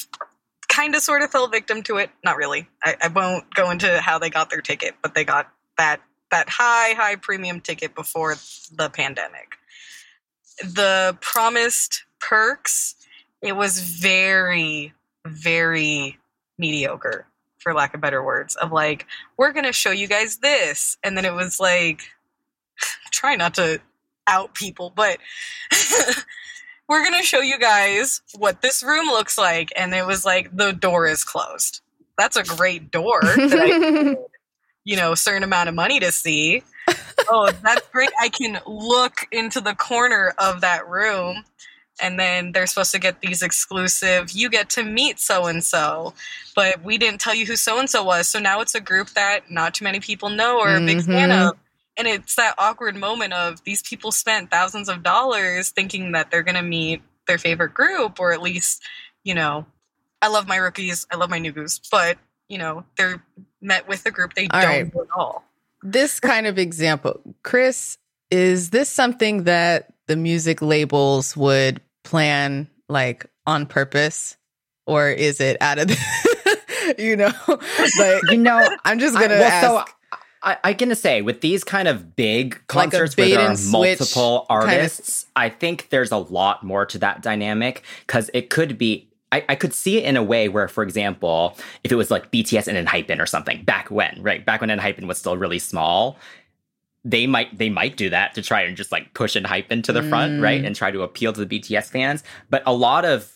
kind 0.68 0.94
of 0.94 1.02
sort 1.02 1.22
of 1.22 1.30
fell 1.30 1.48
victim 1.48 1.82
to 1.84 1.96
it. 1.98 2.10
Not 2.24 2.36
really. 2.36 2.68
I, 2.82 2.96
I 3.02 3.08
won't 3.08 3.52
go 3.54 3.70
into 3.70 4.00
how 4.00 4.18
they 4.18 4.30
got 4.30 4.50
their 4.50 4.60
ticket, 4.62 4.94
but 5.02 5.14
they 5.14 5.24
got 5.24 5.48
that 5.78 6.00
that 6.30 6.48
high, 6.48 6.92
high 6.94 7.16
premium 7.16 7.60
ticket 7.60 7.94
before 7.94 8.34
the 8.74 8.88
pandemic. 8.90 9.56
The 10.62 11.16
promised 11.20 12.04
perks, 12.20 12.94
it 13.42 13.52
was 13.52 13.80
very, 13.80 14.94
very 15.26 16.18
mediocre, 16.58 17.26
for 17.58 17.74
lack 17.74 17.94
of 17.94 18.00
better 18.00 18.24
words, 18.24 18.54
of 18.56 18.72
like, 18.72 19.06
we're 19.36 19.52
gonna 19.52 19.72
show 19.72 19.90
you 19.90 20.06
guys 20.06 20.38
this. 20.38 20.96
And 21.02 21.16
then 21.16 21.24
it 21.24 21.34
was 21.34 21.60
like 21.60 22.10
try 23.10 23.36
not 23.36 23.54
to 23.54 23.80
out 24.26 24.54
people, 24.54 24.92
but 24.94 25.18
we're 26.88 27.02
going 27.02 27.20
to 27.20 27.26
show 27.26 27.40
you 27.40 27.58
guys 27.58 28.20
what 28.36 28.62
this 28.62 28.82
room 28.82 29.06
looks 29.06 29.38
like. 29.38 29.72
And 29.76 29.94
it 29.94 30.06
was 30.06 30.24
like, 30.24 30.54
the 30.54 30.72
door 30.72 31.06
is 31.06 31.24
closed. 31.24 31.80
That's 32.18 32.36
a 32.36 32.42
great 32.42 32.90
door 32.90 33.20
that 33.22 33.52
I 33.52 34.16
you 34.84 34.96
know, 34.96 35.12
a 35.12 35.16
certain 35.16 35.42
amount 35.42 35.68
of 35.68 35.74
money 35.74 36.00
to 36.00 36.12
see. 36.12 36.62
Oh, 37.28 37.50
that's 37.62 37.86
great. 37.88 38.10
I 38.20 38.28
can 38.28 38.60
look 38.66 39.26
into 39.32 39.60
the 39.60 39.74
corner 39.74 40.34
of 40.38 40.60
that 40.62 40.88
room. 40.88 41.44
And 42.00 42.20
then 42.20 42.52
they're 42.52 42.66
supposed 42.66 42.92
to 42.92 42.98
get 42.98 43.22
these 43.22 43.42
exclusive, 43.42 44.30
you 44.32 44.50
get 44.50 44.68
to 44.70 44.84
meet 44.84 45.18
so 45.18 45.46
and 45.46 45.64
so, 45.64 46.12
but 46.54 46.82
we 46.84 46.98
didn't 46.98 47.22
tell 47.22 47.34
you 47.34 47.46
who 47.46 47.56
so 47.56 47.78
and 47.78 47.88
so 47.88 48.04
was. 48.04 48.28
So 48.28 48.38
now 48.38 48.60
it's 48.60 48.74
a 48.74 48.80
group 48.82 49.08
that 49.10 49.50
not 49.50 49.72
too 49.72 49.84
many 49.84 49.98
people 50.00 50.28
know 50.28 50.58
or 50.58 50.68
are 50.68 50.76
a 50.76 50.80
big 50.84 51.00
fan 51.02 51.30
Mhm. 51.30 51.48
of 51.48 51.56
and 51.98 52.06
it's 52.06 52.34
that 52.34 52.54
awkward 52.58 52.94
moment 52.96 53.32
of 53.32 53.64
these 53.64 53.80
people 53.82 54.12
spent 54.12 54.50
thousands 54.50 54.90
of 54.90 55.02
dollars 55.02 55.70
thinking 55.70 56.12
that 56.12 56.30
they're 56.30 56.42
going 56.42 56.54
to 56.56 56.62
meet 56.62 57.02
their 57.26 57.38
favorite 57.38 57.72
group 57.72 58.20
or 58.20 58.32
at 58.32 58.42
least 58.42 58.82
you 59.24 59.34
know 59.34 59.64
i 60.20 60.28
love 60.28 60.46
my 60.46 60.56
rookies 60.56 61.06
i 61.10 61.16
love 61.16 61.30
my 61.30 61.40
newbies 61.40 61.80
but 61.90 62.18
you 62.48 62.58
know 62.58 62.84
they're 62.98 63.22
met 63.62 63.88
with 63.88 64.04
a 64.06 64.10
group 64.10 64.34
they 64.34 64.46
All 64.52 64.60
don't 64.60 64.70
right. 64.70 64.86
at 64.94 65.08
all 65.16 65.44
this 65.92 66.20
kind 66.20 66.46
of 66.46 66.58
example, 66.58 67.20
Chris, 67.42 67.98
is 68.30 68.70
this 68.70 68.88
something 68.88 69.44
that 69.44 69.92
the 70.06 70.16
music 70.16 70.60
labels 70.62 71.36
would 71.36 71.80
plan 72.04 72.68
like 72.88 73.26
on 73.46 73.66
purpose, 73.66 74.36
or 74.86 75.08
is 75.10 75.40
it 75.40 75.56
out 75.60 75.78
of 75.78 75.88
the, 75.88 76.94
you 76.98 77.16
know, 77.16 77.30
like 77.98 78.22
You 78.30 78.38
know, 78.38 78.68
I'm 78.84 78.98
just 78.98 79.14
gonna 79.14 79.34
well, 79.34 79.78
ask. 79.78 79.88
so 79.88 80.20
I, 80.42 80.58
I'm 80.64 80.76
gonna 80.76 80.94
say 80.94 81.22
with 81.22 81.40
these 81.40 81.64
kind 81.64 81.88
of 81.88 82.14
big 82.14 82.54
Like 82.54 82.66
concerts 82.68 83.16
where 83.16 83.28
there 83.28 83.40
are 83.40 83.56
multiple 83.70 84.46
kind 84.48 84.62
of- 84.64 84.68
artists, 84.68 85.26
I 85.34 85.48
think 85.48 85.88
there's 85.90 86.12
a 86.12 86.18
lot 86.18 86.62
more 86.64 86.86
to 86.86 86.98
that 86.98 87.22
dynamic 87.22 87.82
because 88.06 88.30
it 88.34 88.50
could 88.50 88.78
be. 88.78 89.05
I, 89.32 89.44
I 89.48 89.54
could 89.56 89.74
see 89.74 89.98
it 89.98 90.04
in 90.04 90.16
a 90.16 90.22
way 90.22 90.48
where, 90.48 90.68
for 90.68 90.82
example, 90.84 91.56
if 91.84 91.90
it 91.92 91.96
was 91.96 92.10
like 92.10 92.30
BTS 92.30 92.68
and 92.68 92.76
ENHYPEN 92.86 93.20
or 93.20 93.26
something 93.26 93.62
back 93.64 93.90
when, 93.90 94.18
right? 94.22 94.44
Back 94.44 94.60
when 94.60 94.70
ENHYPEN 94.70 95.06
was 95.08 95.18
still 95.18 95.36
really 95.36 95.58
small, 95.58 96.16
they 97.04 97.26
might 97.26 97.56
they 97.56 97.68
might 97.70 97.96
do 97.96 98.10
that 98.10 98.34
to 98.34 98.42
try 98.42 98.62
and 98.62 98.76
just 98.76 98.90
like 98.92 99.14
push 99.14 99.36
ENHYPEN 99.36 99.82
to 99.84 99.92
the 99.92 100.02
front, 100.02 100.34
Mm. 100.34 100.42
right, 100.42 100.64
and 100.64 100.74
try 100.76 100.90
to 100.90 101.02
appeal 101.02 101.32
to 101.32 101.44
the 101.44 101.60
BTS 101.60 101.90
fans. 101.90 102.22
But 102.50 102.62
a 102.66 102.72
lot 102.72 103.04
of 103.04 103.32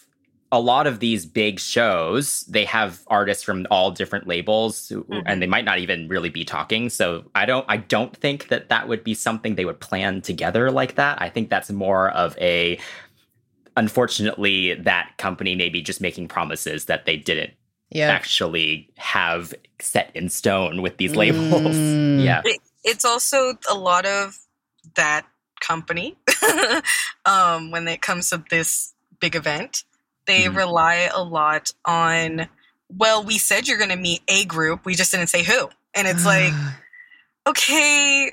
a 0.53 0.59
lot 0.61 0.89
of 0.89 0.99
these 0.99 1.25
big 1.27 1.61
shows, 1.61 2.41
they 2.49 2.65
have 2.65 3.01
artists 3.07 3.45
from 3.45 3.69
all 3.71 3.93
different 3.93 4.27
labels, 4.27 4.89
who, 4.89 5.05
Mhm. 5.05 5.23
and 5.25 5.41
they 5.41 5.47
might 5.47 5.65
not 5.65 5.79
even 5.79 6.09
really 6.09 6.29
be 6.29 6.45
talking. 6.45 6.89
So 6.91 7.23
I 7.37 7.47
don't, 7.47 7.65
I 7.69 7.77
don't 7.77 8.17
think 8.17 8.49
that 8.49 8.69
that 8.69 8.89
would 8.89 9.05
be 9.05 9.15
something 9.15 9.55
they 9.55 9.65
would 9.65 9.79
plan 9.79 10.23
together 10.23 10.73
like 10.73 10.97
that. 10.97 11.23
I 11.23 11.29
think 11.29 11.51
that's 11.51 11.71
more 11.71 12.11
of 12.11 12.37
a, 12.41 12.81
unfortunately, 13.81 14.75
that 14.75 15.13
company 15.17 15.57
maybe 15.57 15.81
just 15.81 16.01
making 16.01 16.29
promises 16.29 16.85
that 16.85 17.07
they 17.07 17.17
didn't 17.17 17.55
yeah, 17.91 18.11
actually 18.11 18.91
have 18.97 19.55
set 19.81 20.11
in 20.15 20.29
stone 20.29 20.83
with 20.83 20.99
these 20.99 21.17
labels. 21.17 21.75
Mm. 21.75 22.21
Yeah, 22.25 22.43
it's 22.85 23.05
also 23.07 23.55
a 23.71 23.75
lot 23.75 24.05
of 24.05 24.39
that 24.95 25.25
company 25.61 26.17
um, 27.25 27.71
when 27.71 27.89
it 27.89 28.03
comes 28.03 28.31
to 28.31 28.45
this 28.51 28.93
big 29.21 29.35
event 29.37 29.85
they 30.27 30.45
Mhm. 30.45 30.57
rely 30.57 31.09
a 31.13 31.23
lot 31.23 31.73
on 31.85 32.49
well 32.89 33.23
we 33.25 33.37
said 33.39 33.69
you're 33.69 33.79
going 33.79 33.91
to 33.91 33.97
meet 33.97 34.23
a 34.29 34.45
group 34.47 34.85
we 34.87 34.95
just 34.95 35.11
didn't 35.13 35.29
say 35.29 35.43
who 35.43 35.69
and 35.95 36.09
it's 36.09 36.25
like 36.25 36.55
okay 37.47 38.33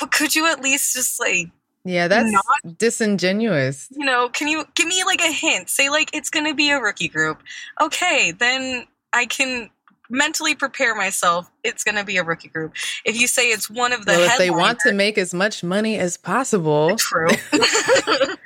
but 0.00 0.10
could 0.10 0.34
you 0.34 0.46
at 0.50 0.60
least 0.60 0.94
just 0.94 1.20
like 1.20 1.48
Yeah, 1.84 2.08
that's 2.08 2.30
Not- 2.30 2.78
disingenuous. 2.78 3.88
you 3.90 4.04
know, 4.04 4.28
can 4.28 4.48
you 4.48 4.64
give 4.74 4.86
me 4.86 5.02
like 5.04 5.20
a 5.22 5.32
hint? 5.32 5.68
Say 5.70 5.88
like 5.88 6.10
it's 6.14 6.30
going 6.30 6.46
to 6.46 6.54
be 6.54 6.70
a 6.70 6.78
rookie 6.80 7.08
group. 7.08 7.42
Okay, 7.80 8.32
then 8.32 8.86
I 9.12 9.26
can 9.26 9.70
mentally 10.10 10.54
prepare 10.54 10.94
myself. 10.94 11.50
It's 11.64 11.84
going 11.84 11.96
to 11.96 12.04
be 12.04 12.16
a 12.18 12.24
rookie 12.24 12.48
group. 12.48 12.74
If 13.04 13.18
you 13.18 13.26
say 13.26 13.44
it's 13.50 13.70
one 13.70 13.92
of 13.92 14.04
the 14.04 14.12
well, 14.12 14.30
if 14.30 14.38
they 14.38 14.50
want 14.50 14.80
to 14.80 14.92
make 14.92 15.16
as 15.18 15.32
much 15.32 15.64
money 15.64 15.96
as 15.98 16.16
possible, 16.16 16.96
true. 16.96 17.28
it's 17.52 18.38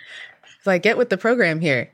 like 0.66 0.82
get 0.82 0.96
with 0.96 1.08
the 1.10 1.18
program 1.18 1.60
here. 1.60 1.90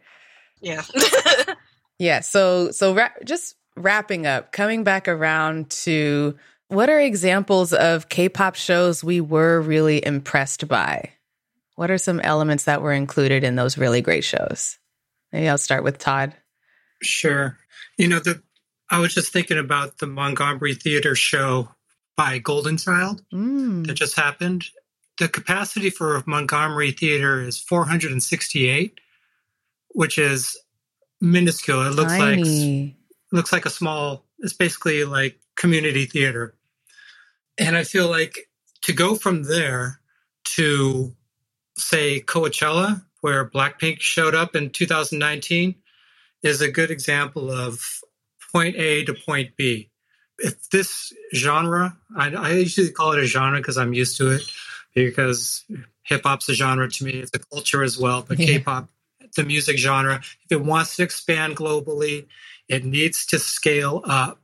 yeah. 0.60 0.82
Yeah. 1.98 2.20
So 2.20 2.70
so 2.70 2.94
ra- 2.94 3.10
just 3.24 3.56
wrapping 3.76 4.26
up, 4.26 4.52
coming 4.52 4.84
back 4.84 5.06
around 5.06 5.68
to 5.70 6.34
what 6.68 6.88
are 6.88 6.98
examples 6.98 7.74
of 7.74 8.08
K-pop 8.08 8.54
shows 8.54 9.04
we 9.04 9.20
were 9.20 9.60
really 9.60 10.02
impressed 10.04 10.66
by? 10.66 11.10
What 11.80 11.90
are 11.90 11.96
some 11.96 12.20
elements 12.20 12.64
that 12.64 12.82
were 12.82 12.92
included 12.92 13.42
in 13.42 13.56
those 13.56 13.78
really 13.78 14.02
great 14.02 14.22
shows? 14.22 14.78
Maybe 15.32 15.48
I'll 15.48 15.56
start 15.56 15.82
with 15.82 15.96
Todd. 15.96 16.34
Sure. 17.00 17.56
You 17.96 18.06
know, 18.06 18.18
the 18.18 18.42
I 18.90 18.98
was 18.98 19.14
just 19.14 19.32
thinking 19.32 19.56
about 19.56 19.96
the 19.96 20.06
Montgomery 20.06 20.74
Theater 20.74 21.14
show 21.14 21.70
by 22.18 22.36
Golden 22.36 22.76
Child 22.76 23.22
Mm, 23.32 23.86
that 23.86 23.94
just 23.94 24.14
happened. 24.14 24.66
The 25.16 25.26
capacity 25.26 25.88
for 25.88 26.22
Montgomery 26.26 26.92
Theater 26.92 27.40
is 27.40 27.58
468, 27.58 29.00
which 29.88 30.18
is 30.18 30.58
minuscule. 31.18 31.86
It 31.86 31.94
looks 31.94 32.12
like 32.12 32.40
tiny. 32.40 32.94
looks 33.32 33.54
like 33.54 33.64
a 33.64 33.70
small. 33.70 34.26
It's 34.40 34.52
basically 34.52 35.04
like 35.04 35.40
community 35.56 36.04
theater, 36.04 36.54
and 37.56 37.74
I 37.74 37.84
feel 37.84 38.10
like 38.10 38.50
to 38.82 38.92
go 38.92 39.14
from 39.14 39.44
there 39.44 40.00
to 40.56 41.16
say 41.80 42.20
Coachella, 42.20 43.02
where 43.20 43.48
Blackpink 43.48 44.00
showed 44.00 44.34
up 44.34 44.54
in 44.54 44.70
2019, 44.70 45.74
is 46.42 46.60
a 46.60 46.70
good 46.70 46.90
example 46.90 47.50
of 47.50 48.00
point 48.52 48.76
A 48.76 49.04
to 49.04 49.14
point 49.14 49.56
B. 49.56 49.90
If 50.38 50.70
this 50.70 51.12
genre, 51.34 51.96
I, 52.16 52.34
I 52.34 52.52
usually 52.52 52.90
call 52.90 53.12
it 53.12 53.18
a 53.18 53.26
genre 53.26 53.58
because 53.58 53.76
I'm 53.76 53.92
used 53.92 54.16
to 54.18 54.30
it, 54.30 54.42
because 54.94 55.64
hip 56.02 56.22
hop's 56.24 56.48
a 56.48 56.54
genre 56.54 56.90
to 56.90 57.04
me. 57.04 57.12
It's 57.12 57.30
a 57.34 57.38
culture 57.38 57.82
as 57.82 57.98
well, 57.98 58.24
but 58.26 58.38
Yeah. 58.38 58.46
K-pop, 58.46 58.88
the 59.36 59.44
music 59.44 59.78
genre, 59.78 60.16
if 60.16 60.52
it 60.52 60.62
wants 60.62 60.96
to 60.96 61.02
expand 61.02 61.56
globally, 61.56 62.26
it 62.68 62.84
needs 62.84 63.26
to 63.26 63.38
scale 63.38 64.02
up. 64.04 64.40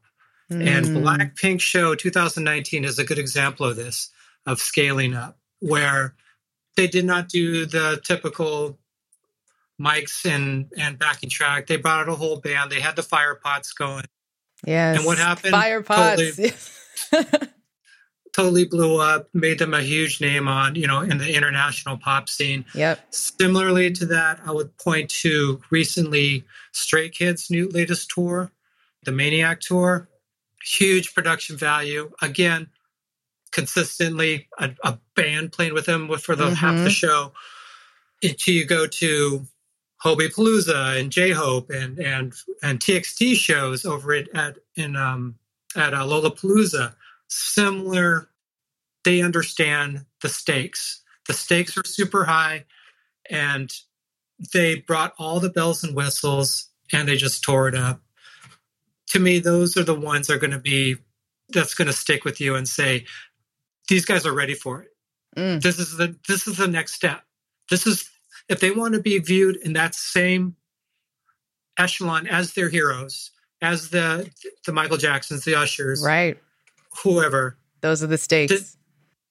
And 0.49 0.87
Mm, 0.87 1.03
Blackpink 1.03 1.61
Show 1.61 1.95
2019 1.95 2.85
is 2.85 2.99
a 2.99 3.05
good 3.05 3.19
example 3.19 3.67
of 3.67 3.77
this, 3.77 4.11
of 4.47 4.61
scaling 4.61 5.15
up, 5.15 5.39
where 5.61 6.15
they 6.77 6.87
did 6.87 7.05
not 7.05 7.29
do 7.29 7.67
the 7.67 8.01
typical 8.05 8.79
mics 9.81 10.25
and, 10.25 10.73
and 10.79 10.99
backing 10.99 11.31
track. 11.31 11.67
They 11.67 11.77
brought 11.77 12.03
out 12.03 12.09
a 12.09 12.15
whole 12.15 12.37
band. 12.37 12.71
They 12.71 12.81
had 12.81 12.97
the 12.97 13.03
fire 13.03 13.35
pots 13.35 13.73
going. 13.73 14.05
yes. 14.65 14.99
and 14.99 15.07
what 15.07 15.19
happened? 15.19 15.53
Fire 15.53 15.83
pots. 15.83 16.41
Totally 18.33 18.67
blew 18.67 19.01
up, 19.01 19.31
made 19.33 19.59
them 19.59 19.73
a 19.73 19.81
huge 19.81 20.21
name 20.21 20.47
on, 20.47 20.75
you 20.75 20.87
know, 20.87 21.01
in 21.01 21.17
the 21.17 21.35
international 21.35 21.97
pop 21.97 22.29
scene. 22.29 22.67
yep. 22.75 23.01
Similarly 23.09 23.93
to 23.93 24.07
that, 24.07 24.41
I 24.45 24.53
would 24.53 24.77
point 24.77 25.09
to 25.23 25.63
recently 25.71 26.45
Stray 26.73 27.09
Kids' 27.09 27.51
new 27.51 27.69
latest 27.69 28.11
tour, 28.11 28.53
the 29.05 29.13
Maniac 29.13 29.61
Tour. 29.61 30.11
Huge 30.63 31.15
production 31.15 31.57
value. 31.57 32.11
Again, 32.21 32.69
consistently 33.57 34.49
a, 34.59 34.71
a 34.85 34.99
band 35.15 35.51
playing 35.51 35.73
with 35.73 35.87
them 35.87 36.15
for 36.19 36.37
the 36.37 36.55
half 36.55 36.85
the 36.85 36.91
Mhm. 36.91 36.95
show. 36.95 37.33
Until 38.23 38.53
you 38.55 38.67
go 38.67 38.87
to 38.87 39.47
Hobipalooza 40.05 41.01
and 41.01 41.11
J 41.11 41.31
Hope 41.31 41.71
and 41.71 41.99
and 41.99 42.35
and 42.63 42.79
TXT 42.79 43.35
shows 43.35 43.87
over 43.87 44.13
at 44.13 44.29
at 44.35 44.59
in 44.75 44.95
um 44.95 45.39
at 45.75 45.95
uh, 45.95 46.05
Lollapalooza. 46.05 46.95
Similar, 47.29 48.29
they 49.05 49.23
understand 49.23 50.05
the 50.21 50.29
stakes. 50.29 51.01
The 51.27 51.33
stakes 51.33 51.79
are 51.79 51.85
super 51.85 52.25
high 52.27 52.67
and 53.31 53.73
they 54.53 54.77
brought 54.81 55.15
all 55.19 55.41
the 55.41 55.49
bells 55.49 55.83
and 55.83 55.97
whistles 55.97 56.69
and 56.93 57.09
they 57.09 57.17
just 57.17 57.43
tore 57.43 57.69
it 57.69 57.75
up. 57.75 58.03
To 59.09 59.19
me, 59.19 59.39
those 59.39 59.79
are 59.79 59.85
the 59.85 59.99
ones 59.99 60.27
that 60.27 60.35
are 60.35 60.39
going 60.39 60.51
to 60.51 60.59
be 60.59 60.97
that's 61.49 61.75
going 61.75 61.87
to 61.87 61.93
stick 61.95 62.25
with 62.25 62.39
you 62.41 62.55
and 62.55 62.69
say 62.69 63.07
these 63.89 64.05
guys 64.05 64.27
are 64.27 64.33
ready 64.35 64.55
for 64.55 64.83
it. 64.83 64.89
Mm. 65.37 65.61
This 65.63 65.79
is 65.79 65.97
the 65.97 66.17
this 66.29 66.47
is 66.47 66.57
the 66.57 66.67
next 66.69 66.95
step. 66.95 67.23
This 67.71 67.87
is 67.87 68.09
if 68.49 68.61
they 68.61 68.71
want 68.71 68.95
to 68.95 69.01
be 69.01 69.19
viewed 69.19 69.57
in 69.57 69.73
that 69.75 69.95
same 69.95 70.57
echelon 71.79 72.27
as 72.27 72.55
their 72.55 72.69
heroes, 72.69 73.31
as 73.63 73.91
the 73.91 74.31
the 74.65 74.73
Michael 74.73 74.97
Jacksons, 74.97 75.45
the 75.45 75.55
Ushers, 75.55 76.03
Right. 76.05 76.39
whoever. 77.03 77.59
Those 77.81 78.03
are 78.03 78.07
the 78.09 78.19
stakes. 78.19 78.53
This- 78.53 78.77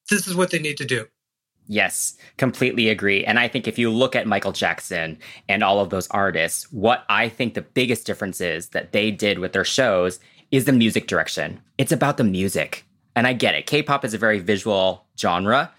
This 0.08 0.28
is 0.28 0.36
what 0.36 0.52
they 0.52 0.60
need 0.60 0.76
to 0.76 0.84
do. 0.84 1.08
Yes, 1.66 2.14
completely 2.36 2.88
agree. 2.90 3.24
And 3.24 3.40
I 3.40 3.48
think 3.48 3.66
if 3.66 3.76
you 3.76 3.90
look 3.90 4.14
at 4.14 4.24
Michael 4.24 4.52
Jackson 4.52 5.18
and 5.48 5.64
all 5.64 5.80
of 5.80 5.90
those 5.90 6.06
artists, 6.12 6.70
what 6.70 7.04
I 7.08 7.28
think 7.28 7.54
the 7.54 7.62
biggest 7.62 8.06
difference 8.06 8.40
is 8.40 8.68
that 8.68 8.92
they 8.92 9.10
did 9.10 9.40
with 9.40 9.52
their 9.52 9.64
shows 9.64 10.20
is 10.52 10.64
the 10.64 10.72
music 10.72 11.08
direction. 11.08 11.60
It's 11.76 11.90
about 11.90 12.18
the 12.18 12.22
music. 12.24 12.84
And 13.16 13.26
I 13.26 13.32
get 13.32 13.54
it. 13.54 13.66
K 13.66 13.82
pop 13.82 14.04
is 14.04 14.14
a 14.14 14.18
very 14.18 14.38
visual 14.38 15.04
genre. 15.18 15.72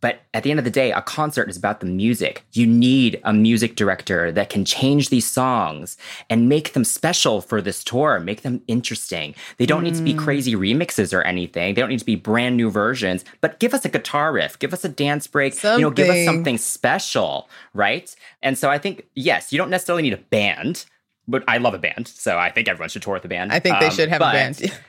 But 0.00 0.20
at 0.34 0.42
the 0.42 0.50
end 0.50 0.58
of 0.58 0.66
the 0.66 0.70
day, 0.70 0.92
a 0.92 1.00
concert 1.00 1.48
is 1.48 1.56
about 1.56 1.80
the 1.80 1.86
music. 1.86 2.44
You 2.52 2.66
need 2.66 3.18
a 3.24 3.32
music 3.32 3.74
director 3.74 4.30
that 4.32 4.50
can 4.50 4.66
change 4.66 5.08
these 5.08 5.24
songs 5.24 5.96
and 6.28 6.46
make 6.46 6.74
them 6.74 6.84
special 6.84 7.40
for 7.40 7.62
this 7.62 7.82
tour, 7.82 8.20
make 8.20 8.42
them 8.42 8.60
interesting. 8.68 9.34
They 9.56 9.64
don't 9.64 9.82
need 9.82 9.94
to 9.94 10.02
be 10.02 10.12
crazy 10.12 10.54
remixes 10.56 11.14
or 11.16 11.22
anything. 11.22 11.72
They 11.72 11.80
don't 11.80 11.88
need 11.88 12.00
to 12.00 12.04
be 12.04 12.16
brand 12.16 12.58
new 12.58 12.70
versions, 12.70 13.24
but 13.40 13.58
give 13.60 13.72
us 13.72 13.86
a 13.86 13.88
guitar 13.88 14.30
riff, 14.30 14.58
give 14.58 14.74
us 14.74 14.84
a 14.84 14.90
dance 14.90 15.26
break, 15.26 15.54
you 15.64 15.78
know, 15.80 15.88
give 15.90 16.10
us 16.10 16.16
Something. 16.16 16.26
something 16.26 16.58
special, 16.58 17.48
right? 17.72 18.14
And 18.42 18.58
so 18.58 18.68
I 18.68 18.76
think, 18.76 19.06
yes, 19.14 19.54
you 19.54 19.56
don't 19.56 19.70
necessarily 19.70 20.02
need 20.02 20.12
a 20.12 20.18
band, 20.18 20.84
but 21.26 21.44
I 21.48 21.56
love 21.56 21.72
a 21.72 21.78
band. 21.78 22.08
So 22.08 22.36
I 22.36 22.50
think 22.50 22.68
everyone 22.68 22.90
should 22.90 23.00
tour 23.00 23.14
with 23.14 23.24
a 23.24 23.28
band. 23.28 23.52
I 23.52 23.58
think 23.58 23.80
they 23.80 23.86
Um, 23.86 23.92
should 23.94 24.10
have 24.10 24.20
a 24.20 24.24
band. 24.32 24.60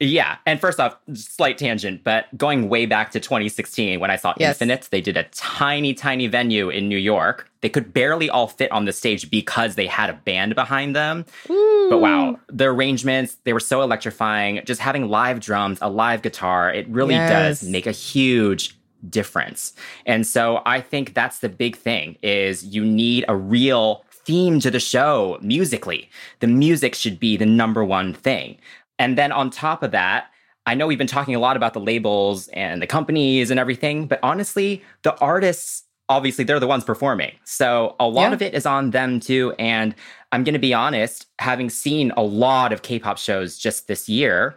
yeah. 0.00 0.36
And 0.46 0.60
first 0.60 0.80
off, 0.80 0.96
slight 1.14 1.58
tangent, 1.58 2.02
but 2.02 2.26
going 2.36 2.68
way 2.68 2.86
back 2.86 3.10
to 3.12 3.20
2016 3.20 4.00
when 4.00 4.10
I 4.10 4.16
saw 4.16 4.34
Yes. 4.38 4.54
Infinite, 4.60 4.88
they 4.90 5.00
did 5.00 5.16
a 5.16 5.24
tiny, 5.32 5.94
tiny 5.94 6.26
venue 6.26 6.68
in 6.70 6.88
New 6.88 6.96
York. 6.98 7.48
They 7.60 7.68
could 7.68 7.92
barely 7.92 8.28
all 8.28 8.48
fit 8.48 8.70
on 8.72 8.84
the 8.86 8.92
stage 8.92 9.30
because 9.30 9.76
they 9.76 9.86
had 9.86 10.10
a 10.10 10.14
band 10.14 10.54
behind 10.54 10.96
them. 10.96 11.24
But 11.46 11.98
wow, 12.00 12.38
the 12.48 12.64
arrangements, 12.64 13.36
they 13.44 13.52
were 13.52 13.60
so 13.60 13.82
electrifying. 13.82 14.62
Just 14.64 14.80
having 14.80 15.08
live 15.08 15.38
drums, 15.40 15.78
a 15.80 15.88
live 15.90 16.22
guitar, 16.22 16.72
it 16.72 16.88
really 16.88 17.14
Yes. 17.14 17.60
does 17.60 17.68
make 17.68 17.86
a 17.86 17.92
huge 17.92 18.76
difference. 19.08 19.72
And 20.06 20.26
so 20.26 20.62
I 20.66 20.80
think 20.80 21.14
that's 21.14 21.40
the 21.40 21.48
big 21.48 21.76
thing 21.76 22.16
is 22.22 22.64
you 22.64 22.84
need 22.84 23.24
a 23.28 23.36
real 23.36 24.04
theme 24.24 24.60
to 24.60 24.70
the 24.70 24.78
show 24.80 25.38
musically. 25.42 26.08
The 26.40 26.46
music 26.46 26.94
should 26.94 27.18
be 27.18 27.36
the 27.36 27.46
number 27.46 27.84
one 27.84 28.14
thing. 28.14 28.56
And 29.02 29.18
then 29.18 29.32
on 29.32 29.50
top 29.50 29.82
of 29.82 29.90
that, 29.90 30.26
I 30.64 30.74
know 30.76 30.86
we've 30.86 30.96
been 30.98 31.08
talking 31.08 31.34
a 31.34 31.40
lot 31.40 31.56
about 31.56 31.72
the 31.74 31.80
labels 31.80 32.46
and 32.48 32.80
the 32.80 32.86
companies 32.86 33.50
and 33.50 33.58
everything, 33.58 34.06
but 34.06 34.20
honestly, 34.22 34.82
the 35.02 35.16
artists 35.18 35.82
obviously 36.08 36.44
they're 36.44 36.60
the 36.60 36.66
ones 36.66 36.84
performing. 36.84 37.32
So 37.44 37.96
a 37.98 38.06
lot 38.06 38.28
Yeah. 38.28 38.34
of 38.34 38.42
it 38.42 38.54
is 38.54 38.66
on 38.66 38.90
them 38.90 39.18
too 39.18 39.54
and 39.58 39.94
I'm 40.30 40.44
going 40.44 40.52
to 40.54 40.58
be 40.60 40.74
honest, 40.74 41.26
having 41.38 41.68
seen 41.70 42.12
a 42.16 42.22
lot 42.22 42.72
of 42.72 42.82
K-pop 42.82 43.18
shows 43.18 43.56
just 43.58 43.88
this 43.88 44.08
year, 44.08 44.54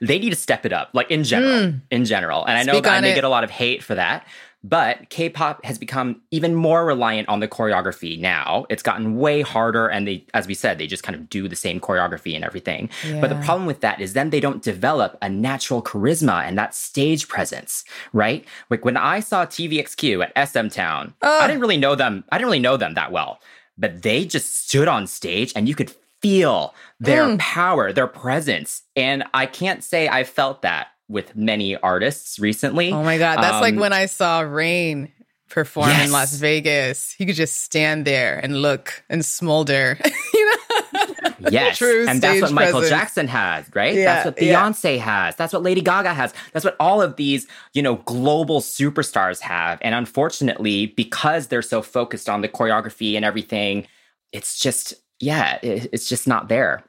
they 0.00 0.18
need 0.18 0.30
to 0.30 0.36
step 0.36 0.64
it 0.64 0.72
up 0.72 0.88
like 0.94 1.10
in 1.10 1.22
general, 1.22 1.52
Mm. 1.52 1.80
in 1.90 2.04
general. 2.06 2.44
And 2.46 2.56
I 2.56 2.62
know 2.62 2.80
that 2.80 2.90
I 2.92 3.00
may 3.00 3.12
it. 3.12 3.14
get 3.14 3.24
a 3.24 3.28
lot 3.28 3.44
of 3.44 3.50
hate 3.50 3.82
for 3.84 3.94
that, 3.94 4.26
but 4.62 5.08
K-pop 5.08 5.64
has 5.64 5.78
become 5.78 6.20
even 6.30 6.54
more 6.54 6.84
reliant 6.84 7.28
on 7.28 7.40
the 7.40 7.48
choreography 7.48 8.18
now. 8.20 8.66
It's 8.68 8.82
gotten 8.82 9.16
way 9.16 9.40
harder 9.40 9.88
and 9.88 10.06
they 10.06 10.24
as 10.34 10.46
we 10.46 10.54
said, 10.54 10.76
they 10.78 10.86
just 10.86 11.02
kind 11.02 11.16
of 11.16 11.30
do 11.30 11.48
the 11.48 11.56
same 11.56 11.80
choreography 11.80 12.34
and 12.34 12.44
everything. 12.44 12.90
But 13.20 13.28
the 13.30 13.40
problem 13.44 13.66
with 13.66 13.80
that 13.80 14.00
is 14.00 14.12
then 14.12 14.30
they 14.30 14.40
don't 14.40 14.62
develop 14.62 15.16
a 15.22 15.28
natural 15.30 15.82
charisma 15.82 16.44
and 16.44 16.58
that 16.58 16.74
stage 16.74 17.28
presence, 17.28 17.84
right? 18.12 18.44
Like 18.68 18.84
when 18.84 18.96
I 18.96 19.20
saw 19.20 19.46
TVXQ 19.46 20.30
at 20.34 20.48
SM 20.48 20.68
Town, 20.68 21.14
Ugh. 21.22 21.42
I 21.42 21.46
didn't 21.46 21.60
really 21.62 21.78
know 21.78 21.94
them. 21.94 22.24
I 22.30 22.36
didn't 22.36 22.48
really 22.48 22.58
know 22.60 22.76
them 22.76 22.94
that 22.94 23.12
well, 23.12 23.40
but 23.78 24.02
they 24.02 24.24
just 24.26 24.54
stood 24.68 24.88
on 24.88 25.06
stage 25.06 25.52
and 25.56 25.68
you 25.68 25.74
could 25.74 25.90
feel 26.20 26.74
their 26.98 27.24
Mm. 27.28 27.38
power, 27.38 27.92
their 27.94 28.06
presence. 28.06 28.82
And 28.94 29.24
I 29.32 29.46
can't 29.46 29.82
say 29.82 30.06
I 30.06 30.22
felt 30.24 30.60
that 30.62 30.88
with 31.10 31.34
many 31.36 31.76
artists 31.76 32.38
recently. 32.38 32.92
Oh 32.92 33.02
my 33.02 33.18
god, 33.18 33.42
that's 33.42 33.60
like 33.60 33.74
Um, 33.74 33.80
when 33.80 33.92
I 33.92 34.06
saw 34.06 34.40
Rain 34.40 35.10
perform 35.50 35.90
in 35.90 36.12
Las 36.12 36.34
Vegas. 36.36 37.12
He 37.12 37.26
could 37.26 37.34
just 37.34 37.62
stand 37.62 38.06
there 38.06 38.38
and 38.38 38.62
look 38.62 39.02
and 39.10 39.24
smolder. 39.24 39.98
you 40.34 40.46
know? 40.46 41.34
yes. 41.50 41.76
True 41.76 42.06
and 42.08 42.22
that's 42.22 42.40
what 42.40 42.52
Michael 42.52 42.80
presence. 42.80 42.88
Jackson 42.88 43.28
has, 43.28 43.66
right? 43.74 43.94
Yeah, 43.94 44.04
that's 44.04 44.24
what 44.26 44.42
yeah. 44.42 44.54
Beyonce 44.54 44.98
has. 44.98 45.36
That's 45.36 45.52
what 45.52 45.62
Lady 45.62 45.82
Gaga 45.82 46.14
has. 46.14 46.32
That's 46.52 46.64
what 46.64 46.76
all 46.80 47.02
of 47.02 47.16
these, 47.16 47.46
you 47.74 47.82
know, 47.82 47.96
global 47.96 48.60
superstars 48.60 49.40
have. 49.40 49.78
And 49.82 49.94
unfortunately, 49.94 50.86
because 50.86 51.48
they're 51.48 51.62
so 51.62 51.82
focused 51.82 52.28
on 52.28 52.40
the 52.40 52.48
choreography 52.48 53.16
and 53.16 53.24
everything, 53.24 53.86
it's 54.32 54.58
just, 54.58 54.94
yeah, 55.18 55.58
it, 55.62 55.90
it's 55.92 56.08
just 56.08 56.26
not 56.26 56.48
there. 56.48 56.84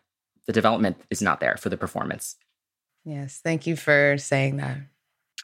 The 0.46 0.54
development 0.54 0.98
is 1.10 1.22
not 1.22 1.40
there 1.40 1.58
for 1.58 1.70
the 1.70 1.78
performance. 1.78 2.36
Yes, 3.04 3.40
thank 3.44 3.66
you 3.68 3.76
for 3.76 4.18
saying 4.18 4.58
that. 4.58 4.78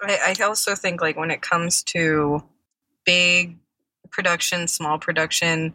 I, 0.01 0.35
I 0.39 0.43
also 0.43 0.75
think 0.75 1.01
like 1.01 1.17
when 1.17 1.31
it 1.31 1.41
comes 1.41 1.83
to 1.83 2.43
big 3.05 3.57
production, 4.11 4.67
small 4.67 4.99
production, 4.99 5.73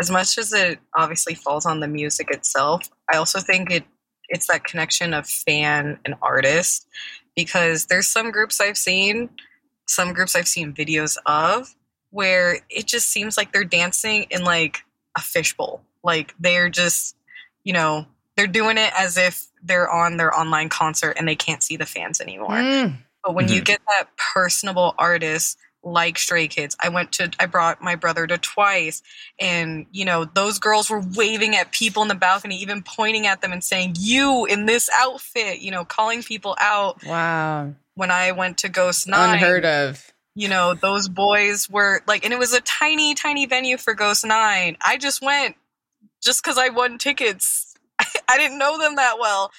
as 0.00 0.10
much 0.10 0.38
as 0.38 0.52
it 0.52 0.78
obviously 0.96 1.34
falls 1.34 1.66
on 1.66 1.80
the 1.80 1.88
music 1.88 2.30
itself, 2.30 2.88
I 3.12 3.16
also 3.16 3.40
think 3.40 3.70
it 3.70 3.84
it's 4.28 4.46
that 4.46 4.64
connection 4.64 5.12
of 5.12 5.26
fan 5.26 5.98
and 6.04 6.14
artist 6.22 6.88
because 7.36 7.86
there's 7.86 8.06
some 8.06 8.30
groups 8.30 8.60
I've 8.60 8.78
seen, 8.78 9.28
some 9.86 10.12
groups 10.12 10.34
I've 10.34 10.48
seen 10.48 10.72
videos 10.72 11.16
of 11.26 11.74
where 12.10 12.60
it 12.70 12.86
just 12.86 13.10
seems 13.10 13.36
like 13.36 13.52
they're 13.52 13.64
dancing 13.64 14.26
in 14.30 14.44
like 14.44 14.84
a 15.16 15.20
fishbowl. 15.20 15.82
Like 16.02 16.34
they're 16.38 16.68
just, 16.70 17.16
you 17.64 17.72
know, 17.72 18.06
they're 18.36 18.46
doing 18.46 18.78
it 18.78 18.92
as 18.96 19.16
if 19.16 19.46
they're 19.64 19.90
on 19.90 20.16
their 20.18 20.32
online 20.38 20.68
concert 20.68 21.16
and 21.18 21.26
they 21.26 21.34
can't 21.36 21.62
see 21.62 21.76
the 21.76 21.86
fans 21.86 22.20
anymore. 22.20 22.50
Mm, 22.50 22.98
But 23.22 23.34
when 23.34 23.48
you 23.48 23.62
Mhm. 23.62 23.64
get 23.64 23.80
that 23.88 24.08
personable 24.16 24.94
artist 24.98 25.56
like 25.82 26.18
Stray 26.18 26.46
Kids, 26.48 26.76
I 26.82 26.88
went 26.90 27.12
to, 27.12 27.30
I 27.40 27.46
brought 27.46 27.80
my 27.82 27.94
brother 27.94 28.26
to 28.26 28.36
twice, 28.38 29.02
and 29.38 29.86
you 29.92 30.04
know, 30.04 30.24
those 30.26 30.58
girls 30.58 30.88
were 30.90 31.00
waving 31.14 31.56
at 31.56 31.72
people 31.72 32.02
in 32.02 32.08
the 32.08 32.14
balcony, 32.14 32.56
even 32.58 32.82
pointing 32.82 33.26
at 33.26 33.40
them 33.40 33.52
and 33.52 33.64
saying, 33.64 33.94
You 33.98 34.44
in 34.46 34.66
this 34.66 34.88
outfit, 34.94 35.60
you 35.60 35.70
know, 35.70 35.84
calling 35.84 36.22
people 36.22 36.56
out. 36.60 37.02
wow, 37.04 37.74
When 37.94 38.10
I 38.10 38.32
went 38.32 38.58
to 38.58 38.68
Ghost 38.68 39.06
Nine, 39.06 39.34
unheard 39.34 39.64
of. 39.64 40.12
you 40.34 40.48
know, 40.48 40.74
those 40.74 41.08
boys 41.08 41.68
were 41.70 42.02
like, 42.06 42.24
and 42.24 42.32
it 42.32 42.38
was 42.38 42.52
a 42.52 42.60
tiny, 42.62 43.14
tiny 43.14 43.46
venue 43.46 43.76
for 43.78 43.94
Ghost 43.94 44.24
Nine. 44.26 44.76
I 44.84 44.96
just 44.98 45.22
went 45.22 45.56
just 46.22 46.42
because 46.42 46.58
I 46.58 46.70
won 46.70 46.98
tickets. 46.98 47.73
I 48.28 48.38
didn't 48.38 48.58
know 48.58 48.78
them 48.78 48.96
that 48.96 49.16
well. 49.20 49.52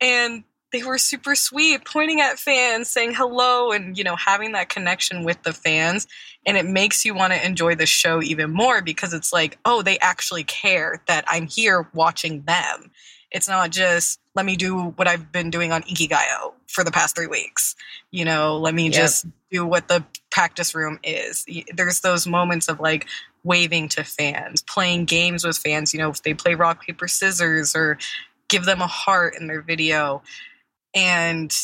And 0.00 0.44
they 0.72 0.82
were 0.82 0.98
super 0.98 1.34
sweet, 1.34 1.84
pointing 1.84 2.20
at 2.20 2.38
fans, 2.38 2.88
saying 2.88 3.14
hello, 3.14 3.72
and, 3.72 3.96
you 3.96 4.04
know, 4.04 4.16
having 4.16 4.52
that 4.52 4.68
connection 4.68 5.24
with 5.24 5.42
the 5.42 5.52
fans. 5.52 6.06
And 6.46 6.56
it 6.56 6.66
makes 6.66 7.04
you 7.04 7.14
want 7.14 7.32
to 7.32 7.44
enjoy 7.46 7.74
the 7.76 7.86
show 7.86 8.22
even 8.22 8.52
more 8.52 8.82
because 8.82 9.14
it's 9.14 9.32
like, 9.32 9.58
oh, 9.64 9.82
they 9.82 9.98
actually 10.00 10.44
care 10.44 11.02
that 11.06 11.24
I'm 11.28 11.46
here 11.46 11.88
watching 11.94 12.42
them. 12.42 12.90
It's 13.30 13.48
not 13.48 13.70
just, 13.70 14.20
let 14.34 14.46
me 14.46 14.56
do 14.56 14.90
what 14.96 15.08
I've 15.08 15.32
been 15.32 15.50
doing 15.50 15.72
on 15.72 15.82
Inkigayo 15.84 16.52
for 16.68 16.84
the 16.84 16.90
past 16.92 17.16
three 17.16 17.26
weeks. 17.26 17.74
You 18.10 18.24
know, 18.24 18.58
let 18.58 18.74
me 18.74 18.90
Yep. 18.90 18.90
just 18.90 19.26
do 19.50 19.66
what 19.66 19.88
the 19.88 20.04
practice 20.30 20.74
room 20.74 20.98
is. 21.04 21.46
There's 21.74 22.00
those 22.00 22.26
moments 22.26 22.68
of 22.68 22.80
like 22.80 23.06
waving 23.46 23.88
to 23.88 24.04
fans, 24.04 24.60
playing 24.62 25.04
games 25.04 25.44
with 25.44 25.56
fans. 25.56 25.94
You 25.94 26.00
know, 26.00 26.10
if 26.10 26.22
they 26.22 26.34
play 26.34 26.54
rock, 26.54 26.84
paper, 26.84 27.08
scissors 27.08 27.74
or 27.74 27.96
give 28.48 28.64
them 28.64 28.82
a 28.82 28.86
heart 28.86 29.34
in 29.38 29.46
their 29.46 29.62
video. 29.62 30.22
And 30.94 31.54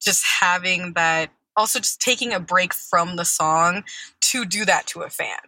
just 0.00 0.24
having 0.40 0.94
that, 0.94 1.30
also 1.56 1.78
just 1.78 2.00
taking 2.00 2.32
a 2.32 2.40
break 2.40 2.74
from 2.74 3.16
the 3.16 3.24
song 3.24 3.84
to 4.20 4.44
do 4.44 4.64
that 4.64 4.86
to 4.88 5.02
a 5.02 5.10
fan. 5.10 5.38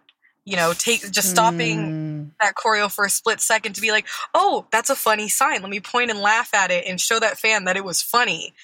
You 0.44 0.56
know, 0.56 0.72
take 0.72 1.10
just 1.10 1.30
stopping 1.30 1.78
Mm, 1.88 2.30
that 2.40 2.54
choreo 2.54 2.90
for 2.90 3.04
a 3.04 3.10
split 3.10 3.40
second 3.40 3.74
to 3.74 3.80
be 3.80 3.90
like, 3.90 4.06
oh, 4.34 4.66
that's 4.70 4.90
a 4.90 4.96
funny 4.96 5.28
sign. 5.28 5.60
Let 5.60 5.70
me 5.70 5.80
point 5.80 6.10
and 6.10 6.20
laugh 6.20 6.54
at 6.54 6.70
it 6.70 6.86
and 6.86 7.00
show 7.00 7.18
that 7.18 7.38
fan 7.38 7.64
that 7.64 7.76
it 7.76 7.84
was 7.84 8.00
funny 8.00 8.54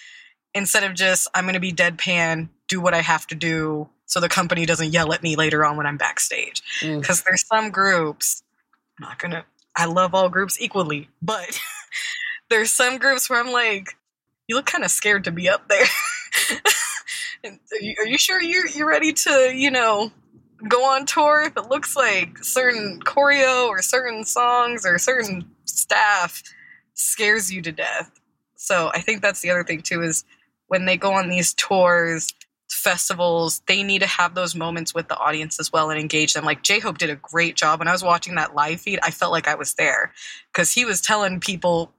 instead 0.55 0.85
of 0.85 0.95
just, 0.95 1.29
I'm 1.35 1.45
going 1.45 1.55
to 1.55 1.61
be 1.61 1.73
deadpan, 1.73 2.49
do 2.69 2.81
what 2.81 2.95
I 2.95 3.03
have 3.03 3.27
to 3.29 3.35
do 3.35 3.89
so 4.07 4.21
the 4.21 4.29
company 4.29 4.67
doesn't 4.67 4.93
yell 4.93 5.13
at 5.13 5.23
me 5.23 5.37
later 5.37 5.65
on 5.65 5.77
when 5.77 5.87
I'm 5.87 5.97
backstage. 5.97 6.63
Mm. 6.81 7.01
Because 7.01 7.23
there's 7.23 7.47
some 7.47 7.71
groups, 7.71 8.43
I'm 8.99 9.09
not 9.09 9.19
to, 9.19 9.45
I 9.77 9.87
love 9.87 10.15
all 10.15 10.29
groups 10.29 10.61
equally, 10.61 11.09
but 11.21 11.61
there's 12.49 12.71
some 12.71 12.99
groups 12.99 13.29
where 13.29 13.41
I'm 13.41 13.53
like, 13.53 13.97
you 14.49 14.55
look 14.55 14.67
kind 14.67 14.85
of 14.85 14.91
scared 14.91 15.25
to 15.25 15.33
be 15.33 15.49
up 15.49 15.69
there. 15.69 15.87
Are, 17.45 17.79
you, 17.81 17.95
are 18.01 18.07
you 18.07 18.19
sure 18.19 18.43
you're, 18.43 18.67
you're 18.67 18.89
ready 18.89 19.13
to, 19.13 19.53
you 19.55 19.71
know, 19.71 20.11
go 20.69 20.85
on 20.85 21.07
tour 21.07 21.43
if 21.43 21.57
it 21.57 21.69
looks 21.69 21.95
like 21.95 22.39
certain 22.43 23.01
choreo 23.05 23.69
or 23.69 23.83
certain 23.83 24.25
songs 24.25 24.85
or 24.85 24.99
certain 24.99 25.49
staff 25.65 26.43
scares 26.95 27.53
you 27.53 27.63
to 27.63 27.71
death. 27.71 28.11
So 28.57 28.91
I 28.93 29.01
think 29.01 29.23
that's 29.23 29.43
the 29.43 29.51
other 29.51 29.63
thing 29.63 29.83
too 29.83 30.03
is 30.03 30.25
when 30.67 30.87
they 30.87 30.97
go 30.97 31.13
on 31.13 31.29
these 31.29 31.55
tours, 31.55 32.35
festivals, 32.71 33.63
they 33.67 33.83
need 33.83 34.01
to 34.01 34.07
have 34.07 34.35
those 34.35 34.55
moments 34.55 34.95
with 34.95 35.09
the 35.09 35.17
audience 35.17 35.61
as 35.61 35.73
well 35.73 35.91
and 35.91 36.01
engage 36.01 36.35
them. 36.35 36.45
Like 36.45 36.63
J 36.63 36.81
Hope 36.81 36.99
did 36.99 37.11
a 37.11 37.17
great 37.17 37.57
job. 37.57 37.79
When 37.79 37.89
I 37.89 37.93
was 37.93 38.03
watching 38.03 38.35
that 38.37 38.55
live 38.55 38.81
feed, 38.81 38.99
I 39.03 39.11
felt 39.11 39.33
like 39.33 39.49
I 39.49 39.55
was 39.55 39.75
there 39.75 40.13
because 40.53 40.73
he 40.73 40.85
was 40.85 41.01
telling 41.01 41.41
people 41.41 41.93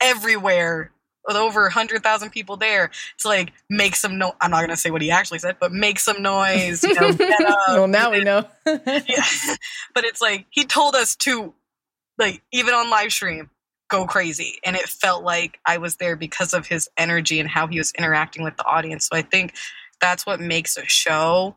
everywhere 0.00 0.90
with 1.26 1.36
over 1.36 1.62
100,000 1.62 2.30
people 2.30 2.56
there 2.56 2.90
to 3.18 3.28
like 3.28 3.52
make 3.70 3.96
some 3.96 4.18
no 4.18 4.34
I'm 4.40 4.50
not 4.50 4.58
going 4.58 4.70
to 4.70 4.76
say 4.76 4.90
what 4.90 5.02
he 5.02 5.10
actually 5.10 5.38
said, 5.38 5.56
but 5.58 5.72
make 5.72 5.98
some 5.98 6.22
noise, 6.22 6.82
you 6.82 6.94
know, 6.94 7.16
well, 7.68 7.88
now 7.88 8.10
we 8.10 8.22
know. 8.22 8.44
yeah. 8.66 9.24
but 9.94 10.04
it's 10.04 10.20
like 10.20 10.46
he 10.50 10.64
told 10.64 10.94
us 10.94 11.16
to 11.16 11.54
like 12.18 12.42
even 12.52 12.74
on 12.74 12.90
live 12.90 13.12
stream 13.12 13.50
go 13.88 14.06
crazy 14.06 14.58
and 14.64 14.76
it 14.76 14.88
felt 14.88 15.22
like 15.22 15.58
i 15.66 15.76
was 15.76 15.96
there 15.96 16.16
because 16.16 16.54
of 16.54 16.66
his 16.66 16.88
energy 16.96 17.38
and 17.38 17.48
how 17.48 17.66
he 17.66 17.78
was 17.78 17.92
interacting 17.98 18.42
with 18.42 18.56
the 18.56 18.64
audience 18.64 19.06
so 19.06 19.16
i 19.16 19.22
think 19.22 19.54
that's 20.04 20.26
what 20.26 20.38
makes 20.38 20.76
a 20.76 20.84
show 20.84 21.56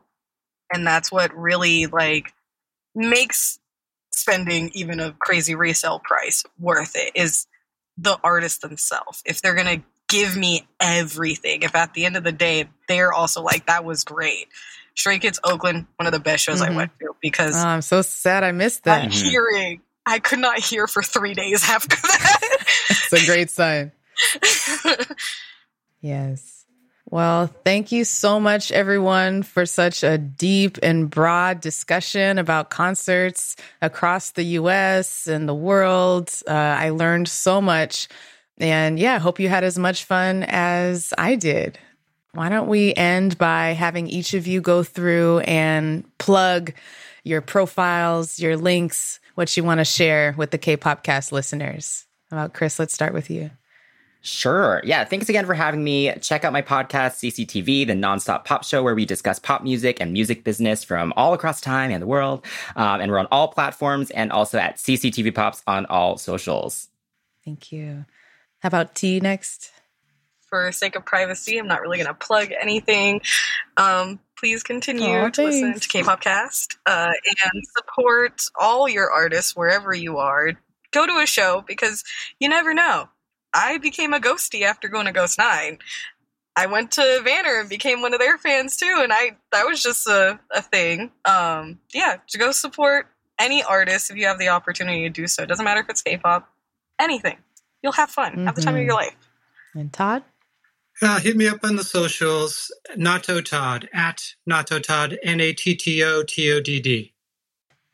and 0.72 0.86
that's 0.86 1.12
what 1.12 1.36
really 1.36 1.84
like 1.86 2.32
makes 2.94 3.58
spending 4.10 4.70
even 4.72 5.00
a 5.00 5.12
crazy 5.12 5.54
resale 5.54 6.00
price 6.02 6.44
worth 6.58 6.92
it 6.96 7.12
is 7.14 7.46
the 7.98 8.18
artist 8.24 8.62
themselves 8.62 9.22
if 9.26 9.42
they're 9.42 9.54
gonna 9.54 9.82
give 10.08 10.34
me 10.34 10.66
everything 10.80 11.60
if 11.62 11.74
at 11.74 11.92
the 11.92 12.06
end 12.06 12.16
of 12.16 12.24
the 12.24 12.32
day 12.32 12.64
they're 12.88 13.12
also 13.12 13.42
like 13.42 13.66
that 13.66 13.84
was 13.84 14.02
great 14.02 14.48
Stray 14.94 15.20
Kids 15.20 15.38
Oakland, 15.44 15.86
one 15.94 16.08
of 16.08 16.12
the 16.12 16.18
best 16.18 16.42
shows 16.42 16.60
Mhm. 16.60 16.70
I 16.72 16.76
went 16.76 16.90
to 16.98 17.14
because 17.22 17.54
Oh, 17.54 17.68
I'm 17.68 17.82
so 17.82 18.02
sad 18.02 18.42
I 18.42 18.50
missed 18.50 18.88
I'm 18.88 19.02
that. 19.02 19.10
Mhm. 19.12 19.30
hearing 19.30 19.82
I 20.06 20.18
could 20.20 20.38
not 20.40 20.58
hear 20.58 20.88
for 20.88 21.02
three 21.04 21.34
days 21.34 21.62
after 21.70 21.94
that. 21.94 22.40
It's 22.88 23.12
a 23.12 23.26
great 23.26 23.50
sign. 23.50 23.92
Yes. 26.00 26.57
Well, 27.10 27.46
thank 27.64 27.90
you 27.90 28.04
so 28.04 28.38
much, 28.38 28.70
everyone, 28.70 29.42
for 29.42 29.64
such 29.64 30.02
a 30.04 30.18
deep 30.18 30.78
and 30.82 31.08
broad 31.08 31.62
discussion 31.62 32.36
about 32.36 32.68
concerts 32.68 33.56
across 33.80 34.32
the 34.32 34.42
US 34.42 35.26
and 35.26 35.48
the 35.48 35.54
world. 35.54 36.30
Uh, 36.46 36.52
I 36.52 36.90
learned 36.90 37.28
so 37.28 37.62
much. 37.62 38.08
And 38.58 38.98
yeah, 38.98 39.18
hope 39.18 39.40
you 39.40 39.48
had 39.48 39.64
as 39.64 39.78
much 39.78 40.04
fun 40.04 40.44
as 40.46 41.14
I 41.16 41.36
did. 41.36 41.78
Why 42.32 42.50
don't 42.50 42.68
we 42.68 42.92
end 42.94 43.38
by 43.38 43.68
having 43.68 44.08
each 44.08 44.34
of 44.34 44.46
you 44.46 44.60
go 44.60 44.82
through 44.82 45.38
and 45.40 46.04
plug 46.18 46.74
your 47.24 47.40
profiles, 47.40 48.38
your 48.38 48.58
links, 48.58 49.18
what 49.34 49.56
you 49.56 49.64
want 49.64 49.78
to 49.78 49.84
share 49.86 50.34
with 50.36 50.50
the 50.50 50.58
K 50.58 50.76
pop 50.76 51.02
cast 51.04 51.32
listeners? 51.32 52.04
About 52.30 52.52
Chris? 52.52 52.78
Let's 52.78 52.92
start 52.92 53.14
with 53.14 53.30
you. 53.30 53.50
Sure. 54.20 54.82
Yeah. 54.84 55.04
Thanks 55.04 55.28
again 55.28 55.46
for 55.46 55.54
having 55.54 55.82
me. 55.84 56.12
Check 56.20 56.44
out 56.44 56.52
my 56.52 56.62
podcast, 56.62 57.22
CCTV, 57.22 57.86
the 57.86 57.92
nonstop 57.92 58.44
pop 58.44 58.64
show 58.64 58.82
where 58.82 58.94
we 58.94 59.04
discuss 59.04 59.38
pop 59.38 59.62
music 59.62 59.98
and 60.00 60.12
music 60.12 60.42
business 60.42 60.82
from 60.82 61.12
all 61.16 61.34
across 61.34 61.60
time 61.60 61.90
and 61.90 62.02
the 62.02 62.06
world. 62.06 62.44
Um, 62.74 63.00
and 63.00 63.12
we're 63.12 63.18
on 63.18 63.28
all 63.30 63.48
platforms 63.48 64.10
and 64.10 64.32
also 64.32 64.58
at 64.58 64.76
CCTV 64.76 65.34
Pops 65.34 65.62
on 65.66 65.86
all 65.86 66.18
socials. 66.18 66.88
Thank 67.44 67.70
you. 67.70 68.04
How 68.58 68.66
about 68.66 68.94
T 68.94 69.20
next? 69.20 69.70
For 70.48 70.72
sake 70.72 70.96
of 70.96 71.04
privacy, 71.04 71.58
I'm 71.58 71.68
not 71.68 71.80
really 71.80 71.98
going 71.98 72.08
to 72.08 72.14
plug 72.14 72.50
anything. 72.58 73.20
Um, 73.76 74.18
please 74.36 74.62
continue 74.62 75.10
Aw, 75.10 75.28
to 75.30 75.44
listen 75.44 75.78
to 75.78 75.88
K-pop 75.88 76.22
Cast 76.22 76.78
uh, 76.86 77.12
and 77.12 77.62
support 77.76 78.42
all 78.58 78.88
your 78.88 79.10
artists 79.10 79.54
wherever 79.54 79.94
you 79.94 80.18
are. 80.18 80.52
Go 80.90 81.06
to 81.06 81.18
a 81.18 81.26
show 81.26 81.62
because 81.66 82.02
you 82.40 82.48
never 82.48 82.72
know. 82.72 83.08
I 83.54 83.78
became 83.78 84.12
a 84.12 84.20
ghostie 84.20 84.62
after 84.62 84.88
going 84.88 85.06
to 85.06 85.12
Ghost 85.12 85.38
Nine. 85.38 85.78
I 86.56 86.66
went 86.66 86.90
to 86.92 87.00
Vanner 87.24 87.60
and 87.60 87.68
became 87.68 88.02
one 88.02 88.12
of 88.14 88.20
their 88.20 88.36
fans 88.36 88.76
too, 88.76 89.00
and 89.02 89.12
I 89.12 89.36
that 89.52 89.66
was 89.66 89.82
just 89.82 90.06
a, 90.08 90.40
a 90.50 90.60
thing. 90.62 91.12
Um, 91.24 91.78
yeah, 91.94 92.16
to 92.28 92.38
go 92.38 92.50
support 92.52 93.06
any 93.38 93.62
artist 93.62 94.10
if 94.10 94.16
you 94.16 94.26
have 94.26 94.38
the 94.38 94.48
opportunity 94.48 95.02
to 95.04 95.10
do 95.10 95.26
so. 95.28 95.44
It 95.44 95.46
doesn't 95.46 95.64
matter 95.64 95.80
if 95.80 95.88
it's 95.88 96.02
K-pop, 96.02 96.52
anything. 96.98 97.38
You'll 97.82 97.92
have 97.92 98.10
fun. 98.10 98.44
Have 98.46 98.56
the 98.56 98.62
time 98.62 98.74
of 98.74 98.80
Mhm. 98.80 98.86
your 98.86 98.94
life. 98.94 99.14
And 99.74 99.92
Todd? 99.92 100.24
Uh, 101.00 101.20
hit 101.20 101.36
me 101.36 101.46
up 101.46 101.60
on 101.62 101.76
the 101.76 101.84
socials, 101.84 102.72
Natto 102.96 103.44
Todd, 103.44 103.88
at 103.92 104.34
Natto 104.50 104.82
Todd, 104.82 105.16
N 105.22 105.40
A 105.40 105.52
T 105.52 105.76
T 105.76 106.02
O 106.02 106.24
T 106.24 106.50
O 106.52 106.60
D 106.60 106.80
D. 106.80 107.14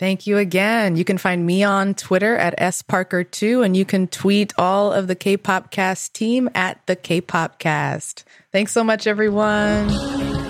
Thank 0.05 0.27
you 0.27 0.37
again. 0.37 0.97
You 0.97 1.05
can 1.07 1.17
find 1.17 1.47
me 1.47 1.65
on 1.65 1.95
Twitter 1.95 2.37
at 2.37 2.59
sparker2 2.59 3.65
and 3.65 3.75
you 3.75 3.87
can 3.87 4.07
tweet 4.07 4.53
all 4.59 4.93
of 4.93 5.07
the 5.07 5.15
K-pop 5.15 5.71
cast 5.71 6.13
team 6.13 6.51
at 6.55 6.79
the 6.85 6.95
K-pop 6.95 7.59
cast. 7.59 8.23
Thanks 8.53 8.73
so 8.73 8.85
much, 8.85 9.07
everyone. 9.07 10.44